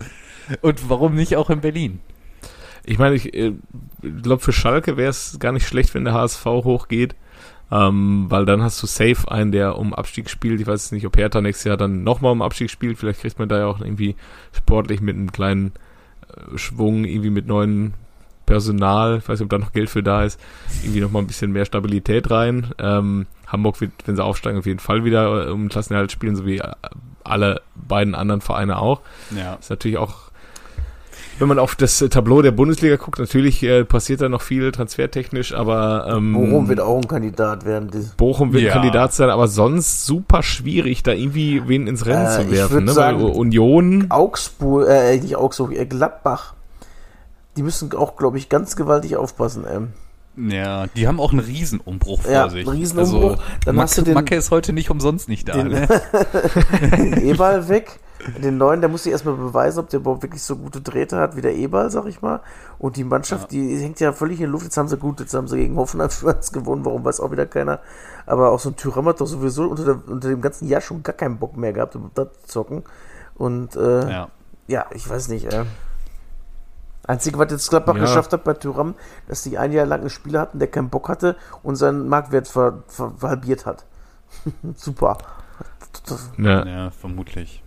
Und 0.61 0.89
warum 0.89 1.15
nicht 1.15 1.35
auch 1.35 1.49
in 1.49 1.61
Berlin? 1.61 1.99
Ich 2.83 2.97
meine, 2.97 3.15
ich 3.15 3.33
äh, 3.33 3.53
glaube, 4.01 4.41
für 4.41 4.53
Schalke 4.53 4.97
wäre 4.97 5.09
es 5.11 5.37
gar 5.39 5.51
nicht 5.51 5.67
schlecht, 5.67 5.93
wenn 5.93 6.05
der 6.05 6.13
HSV 6.13 6.45
hochgeht. 6.45 7.15
Ähm, 7.73 8.25
weil 8.27 8.43
dann 8.45 8.61
hast 8.61 8.83
du 8.83 8.87
safe 8.87 9.31
einen, 9.31 9.53
der 9.53 9.77
um 9.77 9.93
Abstieg 9.93 10.29
spielt. 10.29 10.59
Ich 10.59 10.67
weiß 10.67 10.91
nicht, 10.91 11.05
ob 11.05 11.15
Hertha 11.15 11.39
nächstes 11.39 11.63
Jahr 11.65 11.77
dann 11.77 12.03
nochmal 12.03 12.33
um 12.33 12.41
Abstieg 12.41 12.69
spielt. 12.69 12.97
Vielleicht 12.97 13.21
kriegt 13.21 13.39
man 13.39 13.47
da 13.47 13.59
ja 13.59 13.67
auch 13.67 13.79
irgendwie 13.79 14.15
sportlich 14.51 14.99
mit 14.99 15.15
einem 15.15 15.31
kleinen 15.31 15.71
äh, 16.27 16.57
Schwung, 16.57 17.05
irgendwie 17.05 17.29
mit 17.29 17.47
neuen 17.47 17.93
Personal, 18.51 19.17
ich 19.19 19.29
weiß 19.29 19.39
nicht, 19.39 19.45
ob 19.45 19.49
da 19.49 19.57
noch 19.57 19.71
Geld 19.71 19.89
für 19.89 20.03
da 20.03 20.23
ist, 20.23 20.39
irgendwie 20.83 20.99
nochmal 21.01 21.21
ein 21.23 21.27
bisschen 21.27 21.51
mehr 21.51 21.65
Stabilität 21.65 22.29
rein. 22.29 22.67
Ähm, 22.79 23.25
Hamburg 23.47 23.79
wird, 23.81 23.91
wenn 24.05 24.15
sie 24.15 24.23
aufsteigen, 24.23 24.59
auf 24.59 24.65
jeden 24.65 24.79
Fall 24.79 25.03
wieder 25.05 25.47
äh, 25.47 25.51
um 25.51 25.69
Klassenerhalt 25.69 26.11
spielen, 26.11 26.35
so 26.35 26.45
wie 26.45 26.57
äh, 26.59 26.71
alle 27.23 27.61
beiden 27.75 28.13
anderen 28.15 28.41
Vereine 28.41 28.77
auch. 28.79 29.01
Ja. 29.35 29.53
Ist 29.55 29.69
natürlich 29.69 29.97
auch, 29.97 30.15
wenn 31.39 31.47
man 31.47 31.59
auf 31.59 31.75
das 31.75 32.01
äh, 32.01 32.09
Tableau 32.09 32.41
der 32.41 32.51
Bundesliga 32.51 32.97
guckt, 32.97 33.19
natürlich 33.19 33.63
äh, 33.63 33.83
passiert 33.85 34.21
da 34.21 34.29
noch 34.29 34.41
viel 34.41 34.71
transfertechnisch, 34.71 35.53
aber 35.53 36.07
ähm, 36.09 36.33
Bochum 36.33 36.67
wird 36.69 36.79
auch 36.81 36.97
ein 36.97 37.07
Kandidat 37.07 37.65
werden. 37.65 37.89
Die, 37.91 38.05
Bochum 38.17 38.53
wird 38.53 38.63
Ja. 38.63 38.73
Kandidat 38.73 39.13
sein, 39.13 39.29
aber 39.29 39.47
sonst 39.47 40.05
super 40.05 40.43
schwierig, 40.43 41.03
da 41.03 41.11
irgendwie 41.13 41.67
wen 41.67 41.87
ins 41.87 42.05
Rennen 42.05 42.25
Äh, 42.27 42.29
zu 42.43 42.51
werfen. 42.51 42.83
Ne? 42.85 42.91
sagen- 42.91 43.21
Union, 43.23 44.05
Augsburg, 44.09 44.87
äh, 44.89 45.17
nicht 45.17 45.35
Augsburg, 45.35 45.71
äh, 45.73 45.85
Gladbach. 45.85 46.53
Die 47.57 47.63
müssen 47.63 47.93
auch, 47.95 48.15
glaube 48.15 48.37
ich, 48.37 48.47
ganz 48.49 48.75
gewaltig 48.75 49.17
aufpassen. 49.17 49.65
Ähm. 49.69 49.93
Ja, 50.49 50.87
die 50.87 51.07
haben 51.07 51.19
auch 51.19 51.31
einen 51.31 51.41
Riesenumbruch 51.41 52.21
vor 52.21 52.31
Ja, 52.31 52.49
sich. 52.49 52.65
Riesenumbruch. 52.69 53.37
Dann 53.65 53.75
Mac- 53.75 53.83
hast 53.83 53.97
du 53.97 54.01
den- 54.03 54.13
Macke 54.13 54.35
ist 54.35 54.49
heute 54.51 54.71
nicht 54.71 54.89
umsonst 54.89 55.27
nicht 55.27 55.49
da. 55.49 55.53
den- 55.53 55.67
ne? 55.67 55.87
Eberl 57.21 57.67
weg. 57.67 57.99
Den 58.41 58.57
neuen, 58.57 58.81
der 58.81 58.89
muss 58.89 59.03
sich 59.03 59.11
erstmal 59.11 59.33
beweisen, 59.33 59.79
ob 59.79 59.89
der 59.89 59.99
überhaupt 59.99 60.21
wirklich 60.21 60.43
so 60.43 60.55
gute 60.55 60.79
Drähte 60.79 61.17
hat 61.17 61.35
wie 61.35 61.41
der 61.41 61.55
Eberl, 61.55 61.89
sag 61.89 62.05
ich 62.05 62.21
mal. 62.21 62.39
Und 62.77 62.95
die 62.95 63.03
Mannschaft, 63.03 63.51
die 63.51 63.75
hängt 63.77 63.99
ja 63.99 64.13
völlig 64.13 64.37
in 64.37 64.43
der 64.43 64.49
Luft. 64.51 64.65
Jetzt 64.65 64.77
haben 64.77 64.87
sie 64.87 64.97
gut, 64.97 65.19
jetzt 65.19 65.33
haben 65.33 65.47
sie 65.47 65.57
gegen 65.57 65.75
Hoffenheim 65.75 66.09
gewonnen, 66.53 66.85
warum 66.85 67.03
weiß 67.03 67.19
auch 67.19 67.31
wieder 67.31 67.47
keiner. 67.47 67.79
Aber 68.27 68.51
auch 68.51 68.59
so 68.59 68.69
ein 68.69 68.75
Thüram 68.75 69.07
hat 69.07 69.19
doch 69.21 69.25
sowieso 69.25 69.63
unter, 69.63 69.85
der, 69.85 69.99
unter 70.07 70.29
dem 70.29 70.39
ganzen 70.39 70.67
Jahr 70.67 70.81
schon 70.81 71.01
gar 71.01 71.13
keinen 71.15 71.39
Bock 71.39 71.57
mehr 71.57 71.73
gehabt, 71.73 71.95
um 71.95 72.11
da 72.13 72.31
zu 72.31 72.39
zocken. 72.47 72.83
Und 73.35 73.75
äh, 73.75 74.09
ja. 74.09 74.27
Ja. 74.67 74.85
ich 74.93 75.09
weiß 75.09 75.27
nicht. 75.29 75.51
Äh. 75.51 75.65
Einzige, 77.07 77.37
was 77.39 77.51
jetzt 77.51 77.69
Gladbach 77.69 77.95
Ja. 77.95 78.01
geschafft 78.01 78.31
hat 78.33 78.43
bei 78.43 78.53
Thüram, 78.53 78.95
dass 79.27 79.43
die 79.43 79.57
ein 79.57 79.71
Jahr 79.71 79.85
lang 79.85 80.01
einen 80.01 80.09
Spieler 80.09 80.41
hatten, 80.41 80.59
der 80.59 80.67
keinen 80.69 80.89
Bock 80.89 81.09
hatte 81.09 81.35
und 81.63 81.75
seinen 81.75 82.07
Marktwert 82.07 82.47
ver, 82.47 82.83
ver, 82.87 83.13
halbiert 83.23 83.65
hat. 83.65 83.85
Super. 84.75 85.17
ja, 86.37 86.65
ja, 86.65 86.91
vermutlich. 86.91 87.63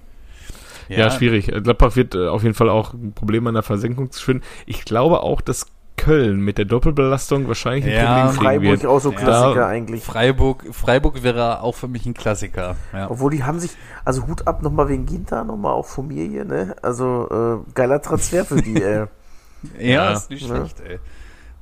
ja, 0.88 1.11
schwierig. 1.11 1.53
Äh, 1.53 1.61
Gladbach 1.61 1.97
wird 1.97 2.14
äh, 2.14 2.29
auf 2.29 2.42
jeden 2.42 2.55
Fall 2.55 2.68
auch 2.70 2.92
ein 2.94 3.12
Problem 3.12 3.47
an 3.47 3.55
der 3.55 3.62
Versenkung 3.62 4.11
zu 4.11 4.23
finden. 4.23 4.44
Ich 4.66 4.85
glaube 4.85 5.20
auch, 5.20 5.40
dass 5.40 5.66
Köln 5.97 6.40
mit 6.40 6.59
der 6.59 6.64
Doppelbelastung 6.64 7.47
wahrscheinlich 7.49 7.85
ein 7.85 7.92
Ja, 7.92 8.27
Problem 8.27 8.35
Freiburg 8.42 8.83
wird. 8.83 8.87
auch 8.87 8.99
so 9.01 9.12
Ja. 9.12 9.18
Klassiker 9.18 9.66
eigentlich. 9.66 10.05
Freiburg, 10.05 10.64
Freiburg 10.73 11.23
wäre 11.23 11.61
auch 11.62 11.75
für 11.75 11.88
mich 11.88 12.05
ein 12.07 12.14
Klassiker. 12.14 12.77
Ja. 12.92 13.11
Obwohl 13.11 13.31
die 13.31 13.44
haben 13.44 13.61
sich, 13.61 13.70
also 14.05 14.27
Hut 14.27 14.47
ab 14.47 14.62
nochmal 14.62 14.88
wegen 14.88 15.07
Ginter, 15.07 15.44
nochmal 15.44 15.73
auch 15.73 15.87
von 15.87 16.09
mir 16.09 16.25
hier, 16.27 16.44
ne? 16.44 16.75
Also 16.83 17.62
äh, 17.66 17.73
geiler 17.75 18.03
Transfer 18.03 18.44
für 18.44 18.61
die, 18.61 18.75
äh. 18.83 19.07
Ja, 19.79 19.85
Ja. 19.87 20.12
ist 20.12 20.31
nicht 20.31 20.46
Ja. 20.48 20.57
schlecht, 20.57 20.81
ey. 20.81 20.98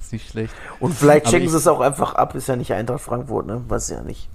Ist 0.01 0.12
nicht 0.12 0.31
schlecht. 0.31 0.55
Und 0.81 0.95
vielleicht 0.95 1.27
checken 1.27 1.49
sie 1.49 1.57
es 1.57 1.67
auch 1.67 1.81
einfach 1.81 2.15
ab, 2.17 2.35
ist 2.35 2.49
ja 2.49 2.57
nicht 2.57 2.73
Eintracht 2.73 3.01
Frankfurt, 3.01 3.47
ne? 3.47 3.62
Weiß 3.69 3.88
ja 3.91 4.03
nicht. 4.03 4.29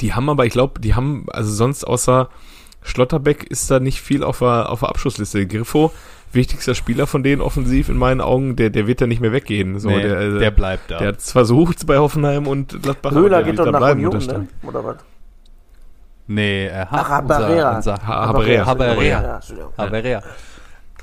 Die 0.00 0.12
haben 0.12 0.28
aber, 0.28 0.44
ich 0.44 0.52
glaube, 0.52 0.80
die 0.80 0.94
haben, 0.94 1.26
also 1.30 1.50
sonst 1.52 1.84
außer 1.84 2.28
Schlotterbeck 2.82 3.44
ist 3.44 3.70
da 3.70 3.80
nicht 3.80 4.00
viel 4.02 4.22
auf 4.22 4.40
der, 4.40 4.68
auf 4.70 4.80
der 4.80 4.90
Abschlussliste. 4.90 5.46
Griffo, 5.46 5.92
wichtigster 6.32 6.74
Spieler 6.74 7.06
von 7.06 7.22
denen 7.22 7.40
offensiv 7.40 7.88
in 7.88 7.96
meinen 7.96 8.20
Augen, 8.20 8.56
der, 8.56 8.68
der 8.70 8.86
wird 8.86 9.00
da 9.00 9.06
nicht 9.06 9.20
mehr 9.22 9.32
weggehen. 9.32 9.78
So, 9.78 9.88
Nee, 9.88 10.02
der, 10.02 10.18
äh, 10.20 10.38
der 10.40 10.50
bleibt 10.50 10.90
da. 10.90 10.98
Der 10.98 11.08
hat 11.08 11.18
es 11.20 11.32
versucht 11.32 11.86
bei 11.86 11.96
Hoffenheim 11.96 12.46
und 12.46 12.82
Gladbach. 12.82 13.12
Höhler 13.12 13.42
geht 13.44 13.58
doch 13.58 13.70
nach 13.70 13.78
bleiben, 13.78 14.04
Union, 14.04 14.26
ne? 14.26 14.48
Oder 14.66 14.84
was? 14.84 14.96
nee, 16.26 16.66
äh, 16.66 16.84
Ach, 16.90 17.08
Haberea. 17.08 17.76
unser, 17.76 17.94
Ha- 18.06 18.26
Haberea. 18.28 18.66
Haberea. 18.66 19.40
Haberea. 19.78 20.22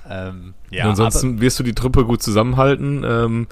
Ähm, 0.09 0.53
ja, 0.69 0.85
und 0.85 0.89
ansonsten 0.91 1.41
wirst 1.41 1.59
du 1.59 1.63
die 1.63 1.75
Truppe 1.75 2.05
gut 2.05 2.21
zusammenhalten 2.23 3.03
ähm, 3.05 3.47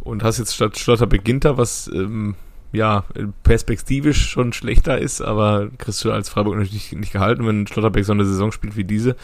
und 0.00 0.22
hast 0.22 0.38
jetzt 0.38 0.54
statt 0.54 0.78
Schlotterbeck 0.78 1.24
Ginter, 1.24 1.58
was 1.58 1.90
ähm, 1.92 2.34
ja 2.72 3.04
perspektivisch 3.42 4.28
schon 4.28 4.52
schlechter 4.52 4.98
ist, 4.98 5.20
aber 5.20 5.68
kriegst 5.78 6.04
du 6.04 6.12
als 6.12 6.28
Freiburg 6.28 6.56
natürlich 6.56 6.92
nicht 6.92 7.12
gehalten, 7.12 7.46
wenn 7.46 7.66
Schlotterbeck 7.66 8.04
so 8.04 8.12
eine 8.12 8.24
Saison 8.24 8.52
spielt 8.52 8.76
wie 8.76 8.84
diese. 8.84 9.16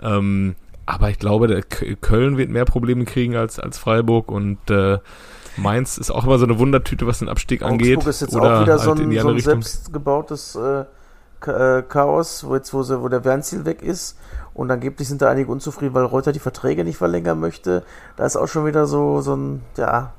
Ähm, 0.00 0.54
aber 0.86 1.10
ich 1.10 1.18
glaube, 1.18 1.62
Köln 2.00 2.36
wird 2.36 2.50
mehr 2.50 2.64
Probleme 2.64 3.04
kriegen 3.04 3.36
als, 3.36 3.58
als 3.58 3.78
Freiburg 3.78 4.30
und 4.30 4.58
äh, 4.70 4.98
Mainz 5.56 5.98
ist 5.98 6.10
auch 6.10 6.24
immer 6.24 6.38
so 6.38 6.44
eine 6.44 6.58
Wundertüte, 6.58 7.06
was 7.06 7.20
den 7.20 7.28
Abstieg 7.28 7.62
angeht. 7.62 7.98
Augsburg 7.98 8.10
ist 8.10 8.20
jetzt 8.22 8.34
oder 8.34 8.58
auch 8.58 8.62
wieder 8.62 8.78
so 8.78 8.90
halt 8.90 9.00
in 9.00 9.10
ein, 9.10 9.20
so 9.20 9.28
ein 9.28 9.38
selbstgebautes 9.38 10.56
äh, 10.56 10.84
äh, 11.50 11.82
Chaos, 11.82 12.44
wo 12.44 12.54
jetzt 12.54 12.72
wo, 12.72 12.82
sie, 12.82 13.00
wo 13.00 13.08
der 13.08 13.24
Wernziel 13.24 13.64
weg 13.64 13.82
ist 13.82 14.18
und 14.54 14.70
angeblich 14.70 15.08
sind 15.08 15.22
da 15.22 15.30
einige 15.30 15.50
unzufrieden, 15.50 15.94
weil 15.94 16.04
Reuter 16.04 16.32
die 16.32 16.38
Verträge 16.38 16.84
nicht 16.84 16.96
verlängern 16.98 17.40
möchte. 17.40 17.84
Da 18.16 18.26
ist 18.26 18.36
auch 18.36 18.48
schon 18.48 18.66
wieder 18.66 18.86
so, 18.86 19.20
so 19.20 19.34
ein, 19.36 19.62
ja. 19.76 20.12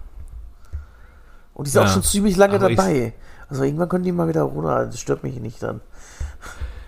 Und 1.54 1.68
die 1.68 1.72
sind 1.72 1.82
Ja. 1.84 1.88
auch 1.88 1.94
schon 1.94 2.04
ziemlich 2.04 2.36
lange 2.36 2.58
dabei. 2.60 3.14
Also 3.50 3.64
irgendwann 3.64 3.90
können 3.90 4.04
die 4.04 4.12
mal 4.12 4.28
wieder 4.28 4.42
runter, 4.44 4.86
das 4.88 5.00
stört 5.00 5.24
mich 5.24 5.40
nicht 5.40 5.62
dann. 5.62 5.82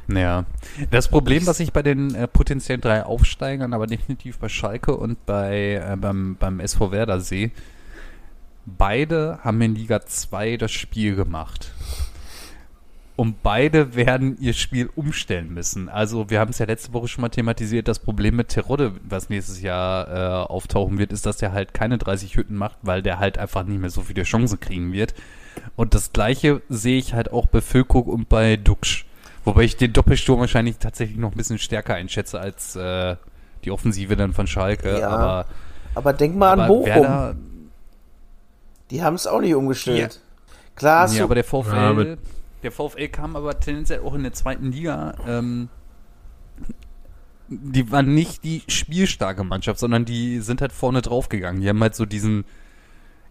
Ja. 0.08 0.46
Das 0.92 1.08
Problem, 1.08 1.46
was 1.48 1.60
ich 1.60 1.74
bei 1.74 1.82
den 1.82 2.14
äh, 2.16 2.28
potenziellen 2.28 2.82
drei 2.82 3.04
Aufsteigern, 3.04 3.74
aber 3.74 3.88
definitiv 3.88 4.40
bei 4.40 4.50
Schalke 4.50 4.96
und 4.96 5.26
bei 5.26 5.76
äh, 5.76 5.96
beim, 5.98 6.36
beim 6.40 6.60
SV 6.60 6.92
Werder 6.92 7.20
sehe, 7.20 7.52
beide 8.66 9.40
haben 9.44 9.62
in 9.62 9.76
Liga 9.76 10.02
2 10.06 10.58
das 10.58 10.72
Spiel 10.72 11.16
gemacht. 11.16 11.72
Und 13.18 13.42
beide 13.44 13.96
werden 13.96 14.38
ihr 14.42 14.52
Spiel 14.54 14.90
umstellen 14.94 15.54
müssen. 15.54 15.88
Also 15.88 16.30
wir 16.30 16.40
haben 16.42 16.50
es 16.52 16.58
ja 16.60 16.66
letzte 16.66 16.92
Woche 16.92 17.08
schon 17.08 17.22
mal 17.22 17.30
thematisiert, 17.30 17.88
das 17.88 18.00
Problem 18.00 18.36
mit 18.36 18.50
Terodde, 18.50 18.92
was 19.08 19.30
nächstes 19.30 19.62
Jahr 19.62 20.08
äh, 20.10 20.46
auftauchen 20.48 20.98
wird, 20.98 21.14
ist, 21.14 21.26
dass 21.26 21.38
der 21.38 21.54
halt 21.54 21.74
keine 21.74 21.98
30 21.98 22.36
Hütten 22.36 22.56
macht, 22.58 22.78
weil 22.82 23.02
der 23.02 23.20
halt 23.20 23.38
einfach 23.38 23.64
nicht 23.64 23.80
mehr 23.80 23.90
so 23.90 24.02
viele 24.02 24.24
Chancen 24.24 24.60
kriegen 24.60 24.92
wird. 24.92 25.14
Und 25.78 25.94
das 25.94 26.12
gleiche 26.12 26.62
sehe 26.68 26.98
ich 26.98 27.14
halt 27.14 27.32
auch 27.32 27.46
bei 27.48 27.62
Füllkrug 27.62 28.08
und 28.08 28.28
bei 28.28 28.58
Duxch. 28.58 29.06
Wobei 29.46 29.62
ich 29.62 29.78
den 29.78 29.94
Doppelsturm 29.94 30.42
wahrscheinlich 30.42 30.78
tatsächlich 30.80 31.18
noch 31.18 31.32
ein 31.32 31.38
bisschen 31.38 31.60
stärker 31.60 31.94
einschätze 31.96 32.40
als 32.42 32.76
äh, 32.76 33.16
die 33.64 33.72
Offensive 33.72 34.18
dann 34.18 34.34
von 34.34 34.46
Schalke. 34.48 35.00
Ja, 35.00 35.08
aber 35.10 35.46
Aber 35.94 36.12
denk 36.12 36.36
mal 36.36 36.52
an 36.52 36.60
aber 36.60 36.68
Bochum. 36.68 36.86
Werder, 36.88 37.36
Die 38.92 39.02
haben 39.04 39.16
es 39.16 39.26
auch 39.26 39.40
nicht 39.40 39.56
umgestellt. 39.56 40.20
Klar, 40.76 41.04
hast 41.04 41.16
ja, 41.16 41.24
aber 41.24 41.36
der 41.36 41.46
VfL, 41.46 41.70
Ja, 41.74 41.90
aber- 41.90 42.18
der 42.66 42.72
VfL 42.72 43.08
kam 43.08 43.36
aber 43.36 43.60
tendenziell 43.60 44.00
auch 44.02 44.16
in 44.16 44.24
der 44.24 44.34
zweiten 44.34 44.72
Liga. 44.72 45.14
Ähm, 45.28 45.70
die 47.48 47.92
waren 47.92 48.14
nicht 48.14 48.44
die 48.44 48.64
spielstarke 48.68 49.44
Mannschaft, 49.44 49.80
sondern 49.80 50.04
die 50.04 50.40
sind 50.40 50.62
halt 50.62 50.72
vorne 50.72 51.02
draufgegangen. 51.02 51.62
Die 51.62 51.70
haben 51.70 51.82
halt 51.82 51.96
so 51.96 52.06
diesen, 52.06 52.44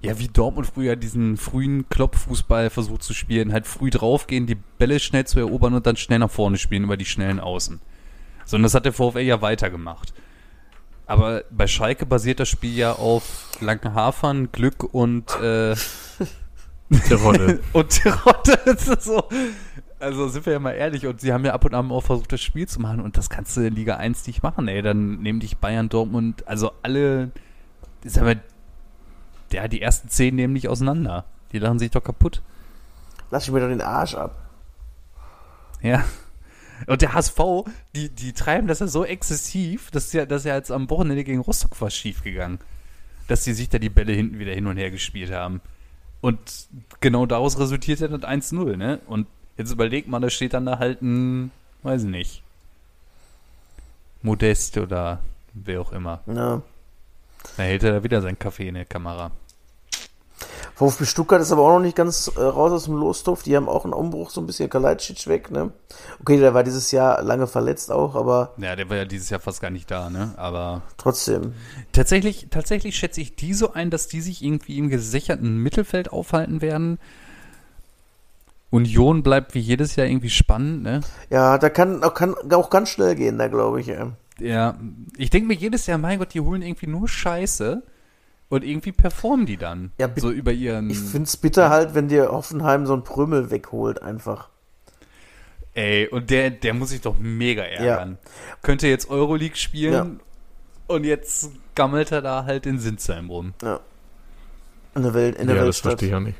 Ja, 0.01 0.19
wie 0.19 0.29
Dortmund 0.29 0.69
früher 0.69 0.97
diesen 0.97 1.37
frühen 1.37 1.89
Kloppfußball 1.89 2.71
versucht 2.71 3.03
zu 3.03 3.13
spielen, 3.15 3.53
halt 3.53 3.67
früh 3.67 3.91
draufgehen, 3.91 4.47
die 4.47 4.55
Bälle 4.55 5.01
schnell 5.01 5.27
zu 5.27 5.41
erobern 5.41 5.75
und 5.75 5.87
dann 5.87 5.97
schnell 5.97 6.21
nach 6.21 6.31
vorne 6.31 6.59
spielen 6.59 6.85
über 6.85 6.97
die 6.97 7.07
schnellen 7.07 7.41
Außen. 7.41 7.81
So, 8.45 8.57
und 8.57 8.63
das 8.63 8.75
hat 8.75 8.85
der 8.85 8.93
VfL 8.93 9.21
ja 9.21 9.41
weitergemacht. 9.43 10.15
Aber 11.07 11.45
bei 11.51 11.67
Schalke 11.67 12.07
basiert 12.07 12.39
das 12.41 12.49
Spiel 12.49 12.77
ja 12.77 12.93
auf 12.93 13.59
langen 13.61 13.95
Hafern, 13.95 14.53
Glück 14.53 14.85
und 14.85 15.35
äh, 15.41 15.75
Terodde. 17.09 17.61
und. 17.73 18.01
Das 18.65 18.89
ist 18.89 19.03
so. 19.03 19.29
Also 19.99 20.29
sind 20.29 20.45
wir 20.45 20.53
ja 20.53 20.59
mal 20.59 20.73
ehrlich, 20.73 21.07
und 21.07 21.21
sie 21.21 21.33
haben 21.33 21.45
ja 21.45 21.55
ab 21.55 21.65
und 21.65 21.75
an 21.75 21.91
auch 21.91 22.03
versucht, 22.03 22.33
das 22.33 22.43
Spiel 22.43 22.69
zu 22.69 22.81
machen, 22.81 23.01
und 23.01 23.17
das 23.17 23.31
kannst 23.31 23.57
du 23.57 23.63
in 23.63 23.75
Liga 23.75 23.97
1 23.97 24.27
nicht 24.27 24.43
machen, 24.43 24.69
ey. 24.69 24.83
Dann 24.83 25.23
nehmen 25.23 25.41
dich 25.41 25.57
Bayern, 25.57 25.89
Dortmund, 25.89 26.47
also 26.47 26.73
alle, 26.83 27.31
ich 28.05 28.13
sag 28.13 28.25
mal, 28.25 28.41
ja, 29.53 29.69
die 29.69 29.81
ersten 29.81 30.09
zehn 30.09 30.35
nehmen 30.35 30.55
dich 30.55 30.69
auseinander. 30.69 31.25
Die 31.53 31.59
lachen 31.59 31.79
sich 31.79 31.91
doch 31.91 32.03
kaputt. 32.03 32.43
Lass 33.31 33.45
ich 33.45 33.53
mir 33.53 33.61
doch 33.61 33.69
den 33.69 33.81
Arsch 33.81 34.15
ab. 34.15 34.37
Ja. 35.81 36.05
Und 36.87 37.03
der 37.03 37.15
HSV, 37.15 37.39
die, 37.95 38.09
die 38.11 38.33
treiben 38.33 38.67
das 38.67 38.81
ja 38.81 38.89
so 38.89 39.05
exzessiv, 39.05 39.91
dass 39.91 40.13
ja, 40.13 40.27
dass 40.27 40.45
ja 40.45 40.57
jetzt 40.57 40.73
am 40.73 40.91
Wochenende 40.91 41.25
gegen 41.25 41.41
Rostock 41.41 41.81
was 41.81 41.95
schiefgegangen. 41.95 42.59
Dass 43.29 43.45
die 43.45 43.53
sich 43.55 43.69
da 43.69 43.79
die 43.79 43.91
Bälle 43.91 44.13
hinten 44.13 44.39
wieder 44.39 44.53
hin 44.53 44.67
und 44.67 44.77
her 44.77 44.91
gespielt 44.91 45.33
haben. 45.33 45.61
Und 46.25 46.39
genau 47.01 47.27
daraus 47.27 47.59
resultiert 47.59 48.01
ja 48.01 48.09
das 48.09 48.23
1-0, 48.23 48.79
ne? 48.79 48.99
Und 49.07 49.27
jetzt 49.59 49.71
überlegt 49.71 50.09
man, 50.09 50.23
da 50.23 50.31
steht 50.31 50.55
dann 50.55 50.65
da 50.65 50.79
halt 50.79 51.03
ein, 51.03 51.51
weiß 51.83 52.05
ich 52.05 52.09
nicht, 52.09 52.43
Modest 54.23 54.79
oder 54.79 55.21
wer 55.53 55.83
auch 55.83 55.93
immer. 55.93 56.23
Ja. 56.27 56.63
Da 57.59 57.63
hält 57.63 57.83
er 57.83 57.93
da 57.93 58.05
wieder 58.05 58.23
seinen 58.23 58.39
Kaffee 58.39 58.69
in 58.69 58.75
der 58.75 58.87
Kamera. 58.87 59.33
VfB 60.75 61.05
Stuttgart 61.05 61.41
ist 61.41 61.53
aber 61.53 61.63
auch 61.63 61.75
noch 61.75 61.81
nicht 61.81 61.97
ganz 61.97 62.31
äh, 62.37 62.41
raus 62.41 62.73
aus 62.73 62.85
dem 62.85 62.97
Lostopf. 62.97 63.45
Die 63.45 63.57
haben 63.57 63.69
auch 63.69 63.85
einen 63.85 63.93
Umbruch, 63.93 64.31
so 64.31 64.41
ein 64.41 64.47
bisschen 64.47 64.69
Kalajdzic 64.69 65.29
weg, 65.29 65.51
ne? 65.53 65.71
Okay, 66.21 66.39
der 66.39 66.53
war 66.53 66.65
dieses 66.65 66.91
Jahr 66.91 67.23
lange 67.23 67.47
verletzt 67.47 67.93
auch, 67.93 68.17
aber 68.17 68.55
Ja, 68.57 68.75
der 68.75 68.91
war 68.91 68.97
ja 68.97 69.05
dieses 69.05 69.31
Jahr 69.31 69.39
fast 69.39 69.61
gar 69.61 69.71
nicht 69.71 69.89
da, 69.91 70.11
ne? 70.11 70.35
Aber 70.37 70.83
trotzdem. 70.97 71.55
Tatsächlich, 71.93 72.49
tatsächlich 72.51 72.97
schätze 72.97 73.21
ich 73.21 73.37
die 73.37 73.55
so 73.55 73.73
ein, 73.73 73.91
dass 73.91 74.09
die 74.09 74.21
sich 74.21 74.43
irgendwie 74.43 74.79
im 74.79 74.89
gesicherten 74.89 75.59
Mittelfeld 75.59 76.13
aufhalten 76.13 76.61
werden. 76.61 76.99
Union 78.71 79.23
bleibt 79.23 79.55
wie 79.55 79.61
jedes 79.61 79.95
Jahr 79.95 80.09
irgendwie 80.09 80.31
spannend, 80.31 80.83
ne? 80.83 81.03
Ja, 81.31 81.59
da 81.59 81.71
kann 81.71 82.03
auch, 82.03 82.15
kann 82.15 82.35
auch 82.53 82.71
ganz 82.71 82.89
schnell 82.89 83.15
gehen, 83.15 83.39
da 83.39 83.47
glaube 83.47 83.81
ich. 83.81 83.87
Ja. 83.87 84.11
Ja, 84.41 84.77
ich 85.17 85.31
denke 85.31 85.47
mir 85.47 85.55
jedes 85.55 85.87
Jahr, 85.87 85.99
mein 85.99 86.19
Gott, 86.19 86.35
die 86.35 86.41
holen 86.41 86.63
irgendwie 86.63 86.89
nur 86.89 87.07
Scheiße 87.07 87.85
und 88.55 88.65
irgendwie 88.65 88.93
performen 88.93 89.47
die 89.47 89.57
dann. 89.57 89.93
Ja, 89.99 90.09
so 90.17 90.31
über 90.31 90.53
ihren. 90.53 90.91
Ich 90.91 90.99
find's 90.99 91.37
bitter 91.37 91.71
halt, 91.71 91.95
wenn 91.95 92.09
dir 92.09 92.31
Hoffenheim 92.31 92.87
so 92.87 92.95
ein 92.95 93.05
Prümmel 93.05 93.51
wegholt 93.51 94.03
einfach. 94.03 94.49
Ey, 95.75 96.07
und 96.09 96.31
der, 96.31 96.51
der 96.51 96.73
muss 96.73 96.91
sich 96.91 97.01
doch 97.01 97.19
mega 97.19 97.63
ärgern. 97.63 98.19
Könnte 98.63 98.87
jetzt 98.87 99.11
Euroleague 99.11 99.57
spielen 99.57 100.21
und 100.87 101.05
jetzt 101.05 101.51
gammelt 101.75 102.13
er 102.13 102.23
da 102.23 102.45
halt 102.45 102.67
in 102.67 102.79
Sinsheim 102.79 103.29
rum. 103.29 103.55
Ja. 103.61 103.81
In 104.95 105.03
der 105.03 105.15
Welt, 105.15 105.37
in 105.37 105.49
der 105.49 105.57
ja, 105.57 105.65
das 105.65 105.85
Weltstadt. 105.85 105.93
verstehe 105.93 106.09
ich 106.11 106.15
auch 106.15 106.21
nicht. 106.21 106.39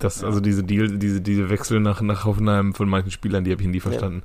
Das, 0.00 0.20
Ja. 0.20 0.26
Also 0.26 0.40
diese 0.40 0.64
Deal, 0.64 0.98
diese, 0.98 1.20
diese 1.20 1.48
Wechsel 1.48 1.78
nach, 1.78 2.00
nach 2.00 2.24
Hoffenheim 2.24 2.74
von 2.74 2.88
manchen 2.88 3.12
Spielern, 3.12 3.44
die 3.44 3.52
habe 3.52 3.62
ich 3.62 3.68
nie 3.68 3.78
verstanden. 3.78 4.24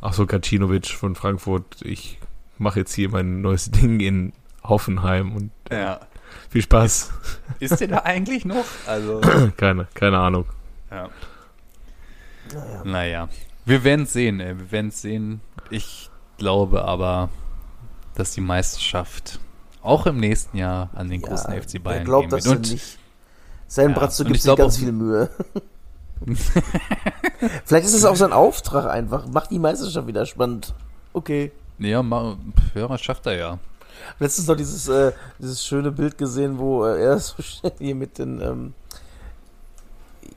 Ach 0.00 0.12
so, 0.12 0.26
Gacinovic 0.26 0.88
von 0.88 1.14
Frankfurt, 1.14 1.82
ich 1.82 2.18
mache 2.58 2.80
jetzt 2.80 2.92
hier 2.92 3.08
mein 3.08 3.40
neues 3.40 3.70
Ding 3.70 4.00
in 4.00 4.32
Hoffenheim 4.64 5.36
und 5.36 5.50
Ja. 5.70 6.00
Viel 6.50 6.62
Spaß. 6.62 7.10
Ist 7.60 7.80
der 7.80 7.88
da 7.88 7.98
eigentlich 7.98 8.44
noch? 8.44 8.64
Also. 8.86 9.20
keine, 9.56 9.86
keine 9.94 10.18
Ahnung. 10.18 10.46
Ja. 10.90 11.08
Naja. 12.52 12.82
Naja. 12.84 13.28
Wir 13.64 13.82
werden 13.84 14.06
sehen, 14.06 14.40
ey. 14.40 14.58
Wir 14.58 14.70
werden 14.70 14.90
sehen. 14.90 15.40
Ich 15.70 16.10
glaube 16.38 16.84
aber, 16.84 17.30
dass 18.14 18.32
die 18.32 18.40
Meisterschaft 18.42 19.40
auch 19.82 20.06
im 20.06 20.18
nächsten 20.18 20.56
Jahr 20.58 20.90
an 20.94 21.08
den 21.08 21.22
großen 21.22 21.52
Ja, 21.54 21.60
FC 21.60 21.82
Bayern 21.82 21.98
wer 22.00 22.04
glaubt 22.04 22.22
gehen 22.24 22.30
das 22.30 22.44
wird. 22.46 22.70
nicht? 22.70 22.98
Sein 23.66 23.90
Ja, 23.90 23.94
Bratzo 23.98 24.24
gibt 24.24 24.36
ich 24.36 24.42
sich 24.42 24.48
glaub 24.48 24.58
ganz 24.58 24.74
auch- 24.76 24.78
viel 24.80 24.92
Mühe. 24.92 25.30
Vielleicht 27.64 27.86
ist 27.86 27.94
es 27.94 28.04
auch 28.04 28.16
sein 28.16 28.32
Auftrag 28.32 28.86
einfach. 28.86 29.26
Mach 29.30 29.46
die 29.46 29.58
Meisterschaft 29.58 30.06
wieder 30.06 30.26
spannend. 30.26 30.74
Okay. 31.12 31.52
ja, 31.78 32.02
ma, 32.02 32.36
ja, 32.74 32.96
schafft 32.98 33.26
er 33.26 33.36
ja. 33.36 33.58
Letztens 34.18 34.46
noch 34.48 34.56
dieses, 34.56 34.88
äh, 34.88 35.12
dieses 35.38 35.64
schöne 35.64 35.90
Bild 35.90 36.18
gesehen, 36.18 36.58
wo 36.58 36.84
äh, 36.84 37.02
er 37.02 37.18
so 37.20 37.42
schnell 37.42 37.72
hier 37.78 37.94
mit 37.94 38.18
den 38.18 38.40
ähm, 38.40 38.74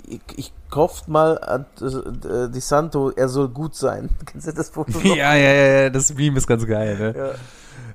ich, 0.08 0.22
ich 0.36 0.54
kauft 0.70 1.08
mal 1.08 1.38
an 1.40 1.66
äh, 1.82 2.50
Di 2.50 2.60
Santo, 2.60 3.12
er 3.12 3.30
soll 3.30 3.50
gut 3.50 3.76
sein. 3.76 4.10
Kennst 4.26 4.48
du 4.48 4.54
das 4.54 4.70
Foto 4.70 5.00
ja, 5.00 5.36
ja, 5.36 5.54
ja, 5.54 5.82
ja, 5.82 5.90
das 5.90 6.14
Meme 6.14 6.38
ist 6.38 6.48
ganz 6.48 6.66
geil, 6.66 6.98
ne? 6.98 7.16
Ja. 7.18 7.32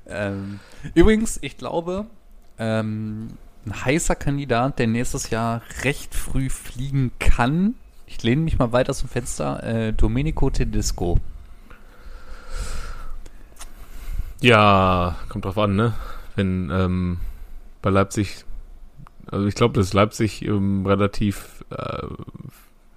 Ähm, 0.05 0.59
übrigens, 0.93 1.39
ich 1.41 1.57
glaube, 1.57 2.05
ähm, 2.59 3.29
ein 3.65 3.85
heißer 3.85 4.15
Kandidat, 4.15 4.79
der 4.79 4.87
nächstes 4.87 5.29
Jahr 5.29 5.61
recht 5.83 6.13
früh 6.13 6.49
fliegen 6.49 7.11
kann, 7.19 7.75
ich 8.05 8.21
lehne 8.21 8.41
mich 8.41 8.59
mal 8.59 8.71
weit 8.71 8.89
aus 8.89 8.99
dem 8.99 9.09
Fenster, 9.09 9.63
äh, 9.63 9.93
Domenico 9.93 10.49
Tedesco. 10.49 11.17
Ja, 14.43 15.15
kommt 15.29 15.45
drauf 15.45 15.57
an, 15.57 15.75
ne? 15.75 15.93
Wenn 16.35 16.69
ähm, 16.73 17.17
bei 17.81 17.89
Leipzig, 17.89 18.45
also 19.31 19.45
ich 19.45 19.55
glaube, 19.55 19.73
dass 19.79 19.93
Leipzig 19.93 20.43
ähm, 20.45 20.85
relativ 20.85 21.63
äh, 21.69 22.05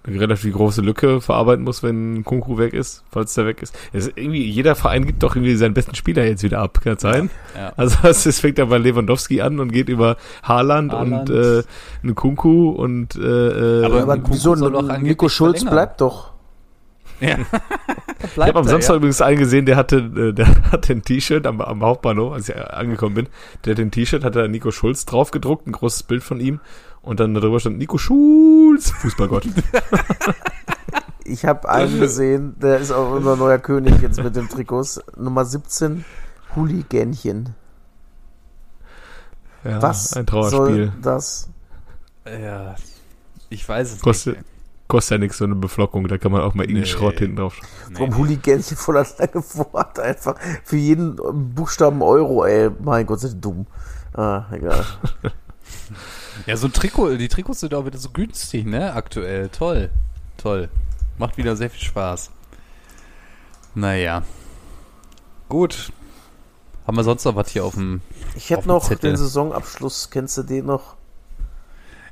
eine 0.08 0.20
relativ 0.20 0.54
große 0.54 0.82
Lücke 0.82 1.20
verarbeiten 1.20 1.64
muss, 1.64 1.82
wenn 1.82 2.22
Kunku 2.24 2.58
weg 2.58 2.72
ist, 2.74 3.02
falls 3.10 3.34
der 3.34 3.44
weg 3.46 3.60
ist. 3.60 3.76
Es 3.92 4.06
ist 4.06 4.16
irgendwie, 4.16 4.44
jeder 4.48 4.76
Verein 4.76 5.04
gibt 5.04 5.22
doch 5.24 5.34
irgendwie 5.34 5.56
seinen 5.56 5.74
besten 5.74 5.96
Spieler 5.96 6.24
jetzt 6.24 6.44
wieder 6.44 6.60
ab, 6.60 6.80
kann 6.80 6.94
das 6.94 7.02
sein? 7.02 7.28
Ja. 7.56 7.72
Also 7.76 7.98
es 8.08 8.38
fängt 8.40 8.58
ja 8.58 8.66
bei 8.66 8.78
Lewandowski 8.78 9.40
an 9.40 9.58
und 9.58 9.72
geht 9.72 9.88
über 9.88 10.16
Haaland, 10.44 10.92
Haaland. 10.92 11.30
und 11.30 11.36
äh, 11.36 11.62
einen 12.04 12.14
Kunku 12.14 12.70
und 12.70 13.16
äh, 13.16 13.80
äh, 13.80 13.84
Aber- 13.84 14.02
Aber 14.02 14.14
Kunku 14.14 14.30
wieso? 14.32 14.54
soll 14.54 14.70
doch 14.72 14.78
angeblich 14.88 15.02
Nico 15.10 15.28
Schulz 15.28 15.58
verlängern. 15.62 15.74
bleibt 15.74 16.00
doch. 16.00 16.32
Ja. 17.20 17.38
Ich 18.34 18.36
habe 18.42 18.58
am 18.58 18.64
Samstag 18.66 18.96
übrigens 18.96 19.20
einen 19.20 19.38
gesehen, 19.38 19.66
der 19.66 19.76
hatte, 19.76 19.96
äh, 19.98 20.32
der 20.32 20.48
hatte 20.72 20.92
ein 20.94 21.02
T-Shirt 21.02 21.46
am, 21.46 21.60
am 21.60 21.82
Hauptbahnhof, 21.82 22.32
als 22.32 22.48
ich 22.48 22.56
angekommen 22.56 23.14
bin. 23.14 23.28
Der 23.64 23.74
hat 23.74 23.80
ein 23.80 23.90
T-Shirt, 23.90 24.24
hat 24.24 24.34
da 24.34 24.48
Nico 24.48 24.70
Schulz 24.70 25.04
drauf 25.04 25.30
gedruckt, 25.30 25.66
ein 25.66 25.72
großes 25.72 26.02
Bild 26.04 26.24
von 26.24 26.40
ihm. 26.40 26.60
Und 27.02 27.20
dann 27.20 27.34
darüber 27.34 27.60
stand 27.60 27.78
Nico 27.78 27.98
Schulz, 27.98 28.90
Fußballgott. 28.90 29.44
Ich 31.28 31.44
habe 31.44 31.68
einen 31.68 31.98
gesehen, 31.98 32.54
der 32.60 32.78
ist 32.78 32.92
auch 32.92 33.10
unser 33.10 33.34
neuer 33.34 33.58
König 33.58 34.00
jetzt 34.00 34.22
mit 34.22 34.36
dem 34.36 34.48
Trikots. 34.48 35.00
Nummer 35.16 35.44
17, 35.44 36.04
Hooliganchen. 36.54 37.54
Ja, 39.64 39.82
Was 39.82 40.12
ein 40.12 40.24
soll 40.28 40.48
Trauerspiel. 40.50 40.92
das? 41.02 41.48
Ja, 42.24 42.76
ich 43.48 43.68
weiß 43.68 43.94
es 43.94 44.00
Kostet- 44.00 44.36
nicht. 44.36 44.46
Kostet 44.88 45.12
ja 45.12 45.18
nichts, 45.18 45.38
so 45.38 45.44
eine 45.44 45.56
Beflockung. 45.56 46.06
Da 46.06 46.16
kann 46.16 46.30
man 46.32 46.42
auch 46.42 46.54
mal 46.54 46.62
irgendeinen 46.62 46.84
Nee. 46.84 46.90
Schrott 46.90 47.18
hinten 47.18 47.36
drauf. 47.36 47.58
Warum 47.92 48.16
Hooliganchen 48.16 48.76
voller 48.76 49.04
lange 49.18 49.42
Wort 49.54 49.98
einfach 49.98 50.36
für 50.64 50.76
jeden 50.76 51.16
Buchstaben 51.54 52.02
Euro, 52.02 52.44
ey. 52.44 52.70
Mein 52.80 53.04
Gott, 53.06 53.20
sind 53.20 53.34
die 53.34 53.40
dumm. 53.40 53.66
Ah, 54.14 54.44
egal. 54.52 54.84
Ja, 56.46 56.56
so 56.56 56.66
ein 56.66 56.72
Trikot, 56.72 57.16
die 57.16 57.28
Trikots 57.28 57.60
sind 57.60 57.74
auch 57.74 57.86
wieder 57.86 57.98
so 57.98 58.10
günstig, 58.10 58.66
ne? 58.66 58.92
Aktuell. 58.92 59.48
Toll. 59.48 59.90
Toll. 60.36 60.68
Macht 61.18 61.38
wieder 61.38 61.56
sehr 61.56 61.70
viel 61.70 61.82
Spaß. 61.82 62.30
Naja. 63.74 64.22
Gut. 65.48 65.92
Haben 66.86 66.96
wir 66.98 67.04
sonst 67.04 67.24
noch 67.24 67.34
was 67.36 67.48
hier 67.50 67.64
auf 67.64 67.74
dem. 67.74 68.00
Ich 68.36 68.50
hätte 68.50 68.68
noch 68.68 68.86
Zettel. 68.86 69.12
den 69.12 69.16
Saisonabschluss. 69.16 70.10
Kennst 70.10 70.36
du 70.38 70.42
den 70.42 70.66
noch? 70.66 70.95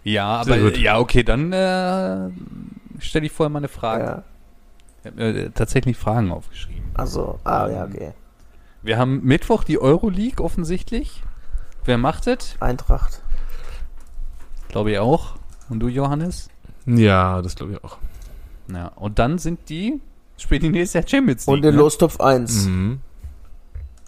Ja, 0.05 0.27
aber 0.41 0.59
gut. 0.59 0.77
ja, 0.77 0.99
okay, 0.99 1.23
dann 1.23 1.53
äh, 1.53 2.31
stelle 2.99 3.27
ich 3.27 3.33
vorher 3.33 3.51
mal 3.51 3.59
eine 3.59 3.69
Frage. 3.69 4.05
Ja. 4.05 4.23
Ich 5.01 5.07
habe 5.07 5.17
mir 5.17 5.45
äh, 5.47 5.51
tatsächlich 5.51 5.97
Fragen 5.97 6.31
aufgeschrieben. 6.31 6.85
Also, 6.95 7.41
ah, 7.45 7.67
Ähm, 7.67 7.75
ja, 7.75 7.85
okay. 7.85 8.13
Wir 8.83 8.99
haben 8.99 9.25
Mittwoch 9.25 9.65
die 9.65 9.81
Euroleague 9.81 10.45
offensichtlich. 10.45 11.23
Wer 11.85 11.97
macht 11.99 12.27
das? 12.27 12.55
Eintracht. 12.61 13.23
Glaube 14.69 14.93
ich 14.93 14.99
auch. 14.99 15.37
Und 15.71 15.81
du, 15.81 15.89
Johannes? 15.89 16.49
Ja, 16.87 17.41
das 17.41 17.57
glaube 17.57 17.73
ich 17.73 17.85
auch. 17.85 17.97
Ja. 18.69 18.89
Und 18.89 19.19
dann 19.19 19.39
sind 19.39 19.69
die, 19.71 20.01
spielen 20.37 20.61
die 20.63 20.69
nächstes 20.69 20.95
Jahr 20.95 21.09
Champions 21.09 21.47
League. 21.47 21.55
Und 21.55 21.63
den 21.63 21.75
ne? 21.75 21.81
Lostopf 21.81 22.21
1. 22.21 22.67
Mhm. 22.67 23.01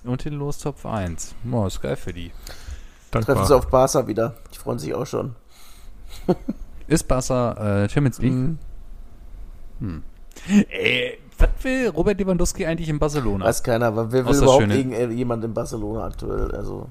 Und 0.04 0.24
den 0.24 0.34
Lostopf 0.34 0.84
1. 0.84 1.34
Boah, 1.44 1.66
ist 1.66 1.80
geil 1.80 1.96
für 1.96 2.12
die. 2.12 2.30
Treffen 3.10 3.26
sie 3.26 3.34
Dankbar. 3.34 3.56
auf 3.58 3.68
Barca 3.68 4.06
wieder. 4.06 4.34
Die 4.54 4.58
freuen 4.58 4.78
sich 4.78 4.94
auch 4.94 5.06
schon. 5.06 5.34
Ist 6.88 7.08
Barca 7.08 7.84
äh, 7.84 7.88
Champions 7.88 8.18
League? 8.18 8.56
Mhm. 9.80 10.02
Ey, 10.68 11.18
was 11.38 11.48
will 11.62 11.88
Robert 11.88 12.18
Lewandowski 12.20 12.64
eigentlich 12.66 12.88
in 12.88 12.98
Barcelona? 12.98 13.44
Weiß 13.44 13.62
keiner, 13.62 13.86
aber 13.86 14.12
wer 14.12 14.24
will 14.26 14.36
überhaupt 14.36 14.68
gegen 14.68 14.92
äh, 14.92 15.06
jemand 15.08 15.44
in 15.44 15.52
Barcelona 15.52 16.04
aktuell? 16.04 16.50
Also, 16.54 16.88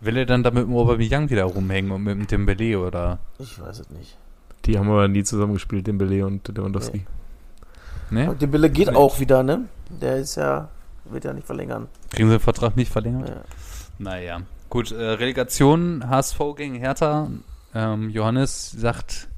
Will 0.00 0.16
er 0.18 0.26
dann 0.26 0.42
da 0.42 0.50
mit 0.50 0.64
dem 0.64 0.76
Aubameyang 0.76 1.30
wieder 1.30 1.44
rumhängen 1.44 1.90
und 1.90 2.02
mit 2.02 2.14
dem 2.18 2.26
Dembele 2.26 2.78
oder? 2.78 3.18
Ich 3.38 3.58
weiß 3.60 3.80
es 3.80 3.90
nicht. 3.90 4.18
Die 4.66 4.78
haben 4.78 4.90
aber 4.90 5.08
nie 5.08 5.22
zusammengespielt, 5.24 5.86
Dembele 5.86 6.26
und 6.26 6.46
Lewandowski. 6.48 7.06
Ne? 8.10 8.30
Und 8.30 8.42
der 8.42 8.46
Bille 8.48 8.68
geht 8.68 8.90
Nee. 8.90 8.96
auch 8.96 9.18
wieder, 9.20 9.42
ne? 9.42 9.64
Der 9.88 10.16
ist 10.16 10.36
ja, 10.36 10.68
wird 11.06 11.24
ja 11.24 11.32
nicht 11.32 11.46
verlängern. 11.46 11.88
Kriegen 12.10 12.28
sie 12.28 12.36
den 12.36 12.40
Vertrag 12.40 12.76
nicht 12.76 12.92
verlängert? 12.92 13.28
Ja. 13.28 13.36
Naja. 13.98 14.40
Gut, 14.68 14.92
äh, 14.92 14.96
Relegation 15.02 16.04
HSV 16.08 16.38
gegen 16.56 16.74
Hertha. 16.74 17.28
Ähm, 17.76 18.08
Johannes 18.08 18.70
sagt, 18.70 19.28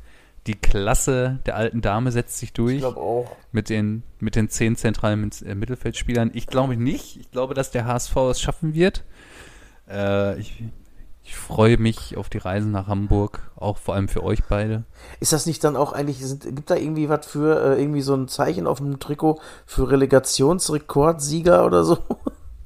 die 0.46 0.54
Klasse 0.54 1.40
der 1.44 1.56
alten 1.56 1.80
Dame 1.80 2.12
setzt 2.12 2.38
sich 2.38 2.50
Ich 2.50 2.54
durch 2.54 2.78
glaube 2.78 3.00
auch. 3.00 3.36
mit 3.50 3.68
den, 3.68 4.04
mit 4.20 4.36
den 4.36 4.48
zehn 4.48 4.76
zentralen 4.76 5.28
äh, 5.44 5.56
Mittelfeldspielern. 5.56 6.30
Ich 6.34 6.46
glaube 6.46 6.76
nicht. 6.76 7.16
Ich 7.16 7.30
glaube, 7.32 7.54
dass 7.54 7.72
der 7.72 7.84
HSV 7.86 8.14
es 8.30 8.40
schaffen 8.40 8.74
wird. 8.74 9.02
Äh, 9.90 10.38
ich, 10.38 10.62
ich 11.24 11.36
freue 11.36 11.78
mich 11.78 12.16
auf 12.16 12.28
die 12.28 12.38
Reisen 12.38 12.70
nach 12.70 12.86
Hamburg, 12.86 13.50
auch 13.56 13.76
vor 13.76 13.94
allem 13.96 14.06
für 14.08 14.22
euch 14.22 14.44
beide. 14.48 14.84
Ist 15.18 15.32
das 15.32 15.46
nicht 15.46 15.64
dann 15.64 15.74
auch 15.76 15.92
eigentlich, 15.92 16.24
sind, 16.24 16.44
gibt 16.44 16.70
da 16.70 16.76
irgendwie 16.76 17.08
was 17.08 17.26
für, 17.26 17.74
äh, 17.76 17.80
irgendwie 17.82 18.02
so 18.02 18.14
ein 18.14 18.28
Zeichen 18.28 18.68
auf 18.68 18.78
dem 18.78 19.00
Trikot 19.00 19.40
für 19.66 19.90
Relegationsrekordsieger 19.90 21.66
oder 21.66 21.82
so? 21.82 21.98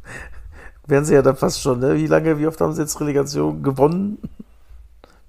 Wären 0.87 1.07
sie 1.07 1.15
ja 1.15 1.23
dann 1.23 1.37
fast 1.37 1.63
schon, 1.63 1.79
ne? 1.81 1.97
Wie 1.97 2.07
lange, 2.09 2.39
wie 2.39 2.47
oft 2.47 2.61
haben 2.61 2.75
sie 2.75 2.83
jetzt 2.83 3.01
Relegation 3.01 3.63
gewonnen? 3.63 4.19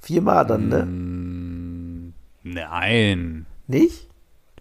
Viermal 0.04 0.46
dann, 0.46 0.68
ne? 0.68 0.86
Mm, 0.86 2.14
nein. 2.44 3.46
Nicht? 3.68 4.10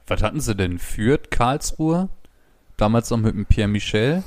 Was 0.07 0.23
hatten 0.23 0.41
sie 0.41 0.55
denn? 0.55 0.79
Fürth, 0.79 1.31
Karlsruhe? 1.31 2.09
Damals 2.77 3.11
noch 3.11 3.19
mit 3.19 3.35
dem 3.35 3.45
Pierre 3.47 3.67
Michel. 3.67 4.23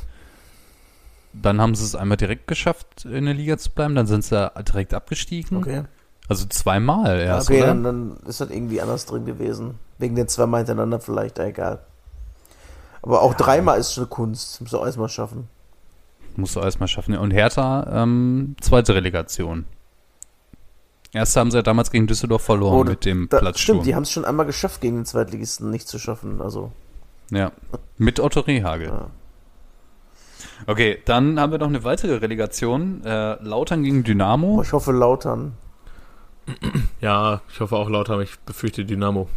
Dann 1.32 1.62
haben 1.62 1.74
sie 1.74 1.86
es 1.86 1.96
einmal 1.96 2.18
direkt 2.18 2.48
geschafft, 2.48 3.06
in 3.06 3.26
der 3.26 3.34
Liga 3.34 3.58
zu 3.58 3.72
bleiben. 3.72 3.96
Dann 3.96 4.08
sind 4.08 4.26
sie 4.26 4.52
direkt 4.68 4.94
abgestiegen. 4.94 5.58
Okay. 5.58 5.84
Also 6.28 6.48
zweimal 6.48 7.20
erst, 7.20 7.50
okay, 7.50 7.62
dann, 7.62 7.84
dann 7.84 8.18
ist 8.26 8.42
das 8.42 8.50
irgendwie 8.50 8.82
anders 8.82 9.06
drin 9.06 9.26
gewesen. 9.26 9.76
Wegen 10.00 10.16
den 10.16 10.28
zweimal 10.28 10.60
hintereinander 10.60 11.00
vielleicht, 11.00 11.40
egal. 11.40 11.80
Aber 13.02 13.22
auch 13.22 13.36
dreimal 13.36 13.80
ist 13.80 13.94
schon 13.94 14.04
eine 14.04 14.10
Kunst. 14.10 14.60
Muss 14.60 14.74
auch 14.74 14.86
erstmal 14.86 15.08
schaffen. 15.08 15.48
Musst 16.36 16.58
du 16.58 16.60
alles 16.60 16.80
mal 16.80 16.88
schaffen. 16.88 17.16
Und 17.16 17.32
Hertha, 17.32 18.04
ähm, 18.04 18.58
zweite 18.60 18.96
Relegation. 18.96 19.66
Erste 21.14 21.40
haben 21.40 21.52
sie 21.52 21.58
ja 21.58 21.64
damals 21.64 21.92
gegen 21.92 22.08
Düsseldorf 22.08 22.42
verloren 22.44 22.76
Oh, 22.76 22.84
mit 22.84 23.06
dem 23.06 23.30
Da, 23.30 23.40
Platzsturm. 23.40 23.78
stimmt, 23.78 23.86
die 23.86 23.96
haben 23.96 24.04
es 24.04 24.12
schon 24.12 24.26
einmal 24.26 24.46
geschafft, 24.46 24.82
gegen 24.82 24.98
den 24.98 25.06
Zweitligisten 25.06 25.70
nicht 25.72 25.88
zu 25.88 25.98
schaffen. 26.00 26.42
Also, 26.42 26.72
Ja, 27.32 27.52
mit 27.98 28.20
Otto 28.20 28.42
Rehagel. 28.42 28.88
Ja. 28.90 29.08
Okay, 30.68 31.00
dann 31.06 31.40
haben 31.40 31.52
wir 31.52 31.60
noch 31.60 31.68
eine 31.68 31.84
weitere 31.84 32.16
Relegation. 32.18 33.04
Äh, 33.04 33.42
Lautern 33.44 33.84
gegen 33.84 34.04
Dynamo. 34.04 34.58
oh, 34.58 34.62
ich 34.62 34.74
hoffe 34.74 34.92
Lautern. 34.92 35.54
Ja, 37.02 37.42
ich 37.52 37.60
hoffe 37.60 37.76
auch 37.76 37.90
lauter, 37.90 38.14
aber 38.14 38.24
ich 38.24 38.38
befürchte 38.40 38.86
Dynamo. 38.86 39.28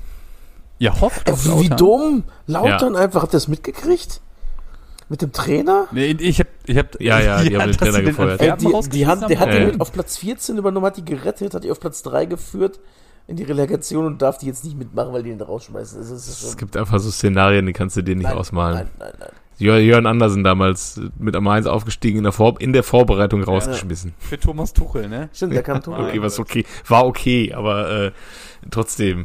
Ihr 0.79 1.01
hofft 1.01 1.29
Äh, 1.29 1.33
wie, 1.33 1.45
wie 1.63 1.69
Lautern? 1.69 1.77
dumm! 1.79 2.25
Lautern 2.47 2.97
einfach, 2.97 3.23
habt 3.23 3.33
ihr 3.33 3.39
das 3.39 3.49
mitgekriegt? 3.49 4.21
Mit 5.11 5.23
dem 5.23 5.33
Trainer? 5.33 5.89
Nee, 5.91 6.17
ich 6.19 6.39
hab, 6.41 6.49
ich 6.67 6.77
hab, 6.77 7.01
Ja, 7.01 7.19
ja, 7.21 7.43
die 7.43 7.57
haben 7.59 7.71
den 7.71 7.77
Trainer 7.79 8.03
gefeuert. 8.03 8.41
Antwerpen 8.41 8.83
die, 8.83 8.91
die 8.91 9.07
hat, 9.07 9.29
der 9.31 9.41
hat 9.41 9.53
die 9.53 9.57
Ja. 9.59 9.67
mit 9.67 9.81
auf 9.81 9.93
Platz 9.93 10.19
14 10.19 10.59
übernommen, 10.59 10.85
hat 10.87 10.97
die 10.99 11.05
gerettet, 11.05 11.55
hat 11.55 11.65
die 11.65 11.71
auf 11.71 11.81
Platz 11.81 12.03
3 12.03 12.27
geführt 12.27 12.79
in 13.27 13.37
die 13.37 13.45
Relegation 13.45 14.07
und 14.07 14.21
darf 14.23 14.39
die 14.39 14.47
jetzt 14.47 14.65
nicht 14.65 14.77
mitmachen, 14.79 15.13
weil 15.13 15.23
die 15.23 15.31
ihn 15.31 15.39
da 15.39 15.47
rausschmeißen. 15.47 16.01
Es 16.01 16.57
gibt 16.57 16.77
einfach 16.77 16.99
so 16.99 17.11
Szenarien, 17.11 17.65
die 17.67 17.73
kannst 17.73 17.97
du 17.97 18.03
dir 18.03 18.17
nicht 18.17 18.25
nein, 18.29 18.37
ausmalen. 18.37 18.77
Nein, 18.77 18.89
nein, 18.99 19.13
nein. 19.19 19.29
Jör- 19.59 19.79
Jörn 19.79 20.07
Andersen 20.07 20.45
damals 20.45 21.01
mit 21.19 21.35
am 21.37 21.49
1 21.49 21.67
aufgestiegen, 21.67 22.19
in 22.19 22.23
der, 22.25 22.33
Vor 22.33 22.61
in 22.61 22.73
der 22.73 22.83
Vorbereitung 22.85 23.43
rausgeschmissen. 23.43 24.15
Für 24.19 24.39
Thomas 24.39 24.73
Tuchel, 24.73 25.09
ne? 25.09 25.31
Stimmt, 25.33 25.55
der 25.55 25.63
kam 25.65 25.83
Tor. 25.83 25.99
Okay, 25.99 26.23
was 26.23 26.39
okay. 26.39 26.65
War 26.87 27.05
okay, 27.07 27.53
aber 27.55 27.91
äh, 27.91 28.13
trotzdem. 28.71 29.25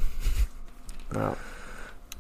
Ja. 1.14 1.36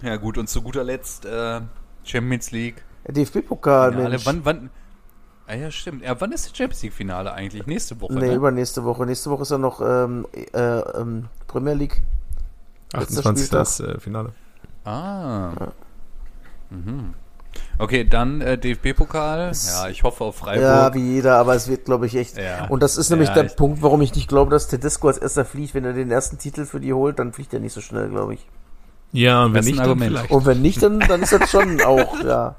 Ja, 0.04 0.18
gut, 0.18 0.38
und 0.38 0.48
zu 0.50 0.62
guter 0.62 0.84
Letzt 0.84 1.26
äh, 1.26 1.62
Champions 2.04 2.52
League. 2.52 2.84
DFB-Pokal. 3.08 3.92
Mensch. 3.92 4.26
Wann, 4.26 4.46
wann? 4.46 4.70
Ah 5.46 5.56
ja, 5.56 5.72
stimmt. 5.72 6.04
Ja, 6.04 6.20
wann 6.20 6.32
ist 6.32 6.46
das 6.50 6.58
Champions 6.58 6.84
League 6.84 6.94
Finale 6.94 7.34
eigentlich? 7.34 7.66
Nächste 7.68 8.00
Woche, 8.00 8.14
Nee, 8.14 8.28
ne? 8.28 8.36
übernächste 8.36 8.84
Woche. 8.86 9.06
Nächste 9.06 9.30
Woche 9.30 9.42
ist 9.42 9.52
ja 9.52 9.58
noch 9.58 9.82
ähm, 9.82 10.26
äh, 10.34 10.60
ähm, 10.60 11.26
Premier 11.48 11.74
League. 11.74 12.02
Letzter 12.94 13.20
28. 13.20 13.46
Spieltag. 13.46 13.60
das 13.60 13.80
äh, 13.80 14.00
Finale. 14.00 14.30
Ah. 14.86 15.52
Mhm. 16.70 17.14
Okay, 17.78 18.04
dann 18.04 18.42
äh, 18.42 18.58
DFB-Pokal. 18.58 19.52
Ja, 19.68 19.88
ich 19.90 20.04
hoffe 20.04 20.24
auf 20.24 20.38
Freiburg. 20.38 20.64
Ja, 20.64 20.94
wie 20.94 21.16
jeder, 21.16 21.38
aber 21.38 21.56
es 21.56 21.68
wird, 21.68 21.86
glaube 21.86 22.06
ich, 22.06 22.16
echt. 22.16 22.38
Ja. 22.38 22.66
Und 22.68 22.82
das 22.82 22.98
ist 22.98 23.10
nämlich 23.10 23.30
Ja, 23.30 23.36
der 23.36 23.44
Punkt, 23.44 23.82
warum 23.82 24.02
ich 24.02 24.16
nicht 24.16 24.28
glaube, 24.28 24.50
dass 24.52 24.68
Tedesco 24.68 25.08
als 25.08 25.18
erster 25.18 25.46
fliegt. 25.46 25.74
Wenn 25.74 25.86
er 25.86 25.94
den 25.94 26.10
ersten 26.10 26.38
Titel 26.38 26.66
für 26.66 26.80
die 26.80 26.94
holt, 26.94 27.20
dann 27.20 27.34
fliegt 27.34 27.54
er 27.54 27.60
nicht 27.60 27.74
so 27.74 27.82
schnell, 27.82 28.10
glaube 28.10 28.36
ich. 28.36 28.48
Ja, 29.12 29.44
und 29.46 29.54
wenn 29.54 29.66
nicht, 29.66 29.80
dann 29.80 30.00
vielleicht. 30.00 30.32
Und 30.32 30.46
wenn 30.46 30.62
nicht, 30.62 30.82
dann, 30.82 31.00
dann 31.00 31.22
ist 31.22 31.34
das 31.34 31.50
schon 31.52 31.82
auch, 31.82 32.20
ja. 32.24 32.56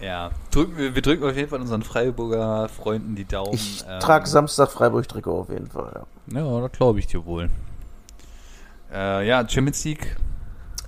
Ja, 0.00 0.30
drücken, 0.52 0.76
wir, 0.76 0.94
wir 0.94 1.02
drücken 1.02 1.24
auf 1.24 1.34
jeden 1.36 1.48
Fall 1.48 1.60
unseren 1.60 1.82
Freiburger 1.82 2.68
Freunden 2.68 3.16
die 3.16 3.24
Daumen. 3.24 3.54
Ich 3.54 3.84
Ähm, 3.88 3.98
trage 4.00 4.28
Samstag 4.28 4.70
Freiburg-Trikot 4.70 5.40
auf 5.40 5.48
jeden 5.48 5.66
Fall, 5.68 6.04
ja. 6.32 6.40
Ja, 6.40 6.60
das 6.60 6.72
glaube 6.72 6.98
ich 7.00 7.06
dir 7.08 7.24
wohl. 7.26 7.50
Äh, 8.92 9.26
ja, 9.26 9.46
Champions 9.48 9.84
League, 9.84 10.16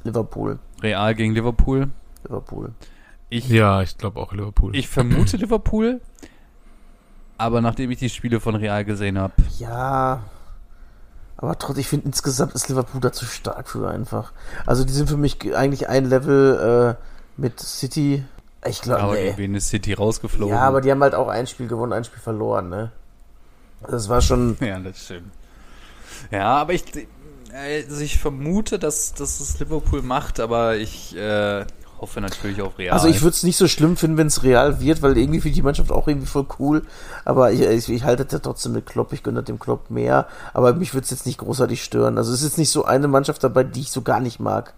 Liverpool. 0.04 0.58
Real 0.82 1.14
gegen 1.14 1.34
Liverpool. 1.34 1.88
Liverpool. 2.24 2.72
Ich, 3.30 3.48
Ja, 3.48 3.82
ich 3.82 3.98
glaube 3.98 4.20
auch 4.20 4.32
Liverpool. 4.32 4.74
ich 4.76 4.88
vermute 4.88 5.36
Liverpool, 5.38 6.00
aber 7.36 7.60
nachdem 7.60 7.90
ich 7.90 7.98
die 7.98 8.10
Spiele 8.10 8.38
von 8.40 8.54
Real 8.54 8.84
gesehen 8.84 9.18
habe, 9.18 9.32
Ja. 9.58 10.22
Aber 11.36 11.56
trotzdem, 11.58 11.80
ich 11.80 11.88
finde 11.88 12.06
insgesamt 12.06 12.52
ist 12.54 12.68
Liverpool 12.68 13.00
da 13.00 13.12
zu 13.12 13.24
stark 13.24 13.68
für 13.70 13.88
einfach. 13.88 14.32
Also 14.66 14.84
die 14.84 14.92
sind 14.92 15.08
für 15.08 15.16
mich 15.16 15.38
ge- 15.38 15.54
eigentlich 15.54 15.88
ein 15.88 16.04
Level 16.04 16.96
äh, 16.98 17.40
mit 17.40 17.58
City. 17.60 18.24
Ich 18.66 18.82
glaube, 18.82 19.02
aber 19.02 19.14
nee. 19.14 19.56
ist 19.56 19.68
City 19.68 19.94
rausgeflogen? 19.94 20.54
Ja, 20.54 20.62
aber 20.62 20.80
die 20.80 20.90
haben 20.90 21.02
halt 21.02 21.14
auch 21.14 21.28
ein 21.28 21.46
Spiel 21.46 21.66
gewonnen, 21.66 21.92
ein 21.92 22.04
Spiel 22.04 22.20
verloren, 22.20 22.68
ne? 22.68 22.92
Das 23.88 24.08
war 24.08 24.20
schon. 24.20 24.56
Ja, 24.60 24.78
das 24.78 25.04
stimmt. 25.04 25.32
Ja, 26.30 26.56
aber 26.56 26.74
ich, 26.74 26.84
also 27.54 28.00
ich 28.02 28.18
vermute, 28.18 28.78
dass, 28.78 29.14
dass 29.14 29.40
es 29.40 29.58
Liverpool 29.58 30.02
macht, 30.02 30.38
aber 30.38 30.76
ich 30.76 31.16
äh, 31.16 31.64
hoffe 32.00 32.20
natürlich 32.20 32.60
auf 32.60 32.78
Real. 32.78 32.92
Also 32.92 33.08
ich 33.08 33.22
würde 33.22 33.34
es 33.34 33.42
nicht 33.42 33.56
so 33.56 33.68
schlimm 33.68 33.96
finden, 33.96 34.18
wenn 34.18 34.26
es 34.26 34.42
real 34.42 34.80
wird, 34.80 35.02
weil 35.02 35.16
irgendwie 35.16 35.40
finde 35.40 35.50
ich 35.50 35.56
die 35.56 35.62
Mannschaft 35.62 35.90
auch 35.90 36.08
irgendwie 36.08 36.26
voll 36.26 36.46
cool. 36.58 36.82
Aber 37.24 37.52
ich, 37.52 37.62
ich, 37.62 37.88
ich 37.88 38.04
halte 38.04 38.24
das 38.24 38.32
ja 38.32 38.38
trotzdem 38.40 38.72
mit 38.72 38.86
Klopp, 38.86 39.12
ich 39.12 39.22
gönne 39.22 39.42
dem 39.42 39.58
Klopp 39.58 39.90
mehr. 39.90 40.26
Aber 40.52 40.74
mich 40.74 40.94
würde 40.94 41.04
es 41.04 41.10
jetzt 41.10 41.26
nicht 41.26 41.38
großartig 41.38 41.82
stören. 41.82 42.18
Also 42.18 42.32
es 42.32 42.40
ist 42.40 42.50
jetzt 42.50 42.58
nicht 42.58 42.70
so 42.70 42.84
eine 42.84 43.08
Mannschaft 43.08 43.42
dabei, 43.42 43.64
die 43.64 43.80
ich 43.80 43.90
so 43.90 44.02
gar 44.02 44.20
nicht 44.20 44.40
mag. 44.40 44.74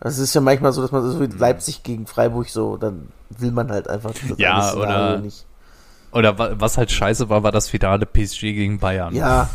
Es 0.00 0.18
ist 0.18 0.34
ja 0.34 0.40
manchmal 0.40 0.72
so, 0.72 0.80
dass 0.82 0.92
man 0.92 1.02
so 1.08 1.20
wie 1.20 1.26
Leipzig 1.26 1.82
gegen 1.82 2.06
Freiburg 2.06 2.48
so, 2.48 2.76
dann 2.76 3.08
will 3.30 3.50
man 3.50 3.70
halt 3.70 3.88
einfach 3.88 4.12
das 4.28 4.38
Ja, 4.38 4.74
oder- 4.74 5.18
nicht. 5.18 5.44
Oder 6.12 6.38
wa- 6.38 6.52
was 6.54 6.78
halt 6.78 6.90
scheiße 6.90 7.28
war, 7.28 7.42
war 7.42 7.52
das 7.52 7.68
Finale 7.68 8.06
PSG 8.06 8.40
gegen 8.54 8.78
Bayern. 8.78 9.14
Ja. 9.14 9.50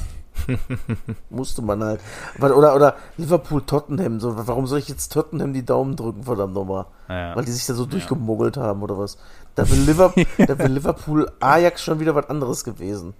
Musste 1.30 1.62
man 1.62 1.84
halt. 1.84 2.00
Oder, 2.40 2.76
oder 2.76 2.96
Liverpool 3.18 3.62
Tottenham. 3.64 4.20
So, 4.20 4.36
warum 4.48 4.68
soll 4.68 4.80
ich 4.80 4.88
jetzt 4.90 5.12
Tottenham 5.14 5.54
die 5.54 5.66
Daumen 5.66 5.96
drücken, 5.96 6.24
verdammt 6.24 6.54
nochmal? 6.54 6.86
Ja. 7.10 7.36
Weil 7.36 7.46
die 7.46 7.52
sich 7.52 7.66
da 7.66 7.74
so 7.74 7.86
durchgemogelt 7.86 8.58
haben 8.58 8.82
oder 8.84 8.98
was? 8.98 9.18
Da 9.56 9.70
will, 9.70 9.80
Liverpool, 9.80 10.26
da 10.46 10.54
Liverpool 10.66 11.32
Ajax 11.40 11.84
schon 11.84 12.00
wieder 12.00 12.14
was 12.16 12.30
anderes 12.30 12.64
gewesen. 12.64 13.14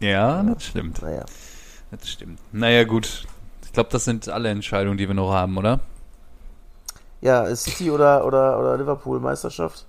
ja, 0.00 0.42
das 0.42 0.64
stimmt. 0.64 1.00
Naja. 1.02 1.24
Das 1.90 2.08
stimmt. 2.08 2.38
Naja, 2.52 2.84
gut. 2.84 3.24
Ich 3.64 3.72
glaube, 3.72 3.88
das 3.92 4.04
sind 4.04 4.28
alle 4.28 4.48
Entscheidungen, 4.50 4.98
die 4.98 5.06
wir 5.08 5.14
noch 5.14 5.32
haben, 5.32 5.56
oder? 5.56 5.80
Ja, 7.20 7.54
City 7.56 7.90
oder, 7.90 8.24
oder, 8.26 8.58
oder 8.58 8.76
Liverpool 8.76 9.20
Meisterschaft? 9.20 9.86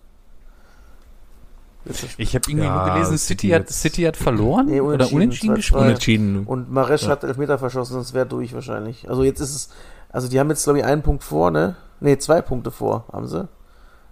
Ich 2.17 2.35
habe 2.35 2.49
irgendwie 2.49 2.67
Ja, 2.67 2.73
nur 2.75 2.83
gelesen, 2.83 3.17
City 3.17 3.47
City 3.47 3.49
hat, 3.51 3.69
City 3.69 4.01
hat 4.03 4.17
verloren 4.17 4.65
Nee, 4.67 4.81
oder 4.81 4.95
unentschieden, 5.11 5.15
unentschieden 5.21 5.53
2-2. 5.53 5.55
gespielt. 5.55 5.81
Unentschieden. 5.81 6.45
Und 6.45 6.71
Maresch 6.71 7.03
Ja. 7.03 7.09
hat 7.09 7.23
Elfmeter 7.23 7.57
verschossen, 7.57 7.93
sonst 7.93 8.13
wäre 8.13 8.25
durch 8.25 8.53
wahrscheinlich. 8.53 9.09
Also 9.09 9.23
jetzt 9.23 9.39
ist 9.39 9.55
es, 9.55 9.69
also 10.09 10.27
die 10.27 10.39
haben 10.39 10.49
jetzt 10.49 10.63
glaube 10.65 10.79
ich 10.79 10.85
einen 10.85 11.01
Punkt 11.01 11.23
vor, 11.23 11.49
ne? 11.51 11.75
Ne, 11.99 12.17
zwei 12.17 12.41
Punkte 12.41 12.71
vor, 12.71 13.05
haben 13.11 13.27
sie. 13.27 13.47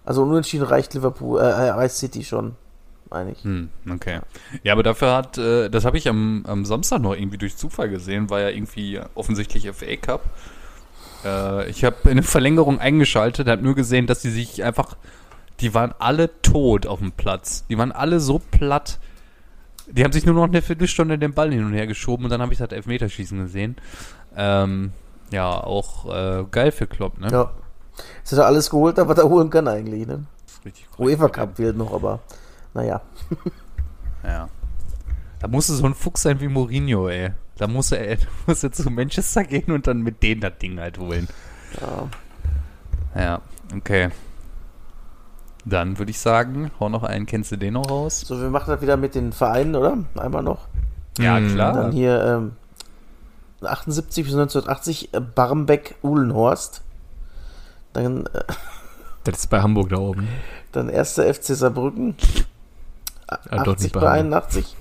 Also 0.04 0.22
unentschieden 0.22 0.64
reicht 0.64 0.94
Liverpool, 0.94 1.38
äh, 1.40 1.44
reicht 1.70 1.96
City 1.96 2.24
schon, 2.24 2.54
meine 3.10 3.32
ich. 3.32 3.44
Hm, 3.44 3.68
okay. 3.92 4.20
Ja, 4.62 4.72
aber 4.72 4.82
dafür 4.82 5.14
hat, 5.14 5.36
äh, 5.36 5.68
das 5.68 5.84
habe 5.84 5.98
ich 5.98 6.08
am, 6.08 6.44
am 6.46 6.64
Samstag 6.64 7.00
noch 7.02 7.14
irgendwie 7.14 7.38
durch 7.38 7.56
Zufall 7.56 7.90
gesehen, 7.90 8.30
war 8.30 8.40
ja 8.40 8.48
irgendwie 8.48 9.00
offensichtlich 9.14 9.68
FA 9.68 9.96
Cup. 9.96 10.22
Äh, 11.26 11.68
ich 11.68 11.84
habe 11.84 11.96
eine 12.08 12.22
Verlängerung 12.22 12.78
eingeschaltet, 12.78 13.48
habe 13.48 13.62
nur 13.62 13.74
gesehen, 13.74 14.06
dass 14.06 14.20
die 14.20 14.30
sich 14.30 14.62
einfach, 14.62 14.96
die 15.60 15.74
waren 15.74 15.94
alle 15.98 16.40
tot 16.42 16.86
auf 16.86 17.00
dem 17.00 17.12
Platz. 17.12 17.64
Die 17.68 17.76
waren 17.76 17.92
alle 17.92 18.20
so 18.20 18.38
platt. 18.38 18.98
Die 19.88 20.04
haben 20.04 20.12
sich 20.12 20.26
nur 20.26 20.34
noch 20.34 20.44
eine 20.44 20.62
Viertelstunde 20.62 21.18
den 21.18 21.34
Ball 21.34 21.52
hin 21.52 21.64
und 21.64 21.72
her 21.72 21.86
geschoben 21.86 22.24
und 22.24 22.30
dann 22.30 22.42
habe 22.42 22.52
ich 22.52 22.58
das 22.58 22.70
Elfmeterschießen 22.70 23.38
gesehen. 23.38 23.76
Ähm, 24.36 24.92
ja, 25.30 25.48
auch 25.48 26.12
äh, 26.12 26.44
geil 26.50 26.72
für 26.72 26.86
Klopp, 26.86 27.18
ne? 27.18 27.28
Ja. 27.30 27.50
Jetzt 28.18 28.32
hat 28.32 28.40
er 28.40 28.46
alles 28.46 28.68
geholt, 28.68 28.96
was 28.98 29.18
er 29.18 29.28
holen 29.28 29.48
kann 29.48 29.68
eigentlich, 29.68 30.06
ne? 30.06 30.24
Richtig 30.64 30.86
cool. 30.98 31.06
UEFA 31.06 31.28
Cup 31.28 31.56
fehlt 31.56 31.76
noch, 31.76 31.92
aber 31.92 32.20
naja. 32.74 33.00
Ja. 34.24 34.48
Da 35.38 35.48
musst 35.48 35.68
du 35.68 35.74
so 35.74 35.86
ein 35.86 35.94
Fuchs 35.94 36.22
sein 36.22 36.40
wie 36.40 36.48
Mourinho, 36.48 37.08
ey. 37.08 37.30
Da 37.58 37.66
muss 37.66 37.92
er, 37.92 38.18
muss 38.46 38.62
er 38.62 38.72
zu 38.72 38.90
Manchester 38.90 39.44
gehen 39.44 39.70
und 39.72 39.86
dann 39.86 40.02
mit 40.02 40.22
denen 40.22 40.40
das 40.40 40.58
Ding 40.58 40.78
halt 40.78 40.98
holen. 40.98 41.28
Ja. 41.80 42.08
Ja, 43.20 43.40
okay. 43.74 44.10
Dann 45.64 45.98
würde 45.98 46.10
ich 46.10 46.20
sagen, 46.20 46.70
hau 46.78 46.88
noch 46.88 47.02
einen, 47.02 47.26
kennst 47.26 47.50
du 47.50 47.56
den 47.56 47.74
noch 47.74 47.90
raus? 47.90 48.20
So, 48.20 48.40
wir 48.40 48.50
machen 48.50 48.70
das 48.70 48.80
wieder 48.82 48.96
mit 48.96 49.14
den 49.14 49.32
Vereinen, 49.32 49.74
oder? 49.74 49.98
Einmal 50.16 50.42
noch. 50.42 50.68
Ja, 51.18 51.38
Hm, 51.38 51.54
klar. 51.54 51.72
Dann 51.72 51.92
hier 51.92 52.22
ähm, 52.24 52.52
78 53.66 54.24
bis 54.24 54.34
1980 54.34 55.14
äh, 55.14 55.20
Barmbek-Uhlenhorst. 55.20 56.82
Dann, 57.94 58.26
äh, 58.26 58.44
Das 59.24 59.38
ist 59.38 59.46
bei 59.48 59.60
Hamburg 59.62 59.88
da 59.88 59.96
oben. 59.96 60.28
dann 60.72 60.88
erster 60.88 61.24
FC 61.32 61.56
Saarbrücken. 61.56 62.14
Ja, 63.28 63.38
dort 63.64 63.68
80 63.68 63.82
nicht 63.82 63.92
bei 63.94 64.00
bei 64.00 64.18
Hamburg. 64.20 64.44
81. 64.44 64.76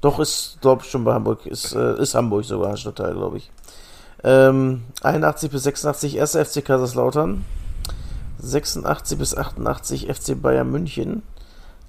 Doch, 0.00 0.18
ist, 0.20 0.58
glaube 0.60 0.82
ich, 0.84 0.90
schon 0.90 1.04
bei 1.04 1.14
Hamburg. 1.14 1.46
Ist, 1.46 1.74
äh, 1.74 2.00
ist 2.00 2.14
Hamburg 2.14 2.44
sogar 2.44 2.70
ein 2.70 2.76
Stadtteil, 2.76 3.14
glaube 3.14 3.38
ich. 3.38 3.50
Ähm, 4.22 4.84
81 5.02 5.50
bis 5.50 5.64
86 5.64 6.16
erster 6.16 6.44
FC 6.44 6.64
Kaiserslautern. 6.64 7.44
86 8.38 9.18
bis 9.18 9.36
88 9.36 10.08
FC 10.08 10.40
Bayern 10.40 10.70
München. 10.70 11.22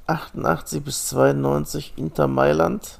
88 0.07 0.84
bis 0.84 1.07
92 1.07 1.93
Inter 1.97 2.28
Mailand. 2.28 2.99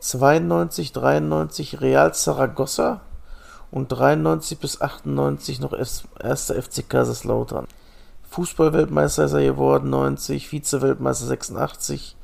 92, 0.00 0.92
93 0.92 1.80
Real 1.80 2.14
Zaragoza. 2.14 3.00
Und 3.70 3.88
93 3.88 4.58
bis 4.58 4.80
98 4.80 5.60
noch 5.60 5.72
erster 5.72 6.62
FC 6.62 6.88
Kaiserslautern. 6.88 7.66
Fußball-Weltmeister 8.30 9.24
ist 9.24 9.32
er 9.32 9.42
geworden, 9.42 9.90
90, 9.90 10.48
Vize-Weltmeister 10.48 11.26
86, 11.26 12.16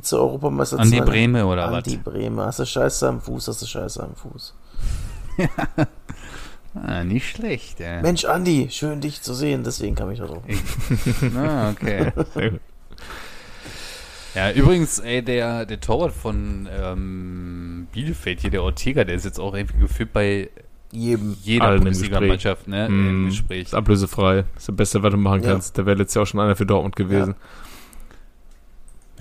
Vize-Europameister 0.00 0.78
Andi 0.78 0.98
92. 0.98 1.12
Brehme 1.12 1.46
oder 1.46 1.70
was? 1.72 1.84
Andi 1.84 1.96
Brehme, 1.96 2.44
hast 2.46 2.58
du 2.58 2.66
Scheiße 2.66 3.08
am 3.08 3.20
Fuß, 3.20 3.48
hast 3.48 3.62
du 3.62 3.66
Scheiße 3.66 4.02
am 4.02 4.14
Fuß. 4.14 4.54
Ah, 6.74 7.04
nicht 7.04 7.26
schlecht, 7.30 7.80
ey. 7.80 8.02
Mensch, 8.02 8.26
Andi, 8.26 8.68
schön 8.70 9.00
dich 9.00 9.22
zu 9.22 9.32
sehen, 9.32 9.64
deswegen 9.64 9.94
kam 9.94 10.10
ich 10.10 10.18
da 10.18 10.26
drauf. 10.26 10.42
Ah, 11.34 11.70
okay. 11.70 12.12
Sehr 12.34 12.50
gut. 12.50 12.60
Ja, 14.34 14.50
übrigens, 14.52 14.98
ey, 14.98 15.22
der, 15.22 15.64
der 15.64 15.80
Torwart 15.80 16.12
von 16.12 16.68
ähm, 16.70 17.86
Bielefeld 17.92 18.40
hier, 18.40 18.50
der 18.50 18.62
Ortega, 18.62 19.04
der 19.04 19.14
ist 19.16 19.24
jetzt 19.24 19.40
auch 19.40 19.54
irgendwie 19.54 19.78
gefühlt 19.78 20.12
bei 20.12 20.50
Jedem. 20.92 21.34
jeder 21.42 21.72
im 21.76 21.80
Bundesliga-Mannschaft, 21.84 22.68
ne, 22.68 22.86
im 22.88 23.24
Mm, 23.24 23.28
Gespräch. 23.30 23.62
Ist 23.68 23.74
ablösefrei. 23.74 24.44
Ist 24.58 24.68
das 24.68 24.76
Beste, 24.76 25.02
was 25.02 25.12
du 25.12 25.16
machen 25.16 25.42
Ja. 25.44 25.52
kannst. 25.52 25.78
Der 25.78 25.86
wäre 25.86 25.96
letztes 25.96 26.16
Jahr 26.16 26.24
auch 26.24 26.26
schon 26.26 26.40
einer 26.40 26.56
für 26.56 26.66
Dortmund 26.66 26.94
gewesen. 26.94 27.30
Ja 27.30 27.65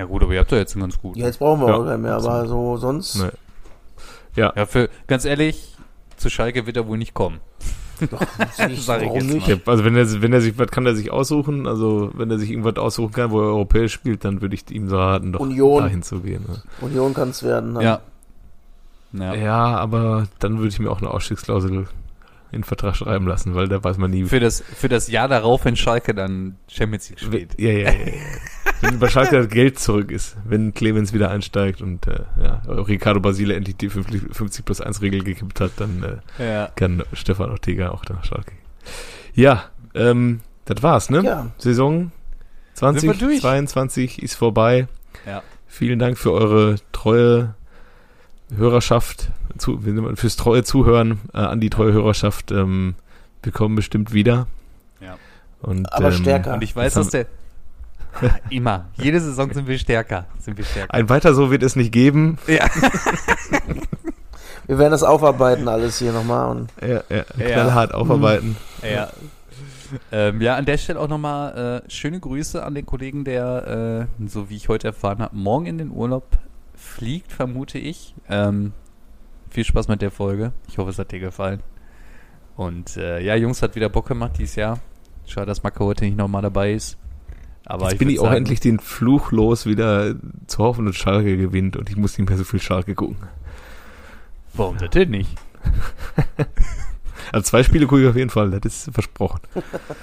gut, 0.04 0.22
aber 0.24 0.34
ihr 0.34 0.40
habt 0.42 0.52
doch 0.52 0.58
jetzt 0.58 0.74
einen 0.76 0.82
ganz 0.82 1.00
guten. 1.00 1.18
Ja, 1.20 1.28
jetzt 1.28 1.40
brauchen 1.40 1.62
wir 1.62 1.70
Ja, 1.70 1.76
auch 1.76 1.86
keinen 1.86 2.02
mehr, 2.02 2.16
aber 2.16 2.46
so 2.48 2.76
sonst. 2.76 3.16
Nee. 3.24 3.30
Ja, 4.36 4.52
Ja, 4.54 4.66
für, 4.66 4.90
ganz 5.08 5.24
ehrlich, 5.24 5.74
zu 6.18 6.30
Schalke 6.30 6.66
wird 6.68 6.76
er 6.76 6.86
wohl 6.88 6.98
nicht 6.98 7.14
kommen. 7.14 7.40
Doch, 8.12 8.20
nicht, 8.20 8.56
Sag 8.84 9.02
ich 9.02 9.08
warum 9.08 9.16
jetzt 9.22 9.34
nicht? 9.34 9.48
Der, 9.48 9.60
also 9.66 9.86
wenn 9.86 9.96
er, 9.96 10.22
wenn 10.22 10.34
er 10.34 10.42
sich, 10.42 10.58
was 10.60 10.68
kann 10.68 10.86
er 10.86 10.96
sich 10.96 11.12
aussuchen? 11.12 11.66
Also 11.66 12.12
wenn 12.14 12.30
er 12.30 12.38
sich 12.38 12.52
irgendwas 12.52 12.76
aussuchen 12.76 13.14
kann, 13.14 13.32
wo 13.32 13.40
er 13.40 13.46
europäisch 13.48 13.94
spielt, 13.94 14.26
dann 14.26 14.42
würde 14.42 14.56
ich 14.56 14.70
ihm 14.70 14.90
so 14.90 14.98
raten, 14.98 15.32
doch 15.32 15.40
Union. 15.40 15.84
dahin 15.84 16.04
zu 16.04 16.20
gehen. 16.20 16.44
Ne? 16.46 16.62
Union 16.82 17.14
kann 17.14 17.30
es 17.30 17.42
werden. 17.44 17.72
ne? 17.72 17.84
Ja. 17.84 18.00
Ja. 19.14 19.34
Ja, 19.34 19.78
aber 19.78 20.28
dann 20.40 20.58
würde 20.58 20.68
ich 20.68 20.80
mir 20.80 20.92
auch 20.92 20.98
eine 21.00 21.10
Ausstiegsklausel 21.10 21.88
in 22.56 22.62
den 22.62 22.64
Vertrag 22.64 22.96
schreiben 22.96 23.28
lassen, 23.28 23.54
weil 23.54 23.68
da 23.68 23.84
weiß 23.84 23.98
man 23.98 24.10
nie. 24.12 24.24
Für 24.24 24.40
das, 24.40 24.62
für 24.62 24.90
das 24.90 25.08
Jahr 25.10 25.28
darauf, 25.28 25.66
wenn 25.66 25.76
Schalke 25.76 26.16
dann 26.16 26.56
Champions 26.68 27.10
League 27.10 27.22
Wenn- 27.22 27.28
spielt. 27.50 27.60
Ja, 27.60 27.72
ja, 27.72 27.92
ja. 27.92 28.14
wenn 28.82 28.98
bei 29.00 29.10
Schalke 29.10 29.38
das 29.38 29.50
Geld 29.50 29.78
zurück 29.80 30.12
ist, 30.12 30.38
wenn 30.46 30.74
Clemens 30.74 31.14
wieder 31.14 31.30
einsteigt 31.30 31.82
und 31.82 32.08
äh, 32.08 32.22
ja, 32.42 32.62
Ricardo 32.68 33.20
Basile 33.20 33.54
endlich 33.56 33.78
die 33.78 33.90
50, 33.90 34.22
50 34.36 34.66
plus 34.66 34.82
1 34.82 35.02
Regel 35.02 35.24
gekippt 35.24 35.60
hat, 35.62 35.72
dann 35.78 36.22
äh, 36.40 36.44
Ja. 36.52 36.70
kann 36.76 37.04
Stefan 37.14 37.52
Ortega 37.52 37.90
auch 37.92 38.04
nach 38.10 38.24
Schalke 38.24 38.52
gehen. 38.52 38.60
Ja, 39.34 39.66
ähm, 39.94 40.42
das 40.66 40.82
war's, 40.82 41.10
ne? 41.10 41.22
Ja. 41.24 41.52
Saison 41.58 42.12
Sind 42.74 43.04
wir 43.04 43.14
durch? 43.14 43.42
2022 43.42 44.24
ist 44.24 44.36
vorbei. 44.36 44.88
Ja. 45.26 45.44
Vielen 45.68 46.00
Dank 46.00 46.18
für 46.18 46.32
eure 46.32 46.76
treue 46.92 47.54
Hörerschaft, 48.56 49.30
zu, 49.58 49.80
fürs 50.16 50.36
treue 50.36 50.64
Zuhören 50.64 51.20
äh, 51.34 51.38
an 51.38 51.60
die 51.60 51.70
treue 51.70 51.94
Hörerschaft. 51.94 52.52
Ähm, 52.52 52.96
wir 53.44 53.52
kommen 53.52 53.76
bestimmt 53.76 54.14
wieder. 54.14 54.48
Ja. 55.00 55.18
Und, 55.62 55.92
Aber 55.94 56.08
ähm, 56.08 56.14
stärker. 56.14 56.54
Und 56.54 56.64
ich 56.64 56.76
weiß, 56.76 56.94
dass 56.96 57.10
der. 57.10 57.28
Ja, 58.22 58.30
immer. 58.50 58.86
Jede 58.96 59.20
Saison 59.20 59.52
sind 59.54 59.68
wir 59.68 59.78
stärker. 59.78 60.26
Sind 60.40 60.58
wir 60.58 60.66
stärker. 60.66 60.94
Ein 60.94 61.10
weiter 61.10 61.34
so 61.34 61.52
wird 61.52 61.64
es 61.64 61.76
nicht 61.76 61.92
geben. 61.92 62.38
Ja. 62.48 62.68
Wir 64.68 64.80
werden 64.80 64.92
das 64.92 65.04
aufarbeiten 65.04 65.68
alles 65.68 66.00
hier 66.00 66.12
nochmal. 66.12 66.50
Und 66.50 66.72
Ja, 66.82 67.04
ja, 67.10 67.24
Ja. 67.38 67.46
knallhart 67.54 67.94
aufarbeiten. 67.94 68.58
Ja. 68.82 69.10
Ähm, 70.12 70.42
ja, 70.42 70.56
an 70.56 70.66
der 70.66 70.78
Stelle 70.78 71.00
auch 71.00 71.08
nochmal 71.08 71.84
äh, 71.86 71.92
schöne 71.92 72.20
Grüße 72.20 72.64
an 72.64 72.74
den 72.74 72.86
Kollegen, 72.88 73.24
der, 73.24 74.08
äh, 74.20 74.28
so 74.28 74.50
wie 74.50 74.56
ich 74.56 74.68
heute 74.68 74.88
erfahren 74.88 75.20
habe, 75.20 75.36
morgen 75.36 75.68
in 75.68 75.78
den 75.78 75.92
Urlaub 75.92 76.38
fliegt, 76.86 77.32
vermute 77.32 77.78
ich. 77.78 78.16
Ähm, 78.30 78.74
viel 79.50 79.64
Spaß 79.66 79.88
mit 79.88 80.02
der 80.02 80.12
Folge. 80.12 80.54
Ich 80.68 80.78
hoffe, 80.78 80.90
es 80.90 81.00
hat 81.00 81.12
dir 81.12 81.20
gefallen. 81.20 81.62
Und 82.56 82.98
äh, 82.98 83.22
ja, 83.22 83.36
Jungs, 83.36 83.62
hat 83.62 83.76
wieder 83.76 83.90
Bock 83.90 84.08
gemacht 84.08 84.34
dieses 84.38 84.56
Jahr. 84.56 84.80
Schade, 85.26 85.48
dass 85.48 85.64
Macke 85.64 85.84
heute 85.84 86.06
nicht 86.06 86.18
nochmal 86.18 86.42
dabei 86.42 86.74
ist. 86.74 86.98
Aber 87.66 87.90
Jetzt 87.90 87.98
bin 87.98 88.08
würd 88.08 88.14
ich 88.14 88.20
auch 88.20 88.26
sagen, 88.26 88.38
endlich 88.38 88.60
den 88.60 88.80
Fluch 88.80 89.32
los, 89.32 89.66
wieder 89.66 90.16
zu 90.48 90.60
hoffen, 90.60 90.86
dass 90.86 90.96
Schalke 90.96 91.36
gewinnt 91.36 91.76
und 91.76 91.90
ich 91.90 91.98
muss 91.98 92.18
nicht 92.18 92.30
mehr 92.30 92.38
so 92.38 92.44
viel 92.44 92.62
Schalke 92.62 92.94
gucken. 92.94 93.18
Warum 94.54 94.78
das 94.78 94.90
denn 94.92 95.10
nicht? 95.10 95.36
Also 97.32 97.50
zwei 97.50 97.64
Spiele 97.64 97.88
gucke 97.88 98.04
ich 98.04 98.08
auf 98.08 98.16
jeden 98.16 98.30
Fall, 98.30 98.52
das 98.52 98.86
ist 98.86 98.94
versprochen. 98.94 99.42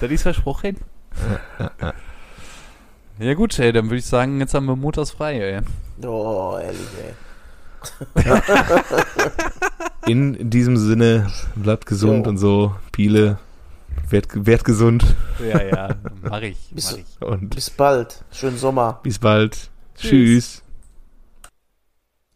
Das 0.01 0.11
ist 0.11 0.23
versprochen. 0.23 0.75
Ja 1.57 1.93
gut, 3.35 3.57
ey, 3.59 3.71
dann 3.71 3.85
würde 3.85 3.97
ich 3.97 4.05
sagen, 4.05 4.39
jetzt 4.39 4.53
haben 4.53 4.65
wir 4.65 4.75
montags 4.75 5.11
frei, 5.11 5.39
ey. 5.39 5.61
oh, 6.05 6.57
ehrlich, 6.61 6.79
ey. 7.03 7.13
In 10.11 10.49
diesem 10.49 10.77
Sinne, 10.77 11.31
bleibt 11.55 11.85
gesund 11.85 12.25
Jo. 12.25 12.29
und 12.29 12.37
so. 12.37 12.75
Piele, 12.91 13.37
werd, 14.09 14.27
werd 14.33 14.63
gesund 14.65 15.03
Ja, 15.39 15.61
ja, 15.61 15.95
mach 16.21 16.41
ich, 16.41 16.57
mach 16.73 16.97
ich. 16.97 17.05
und 17.21 17.55
Bis 17.55 17.69
bald. 17.69 18.23
Schönen 18.31 18.57
Sommer. 18.57 18.99
bis 19.03 19.19
bald. 19.19 19.69
Tschüss. 19.95 20.09
Tschüss. 20.09 20.62